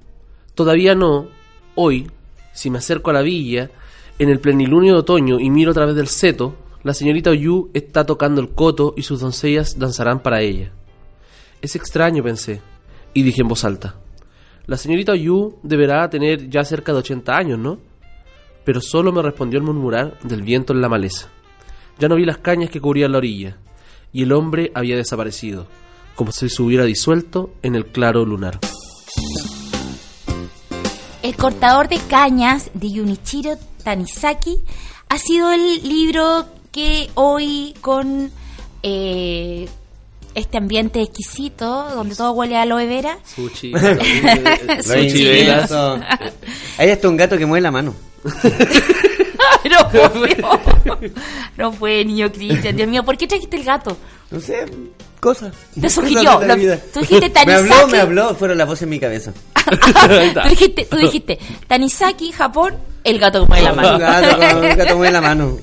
Todavía 0.55 0.95
no, 0.95 1.29
hoy, 1.75 2.11
si 2.53 2.71
me 2.71 2.79
acerco 2.79 3.11
a 3.11 3.15
la 3.15 3.23
villa, 3.23 3.71
en 4.19 4.29
el 4.29 4.41
plenilunio 4.41 4.95
de 4.95 5.01
otoño 5.01 5.41
y 5.41 5.51
miro 5.51 5.71
a 5.71 5.75
través 5.75 5.95
del 5.95 6.09
seto, 6.09 6.57
la 6.83 6.95
señorita 6.95 7.31
Oyu 7.31 7.71
está 7.75 8.05
tocando 8.05 8.41
el 8.41 8.51
coto 8.51 8.95
y 8.97 9.03
sus 9.03 9.21
doncellas 9.21 9.79
danzarán 9.79 10.21
para 10.21 10.41
ella. 10.41 10.73
Es 11.61 11.77
extraño, 11.77 12.23
pensé, 12.23 12.61
y 13.15 13.23
dije 13.23 13.43
en 13.43 13.49
voz 13.49 13.65
alta. 13.65 13.97
La 14.67 14.77
señorita 14.77 15.13
Oyu 15.13 15.59
deberá 15.63 16.09
tener 16.11 16.49
ya 16.49 16.65
cerca 16.65 16.93
de 16.93 16.99
80 16.99 17.37
años, 17.37 17.59
¿no? 17.59 17.79
Pero 18.65 18.81
solo 18.81 19.13
me 19.13 19.23
respondió 19.23 19.59
el 19.59 19.65
murmurar 19.65 20.19
del 20.23 20.43
viento 20.43 20.73
en 20.73 20.81
la 20.81 20.89
maleza. 20.89 21.29
Ya 21.99 22.09
no 22.09 22.17
vi 22.17 22.25
las 22.25 22.39
cañas 22.39 22.71
que 22.71 22.81
cubrían 22.81 23.13
la 23.13 23.19
orilla, 23.19 23.59
y 24.13 24.23
el 24.23 24.33
hombre 24.33 24.73
había 24.75 24.97
desaparecido, 24.97 25.67
como 26.15 26.33
si 26.33 26.49
se 26.49 26.63
hubiera 26.63 26.85
disuelto 26.85 27.53
en 27.63 27.75
el 27.75 27.87
claro 27.87 28.25
lunar. 28.25 28.59
El 31.23 31.37
cortador 31.37 31.89
de 31.89 31.99
cañas 31.99 32.71
de 32.75 32.89
Junichiro 32.89 33.57
Tanizaki 33.85 34.59
ha 35.09 35.19
sido 35.19 35.53
el 35.53 35.89
libro 35.89 36.47
que 36.73 37.11
hoy 37.15 37.75
con 37.81 38.33
eh, 38.83 39.69
este 40.35 40.59
ambiente 40.59 41.01
exquisito, 41.01 41.91
donde 41.95 42.17
todo 42.17 42.33
huele 42.33 42.57
a 42.57 42.63
aloe 42.63 42.87
vera, 42.87 43.19
Sushi. 43.25 43.73
Sushi, 44.83 45.25
velas. 45.25 45.71
Ahí 46.79 46.89
está 46.89 47.09
un 47.09 47.17
gato 47.17 47.39
que 47.39 47.47
mueve 47.47 47.63
la 47.63 47.71
mano. 47.71 47.95
no 50.85 50.99
no 51.57 51.73
puede, 51.73 52.05
niño 52.05 52.31
Cristian, 52.33 52.77
Dios 52.77 52.89
mío, 52.89 53.03
¿por 53.05 53.17
qué 53.17 53.27
trajiste 53.27 53.57
el 53.57 53.65
gato? 53.65 53.97
No 54.31 54.41
sé, 54.41 54.65
cosas. 55.21 55.53
Te 55.81 55.89
sugirió, 55.91 56.41
lo- 56.41 56.57
tú 56.93 57.01
dijiste 57.01 57.31
Me 57.47 57.55
habló, 57.55 57.69
Tanizaki. 57.71 57.93
me 57.93 57.99
habló, 58.01 58.35
fueron 58.35 58.59
las 58.59 58.67
voces 58.67 58.83
en 58.85 58.89
mi 58.91 58.99
cabeza. 59.01 59.33
tú, 59.65 60.49
dijiste, 60.49 60.85
tú 60.87 60.97
dijiste, 60.97 61.39
Tanizaki, 61.69 62.33
Japón, 62.33 62.77
el 63.05 63.19
gato 63.19 63.43
que 63.43 63.49
mueve 63.49 63.63
la 63.65 63.73
mano. 63.73 63.99
gato, 63.99 64.57
un 64.59 64.77
gato 64.77 64.97
mueve 64.97 65.13
la 65.13 65.21
mano. 65.21 65.59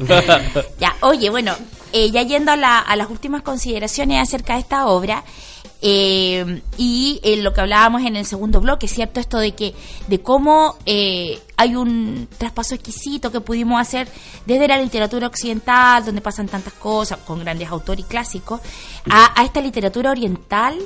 Ya, 0.79 0.95
oye, 1.01 1.29
bueno, 1.29 1.53
eh, 1.91 2.11
ya 2.11 2.21
yendo 2.23 2.51
a, 2.51 2.55
la- 2.55 2.79
a 2.79 2.95
las 2.95 3.09
últimas 3.09 3.41
consideraciones 3.41 4.21
acerca 4.21 4.53
de 4.53 4.59
esta 4.59 4.85
obra, 4.87 5.23
eh, 5.82 6.61
y 6.77 7.19
eh, 7.23 7.38
lo 7.38 7.53
que 7.53 7.61
hablábamos 7.61 8.01
en 8.03 8.15
el 8.15 8.25
segundo 8.25 8.59
bloque, 8.59 8.88
¿cierto? 8.88 9.19
Esto 9.19 9.38
de 9.38 9.53
que, 9.53 9.73
de 10.07 10.21
cómo 10.21 10.77
eh, 10.86 11.39
hay 11.55 11.75
un 11.75 12.27
traspaso 12.38 12.75
exquisito 12.75 13.32
que 13.32 13.39
pudimos 13.39 13.80
hacer 13.80 14.09
desde 14.45 14.67
la 14.67 14.82
literatura 14.82 15.27
occidental, 15.27 16.03
donde 16.03 16.21
pasan 16.21 16.47
tantas 16.47 16.73
cosas, 16.73 17.19
con 17.19 17.39
grandes 17.39 17.69
autores 17.69 18.05
y 18.05 18.07
clásicos, 18.07 18.59
a, 19.09 19.43
esta 19.43 19.61
literatura 19.61 20.11
oriental 20.11 20.77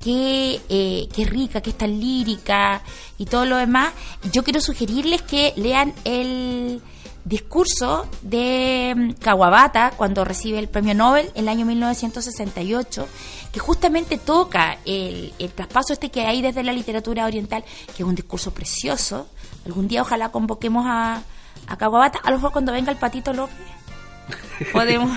que, 0.00 0.60
eh, 0.68 1.08
que 1.12 1.22
es 1.22 1.30
rica, 1.30 1.60
que 1.60 1.70
es 1.70 1.78
tan 1.78 1.98
lírica 1.98 2.82
y 3.18 3.26
todo 3.26 3.46
lo 3.46 3.56
demás. 3.56 3.92
Yo 4.32 4.44
quiero 4.44 4.60
sugerirles 4.60 5.22
que 5.22 5.54
lean 5.56 5.92
el 6.04 6.80
discurso 7.26 8.06
de 8.22 8.94
mm, 8.96 9.10
Kawabata 9.20 9.90
cuando 9.96 10.24
recibe 10.24 10.58
el 10.58 10.68
premio 10.68 10.94
Nobel 10.94 11.30
en 11.34 11.42
el 11.42 11.48
año 11.48 11.66
1968, 11.66 13.06
que 13.52 13.58
justamente 13.60 14.16
toca 14.16 14.78
el, 14.86 15.34
el 15.38 15.50
traspaso 15.50 15.92
este 15.92 16.10
que 16.10 16.24
hay 16.26 16.40
desde 16.40 16.62
la 16.62 16.72
literatura 16.72 17.26
oriental, 17.26 17.64
que 17.96 18.02
es 18.02 18.08
un 18.08 18.14
discurso 18.14 18.52
precioso. 18.54 19.26
Algún 19.66 19.88
día 19.88 20.02
ojalá 20.02 20.30
convoquemos 20.30 20.86
a, 20.86 21.22
a 21.66 21.76
Kawabata, 21.76 22.20
a 22.22 22.30
lo 22.30 22.36
mejor 22.36 22.52
cuando 22.52 22.72
venga 22.72 22.92
el 22.92 22.98
Patito 22.98 23.32
López. 23.32 23.56
Podemos. 24.72 25.10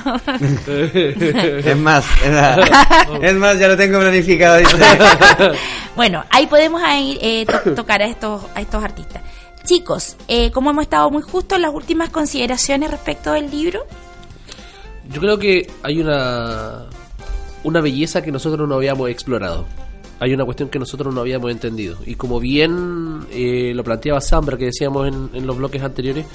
Es 0.68 1.78
más, 1.78 2.06
es 2.24 2.32
más, 2.32 2.58
es 3.22 3.34
más, 3.36 3.58
ya 3.60 3.68
lo 3.70 3.78
tengo 3.78 4.00
planificado. 4.00 4.60
bueno, 5.96 6.24
ahí 6.30 6.46
podemos 6.48 6.82
ahí, 6.84 7.18
eh, 7.22 7.46
to- 7.46 7.74
tocar 7.74 8.02
a 8.02 8.08
estos, 8.08 8.44
a 8.54 8.62
estos 8.62 8.84
artistas. 8.84 9.22
Chicos, 9.70 10.16
eh, 10.28 10.50
como 10.50 10.72
hemos 10.72 10.82
estado 10.82 11.12
muy 11.12 11.22
justos, 11.22 11.60
las 11.60 11.72
últimas 11.72 12.10
consideraciones 12.10 12.90
respecto 12.90 13.34
del 13.34 13.52
libro. 13.52 13.86
Yo 15.12 15.22
creo 15.22 15.38
que 15.38 15.70
hay 15.84 16.00
una, 16.02 16.88
una 17.64 17.80
belleza 17.80 18.24
que 18.24 18.32
nosotros 18.32 18.68
no 18.68 18.74
habíamos 18.74 19.12
explorado. 19.12 19.68
Hay 20.20 20.34
una 20.34 20.44
cuestión 20.44 20.70
que 20.70 20.80
nosotros 20.80 21.14
no 21.14 21.22
habíamos 21.22 21.52
entendido. 21.52 22.00
Y 22.04 22.16
como 22.16 22.40
bien 22.40 23.28
eh, 23.30 23.72
lo 23.76 23.84
planteaba 23.84 24.20
Sambra, 24.22 24.58
que 24.58 24.66
decíamos 24.66 25.08
en, 25.08 25.46
los 25.46 25.56
bloques 25.56 25.84
anteriores, 25.84 26.26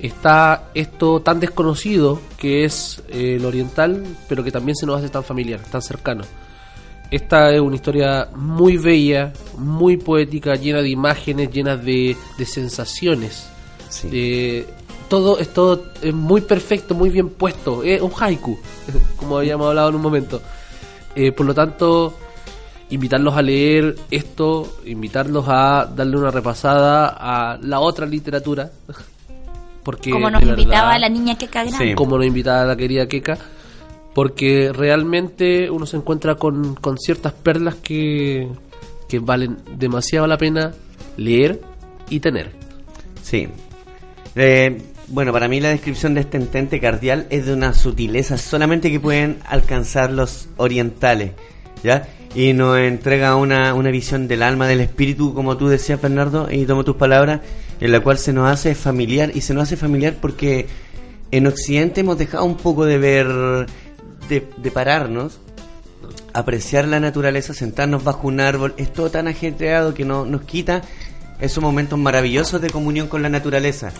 está 0.00 0.70
esto 0.74 1.20
tan 1.20 1.38
desconocido 1.38 2.20
que 2.36 2.64
es 2.64 3.04
eh, 3.08 3.36
el 3.36 3.44
oriental, 3.44 4.04
pero 4.28 4.42
que 4.42 4.50
también 4.50 4.74
se 4.74 4.84
nos 4.84 4.98
hace 4.98 5.10
tan 5.10 5.22
familiar, 5.22 5.60
tan 5.60 5.80
cercano. 5.80 6.24
Esta 7.14 7.50
es 7.52 7.60
una 7.60 7.76
historia 7.76 8.28
muy 8.34 8.76
bella, 8.76 9.32
muy 9.56 9.96
poética, 9.96 10.54
llena 10.54 10.82
de 10.82 10.88
imágenes, 10.88 11.50
llena 11.52 11.76
de, 11.76 12.16
de 12.36 12.44
sensaciones. 12.46 13.46
Sí. 13.88 14.08
Eh, 14.12 14.66
todo 15.08 15.38
es 15.38 15.52
todo 15.54 15.84
es 16.02 16.12
muy 16.12 16.40
perfecto, 16.40 16.94
muy 16.94 17.10
bien 17.10 17.28
puesto. 17.28 17.84
Es 17.84 18.00
un 18.02 18.10
haiku, 18.18 18.58
como 19.16 19.38
habíamos 19.38 19.68
hablado 19.68 19.90
en 19.90 19.94
un 19.94 20.02
momento. 20.02 20.42
Eh, 21.14 21.30
por 21.30 21.46
lo 21.46 21.54
tanto, 21.54 22.18
invitarlos 22.90 23.36
a 23.36 23.42
leer 23.42 23.94
esto, 24.10 24.78
invitarlos 24.84 25.44
a 25.46 25.88
darle 25.94 26.16
una 26.16 26.32
repasada 26.32 27.14
a 27.16 27.58
la 27.62 27.78
otra 27.78 28.06
literatura. 28.06 28.70
Porque 29.84 30.10
como 30.10 30.30
nos 30.30 30.42
invitaba 30.42 30.88
verdad- 30.94 31.00
la 31.00 31.08
niña 31.10 31.36
que 31.38 31.46
Grande. 31.46 31.76
Sí. 31.78 31.94
como 31.94 32.16
nos 32.16 32.26
invitaba 32.26 32.64
la 32.64 32.74
querida 32.74 33.06
Keka, 33.06 33.38
porque 34.14 34.72
realmente 34.72 35.70
uno 35.70 35.86
se 35.86 35.96
encuentra 35.96 36.36
con, 36.36 36.74
con 36.76 36.98
ciertas 36.98 37.32
perlas 37.32 37.74
que, 37.76 38.48
que 39.08 39.18
valen 39.18 39.58
demasiado 39.76 40.26
la 40.26 40.38
pena 40.38 40.72
leer 41.16 41.60
y 42.08 42.20
tener. 42.20 42.52
Sí. 43.22 43.48
Eh, 44.36 44.80
bueno, 45.08 45.32
para 45.32 45.48
mí 45.48 45.60
la 45.60 45.68
descripción 45.70 46.14
de 46.14 46.22
este 46.22 46.38
entente 46.38 46.80
cardial 46.80 47.26
es 47.30 47.46
de 47.46 47.52
una 47.52 47.74
sutileza 47.74 48.38
solamente 48.38 48.90
que 48.90 49.00
pueden 49.00 49.38
alcanzar 49.46 50.10
los 50.12 50.48
orientales, 50.56 51.32
¿ya? 51.82 52.08
Y 52.34 52.52
nos 52.52 52.78
entrega 52.78 53.36
una, 53.36 53.74
una 53.74 53.90
visión 53.90 54.26
del 54.26 54.42
alma, 54.42 54.66
del 54.66 54.80
espíritu, 54.80 55.34
como 55.34 55.56
tú 55.56 55.68
decías, 55.68 56.00
Bernardo, 56.00 56.48
y 56.50 56.64
tomo 56.64 56.84
tus 56.84 56.96
palabras, 56.96 57.40
en 57.80 57.92
la 57.92 58.00
cual 58.00 58.18
se 58.18 58.32
nos 58.32 58.50
hace 58.50 58.74
familiar, 58.74 59.30
y 59.34 59.40
se 59.42 59.54
nos 59.54 59.64
hace 59.64 59.76
familiar 59.76 60.16
porque 60.20 60.66
en 61.30 61.46
Occidente 61.46 62.00
hemos 62.00 62.18
dejado 62.18 62.44
un 62.44 62.56
poco 62.56 62.84
de 62.84 62.98
ver, 62.98 63.66
de, 64.28 64.48
de 64.56 64.70
pararnos, 64.70 65.38
apreciar 66.32 66.86
la 66.86 67.00
naturaleza, 67.00 67.54
sentarnos 67.54 68.04
bajo 68.04 68.28
un 68.28 68.40
árbol, 68.40 68.74
es 68.76 68.92
todo 68.92 69.10
tan 69.10 69.28
ajetreado 69.28 69.94
que 69.94 70.04
no, 70.04 70.24
nos 70.24 70.42
quita 70.42 70.82
esos 71.40 71.62
momentos 71.62 71.98
maravillosos 71.98 72.60
de 72.60 72.70
comunión 72.70 73.08
con 73.08 73.22
la 73.22 73.28
naturaleza. 73.28 73.92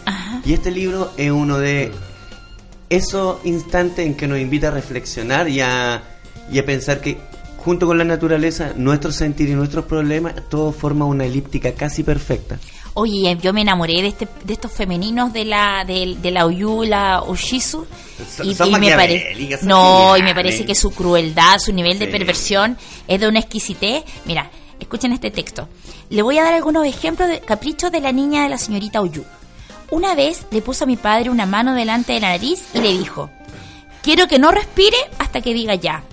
Y 0.45 0.53
este 0.53 0.71
libro 0.71 1.13
es 1.17 1.31
uno 1.31 1.59
de 1.59 1.93
esos 2.91 3.45
instantes 3.45 4.07
en 4.07 4.15
que 4.15 4.27
nos 4.27 4.39
invita 4.39 4.69
a 4.69 4.71
reflexionar 4.71 5.49
y 5.49 5.61
a, 5.61 6.03
y 6.51 6.59
a 6.59 6.67
pensar 6.67 7.01
que 7.01 7.19
junto 7.65 7.87
con 7.87 7.97
la 7.99 8.05
naturaleza, 8.05 8.73
nuestro 8.77 9.11
sentir 9.13 9.49
y 9.49 9.55
nuestros 9.55 9.85
problemas, 9.87 10.35
todo 10.49 10.73
forma 10.73 11.05
una 11.07 11.25
elíptica 11.25 11.73
casi 11.75 12.03
perfecta. 12.03 12.59
Oye, 12.97 13.37
yo 13.43 13.53
me 13.53 13.63
enamoré 13.63 14.03
de 14.03 14.09
este, 14.09 14.29
de 14.45 14.53
estos 14.53 14.71
femeninos 14.71 15.33
de 15.33 15.45
la 15.45 15.85
de, 15.85 16.17
de 16.23 16.31
la 16.31 16.47
Oyu, 16.47 16.85
la 16.85 17.23
Oshizu 17.23 17.85
Son- 18.37 18.47
y, 18.47 18.51
y 18.53 18.79
me 18.79 18.93
parece 18.93 19.59
no 19.63 20.17
y 20.17 20.23
me 20.23 20.33
parece 20.35 20.65
que 20.65 20.75
su 20.77 20.91
crueldad, 20.93 21.59
su 21.59 21.73
nivel 21.73 21.99
de 21.99 22.07
Sí. 22.07 22.13
perversión 22.13 22.79
es 23.09 23.21
de 23.21 23.27
una 23.29 23.41
exquisitez. 23.41 24.05
Mira, 24.27 24.49
escuchen 24.79 25.13
este 25.13 25.33
texto. 25.33 25.69
Le 26.11 26.23
voy 26.23 26.39
a 26.39 26.45
dar 26.45 26.55
algunos 26.55 26.87
ejemplos 26.87 27.29
de 27.29 27.41
caprichos 27.41 27.91
de 27.91 28.01
la 28.01 28.13
niña 28.13 28.45
de 28.45 28.51
la 28.51 28.59
señorita 28.59 29.01
Oyu. 29.01 29.25
Una 29.91 30.15
vez 30.15 30.47
le 30.53 30.63
puso 30.63 30.85
a 30.85 30.87
mi 30.87 30.97
padre 30.97 31.31
una 31.31 31.47
mano 31.47 31.75
delante 31.75 32.13
de 32.13 32.21
la 32.21 32.29
nariz 32.29 32.63
y 32.75 32.79
le 32.79 32.93
dijo: 32.97 33.29
Quiero 34.03 34.29
que 34.29 34.39
no 34.39 34.53
respire 34.53 34.97
hasta 35.19 35.41
que 35.41 35.53
diga 35.53 35.75
ya. 35.75 36.05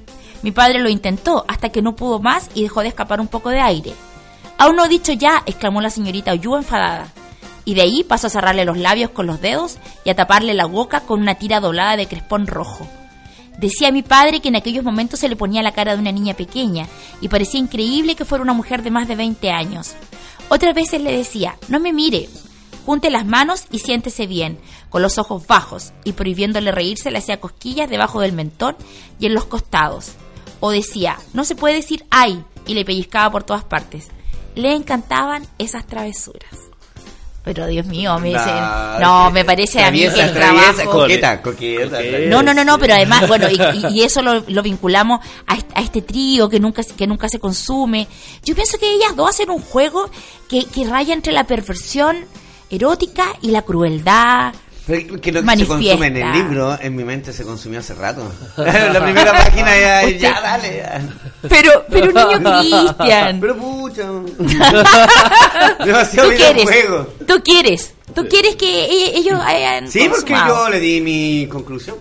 Mi 0.43 0.51
padre 0.51 0.79
lo 0.79 0.89
intentó 0.89 1.45
hasta 1.47 1.69
que 1.69 1.81
no 1.81 1.95
pudo 1.95 2.19
más 2.19 2.49
y 2.53 2.63
dejó 2.63 2.81
de 2.81 2.87
escapar 2.87 3.21
un 3.21 3.27
poco 3.27 3.49
de 3.49 3.61
aire. 3.61 3.93
Aún 4.57 4.75
no 4.75 4.87
dicho 4.87 5.13
ya, 5.13 5.43
exclamó 5.45 5.81
la 5.81 5.89
señorita 5.89 6.31
Oyu 6.31 6.55
enfadada. 6.55 7.07
Y 7.65 7.75
de 7.75 7.81
ahí 7.81 8.03
pasó 8.03 8.27
a 8.27 8.31
cerrarle 8.31 8.65
los 8.65 8.77
labios 8.77 9.11
con 9.11 9.27
los 9.27 9.39
dedos 9.41 9.77
y 10.03 10.09
a 10.09 10.15
taparle 10.15 10.53
la 10.53 10.65
boca 10.65 11.01
con 11.01 11.21
una 11.21 11.35
tira 11.35 11.59
doblada 11.59 11.95
de 11.95 12.07
crespón 12.07 12.47
rojo. 12.47 12.87
Decía 13.59 13.91
mi 13.91 14.01
padre 14.01 14.39
que 14.39 14.47
en 14.47 14.55
aquellos 14.55 14.83
momentos 14.83 15.19
se 15.19 15.29
le 15.29 15.35
ponía 15.35 15.61
la 15.61 15.73
cara 15.73 15.93
de 15.93 16.01
una 16.01 16.11
niña 16.11 16.33
pequeña 16.33 16.87
y 17.21 17.27
parecía 17.27 17.59
increíble 17.59 18.15
que 18.15 18.25
fuera 18.25 18.43
una 18.43 18.53
mujer 18.53 18.81
de 18.81 18.89
más 18.89 19.07
de 19.07 19.15
20 19.15 19.51
años. 19.51 19.91
Otras 20.49 20.73
veces 20.73 21.01
le 21.01 21.15
decía, 21.15 21.57
no 21.67 21.79
me 21.79 21.93
mire, 21.93 22.27
junte 22.85 23.09
las 23.09 23.25
manos 23.25 23.65
y 23.71 23.79
siéntese 23.79 24.25
bien, 24.25 24.59
con 24.89 25.01
los 25.01 25.17
ojos 25.17 25.45
bajos, 25.45 25.93
y 26.03 26.13
prohibiéndole 26.13 26.71
reírse 26.71 27.11
le 27.11 27.19
hacía 27.19 27.39
cosquillas 27.39 27.89
debajo 27.89 28.21
del 28.21 28.33
mentón 28.33 28.75
y 29.19 29.27
en 29.27 29.33
los 29.33 29.45
costados. 29.45 30.13
O 30.61 30.71
decía, 30.71 31.17
no 31.33 31.43
se 31.43 31.55
puede 31.55 31.75
decir 31.75 32.05
ay, 32.09 32.41
y 32.65 32.73
le 32.75 32.85
pellizcaba 32.85 33.29
por 33.31 33.43
todas 33.43 33.65
partes. 33.65 34.07
Le 34.55 34.73
encantaban 34.73 35.45
esas 35.57 35.85
travesuras. 35.85 36.49
Pero 37.43 37.65
Dios 37.65 37.87
mío, 37.87 38.19
me 38.19 38.27
dicen, 38.29 38.53
no, 38.99 39.31
me 39.31 39.43
parece 39.43 39.83
a 39.83 39.89
mí 39.89 39.97
que 40.01 40.05
el 40.05 40.11
Traviesa, 40.13 40.33
traviesa, 40.33 40.75
trabajo... 40.75 40.91
Coqueta, 40.99 41.41
coqueta. 41.41 41.97
No, 42.29 42.43
no, 42.43 42.53
no, 42.53 42.63
no, 42.63 42.77
pero 42.77 42.93
además, 42.93 43.27
bueno, 43.27 43.47
y, 43.89 44.03
eso 44.03 44.21
lo, 44.21 44.43
lo 44.47 44.61
vinculamos 44.61 45.21
a, 45.47 45.55
a 45.73 45.81
este 45.81 46.03
trío 46.03 46.47
que 46.49 46.59
nunca, 46.59 46.83
se- 46.83 46.93
que 46.93 47.07
nunca 47.07 47.27
se 47.29 47.39
consume. 47.39 48.07
Yo 48.45 48.53
pienso 48.53 48.77
que 48.77 48.93
ellas 48.93 49.15
dos 49.15 49.31
hacen 49.31 49.49
un 49.49 49.59
juego 49.59 50.07
que, 50.47 50.65
que 50.65 50.85
raya 50.85 51.15
entre 51.15 51.33
la 51.33 51.45
perversión 51.45 52.25
erótica 52.69 53.25
y 53.41 53.49
la 53.49 53.63
crueldad. 53.63 54.53
Pero 54.87 55.21
que 55.21 55.31
lo 55.31 55.43
que 55.43 55.57
se 55.57 55.65
consume 55.67 56.07
en 56.07 56.17
el 56.17 56.31
libro, 56.33 56.77
en 56.81 56.95
mi 56.95 57.03
mente 57.03 57.31
se 57.31 57.43
consumió 57.43 57.79
hace 57.79 57.93
rato. 57.93 58.23
la 58.57 59.03
primera 59.03 59.31
página 59.31 59.79
ya, 59.79 60.01
Usted- 60.05 60.17
ya 60.19 60.41
dale. 60.41 60.77
ya. 60.77 61.01
Pero, 61.47 61.85
pero 61.89 62.07
niño 62.07 62.59
Cristian, 62.97 63.39
Pero 63.39 63.57
pucha. 63.57 64.03
Demasiado 65.85 66.29
tú 66.29 66.35
quieres, 66.35 66.65
videojuego. 66.65 67.07
tú 67.27 67.41
quieres, 67.43 67.93
tú 68.15 68.27
quieres 68.27 68.55
que 68.55 68.85
e- 68.85 69.17
ellos 69.17 69.39
hayan 69.43 69.89
Sí, 69.91 69.99
porque 70.09 70.33
consumado. 70.33 70.65
yo 70.65 70.69
le 70.71 70.79
di 70.79 71.01
mi 71.01 71.47
conclusión. 71.47 71.95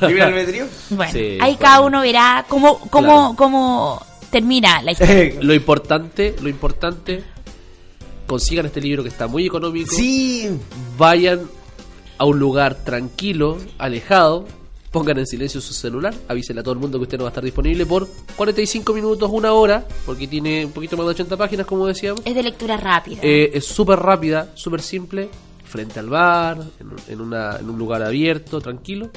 Libre 0.00 0.22
albedrío. 0.22 0.66
Bueno, 0.90 1.12
Sí, 1.12 1.18
ahí 1.18 1.38
bueno. 1.38 1.58
cada 1.60 1.80
uno 1.80 2.00
verá 2.00 2.44
cómo, 2.48 2.78
cómo, 2.90 3.06
Claro. 3.34 3.34
cómo 3.36 4.06
termina 4.30 4.80
la 4.82 4.92
historia. 4.92 5.34
Lo 5.40 5.52
importante, 5.54 6.34
lo 6.40 6.48
importante, 6.48 7.22
consigan 8.26 8.66
este 8.66 8.80
libro 8.80 9.02
que 9.02 9.10
está 9.10 9.26
muy 9.26 9.46
económico. 9.46 9.94
Sí. 9.94 10.48
Vayan 10.96 11.42
a 12.18 12.24
un 12.24 12.38
lugar 12.38 12.74
tranquilo, 12.84 13.58
alejado, 13.78 14.46
pongan 14.90 15.18
en 15.18 15.26
silencio 15.26 15.60
su 15.60 15.74
celular, 15.74 16.14
avísenle 16.28 16.60
a 16.60 16.62
todo 16.62 16.72
el 16.74 16.80
mundo 16.80 16.98
que 16.98 17.02
usted 17.02 17.18
no 17.18 17.24
va 17.24 17.28
a 17.28 17.32
estar 17.32 17.44
disponible 17.44 17.84
por 17.84 18.08
45 18.36 18.94
minutos, 18.94 19.30
una 19.32 19.52
hora, 19.52 19.86
porque 20.06 20.26
tiene 20.26 20.64
un 20.64 20.72
poquito 20.72 20.96
más 20.96 21.04
de 21.06 21.10
80 21.10 21.36
páginas, 21.36 21.66
como 21.66 21.86
decíamos. 21.86 22.22
Es 22.24 22.34
de 22.34 22.42
lectura 22.42 22.76
rápida. 22.76 23.18
Eh, 23.22 23.50
es 23.54 23.66
súper 23.66 23.98
rápida, 23.98 24.50
súper 24.54 24.80
simple, 24.80 25.28
frente 25.64 25.98
al 26.00 26.08
bar, 26.08 26.58
en, 26.80 26.86
un- 26.88 26.96
en 27.08 27.20
una, 27.20 27.56
en 27.58 27.68
un 27.68 27.78
lugar 27.78 28.02
abierto, 28.02 28.60
tranquilo, 28.60 29.10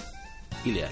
y 0.66 0.72
leal. 0.72 0.92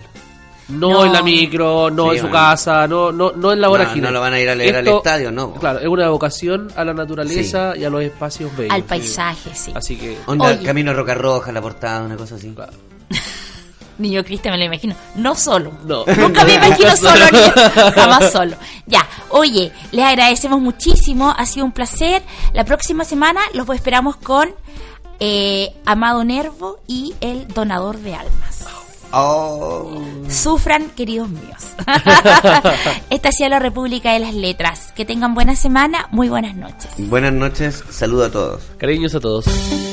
No, 0.70 0.89
No. 0.91 1.05
en 1.05 1.13
la 1.13 1.22
micro, 1.22 1.89
no 1.89 2.05
Sí, 2.05 2.09
en 2.11 2.15
su 2.18 2.22
bueno. 2.24 2.38
casa, 2.38 2.88
no, 2.88 3.11
no, 3.11 3.32
no 3.32 3.53
en 3.53 3.61
la 3.61 3.68
No, 3.68 3.72
vorágine. 3.72 4.01
no 4.07 4.11
lo 4.11 4.20
van 4.22 4.34
a 4.34 4.39
ir 4.39 4.49
a 4.49 4.55
leer 4.55 4.76
al 4.76 4.88
estadio, 4.88 5.32
no. 5.32 5.53
Claro, 5.53 5.80
es 5.80 5.88
una 5.88 6.05
evocación 6.05 6.68
a 6.76 6.84
la 6.84 6.93
naturaleza 6.93 7.74
y 7.78 7.84
a 7.86 7.89
los 7.89 8.01
espacios 8.01 8.55
bellos. 8.57 8.74
Al 8.74 8.82
sí. 8.82 8.88
paisaje, 8.89 9.51
sí. 9.55 9.72
Así 9.74 9.95
que, 9.95 10.18
Onda, 10.26 10.47
Oye. 10.47 10.65
Camino 10.65 10.93
Roca 10.93 11.13
Roja, 11.15 11.51
la 11.53 11.61
portada, 11.61 12.01
una 12.03 12.18
cosa 12.18 12.36
así. 12.36 12.51
claro. 12.51 12.74
Niño 13.97 14.24
Cristian 14.24 14.53
me 14.53 14.59
lo 14.59 14.65
imagino. 14.65 14.93
No 15.15 15.34
solo. 15.34 15.72
No. 15.86 16.03
Nunca 16.18 16.45
me 16.45 16.53
imagino 16.63 16.95
solo, 16.95 17.26
ni 17.32 17.39
jamás 17.95 18.32
solo. 18.32 18.55
Ya, 18.86 19.07
oye, 19.30 19.72
les 19.91 20.05
agradecemos 20.05 20.59
muchísimo. 20.61 21.34
Ha 21.36 21.45
sido 21.47 21.65
un 21.65 21.72
placer. 21.72 22.22
La 22.53 22.63
próxima 22.63 23.05
semana 23.05 23.41
los 23.53 23.68
esperamos 23.72 24.15
con 24.18 24.49
eh, 25.20 25.74
Amado 25.86 26.24
Nervo 26.24 26.78
y 26.88 27.15
el 27.22 27.47
donador 27.47 27.97
de 27.97 28.13
almas. 28.13 28.65
Oh. 29.20 29.99
Sufran, 30.30 30.89
queridos 30.89 31.30
míos. 31.30 31.74
Esta 33.09 33.30
ha 33.30 33.32
sido 33.32 33.49
la 33.49 33.59
República 33.59 34.13
de 34.13 34.20
las 34.20 34.36
Letras. 34.36 34.91
Que 34.93 35.05
tengan 35.05 35.34
buena 35.34 35.55
semana. 35.55 36.07
Muy 36.11 36.30
buenas 36.30 36.55
noches. 36.55 36.88
Buenas 36.97 37.34
noches, 37.34 37.84
saludo 37.89 38.26
a 38.26 38.32
todos. 38.32 38.63
Cariños 38.78 39.15
a 39.15 39.20
todos. 39.20 39.45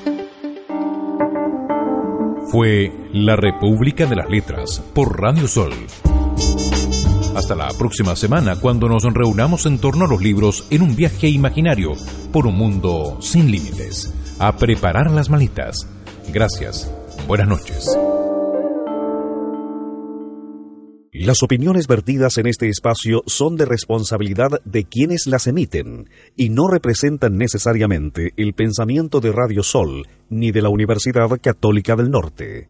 Fue 2.51 3.09
La 3.11 3.35
República 3.35 4.05
de 4.05 4.15
las 4.15 4.29
Letras 4.29 4.81
por 4.93 5.19
Radio 5.19 5.45
Sol. 5.47 5.73
Hasta 7.35 7.55
la 7.55 7.67
próxima 7.77 8.15
semana 8.15 8.55
cuando 8.55 8.87
nos 8.87 9.03
reunamos 9.03 9.65
en 9.65 9.79
torno 9.79 10.05
a 10.05 10.07
los 10.07 10.21
libros 10.21 10.65
en 10.69 10.81
un 10.81 10.95
viaje 10.95 11.27
imaginario 11.27 11.91
por 12.31 12.47
un 12.47 12.55
mundo 12.55 13.17
sin 13.19 13.51
límites. 13.51 14.13
A 14.39 14.55
preparar 14.55 15.11
las 15.11 15.29
malitas. 15.29 15.85
Gracias. 16.31 16.89
Buenas 17.27 17.49
noches. 17.49 17.89
Las 21.17 21.43
opiniones 21.43 21.87
vertidas 21.87 22.37
en 22.39 22.45
este 22.45 22.67
espacio 22.67 23.23
son 23.25 23.55
de 23.55 23.63
responsabilidad 23.63 24.49
de 24.65 24.83
quienes 24.83 25.27
las 25.27 25.47
emiten 25.47 26.09
y 26.35 26.49
no 26.49 26.67
representan 26.67 27.37
necesariamente 27.37 28.33
el 28.35 28.51
pensamiento 28.53 29.21
de 29.21 29.31
Radio 29.31 29.63
Sol 29.63 30.09
ni 30.29 30.51
de 30.51 30.61
la 30.61 30.67
Universidad 30.67 31.29
Católica 31.41 31.95
del 31.95 32.11
Norte. 32.11 32.69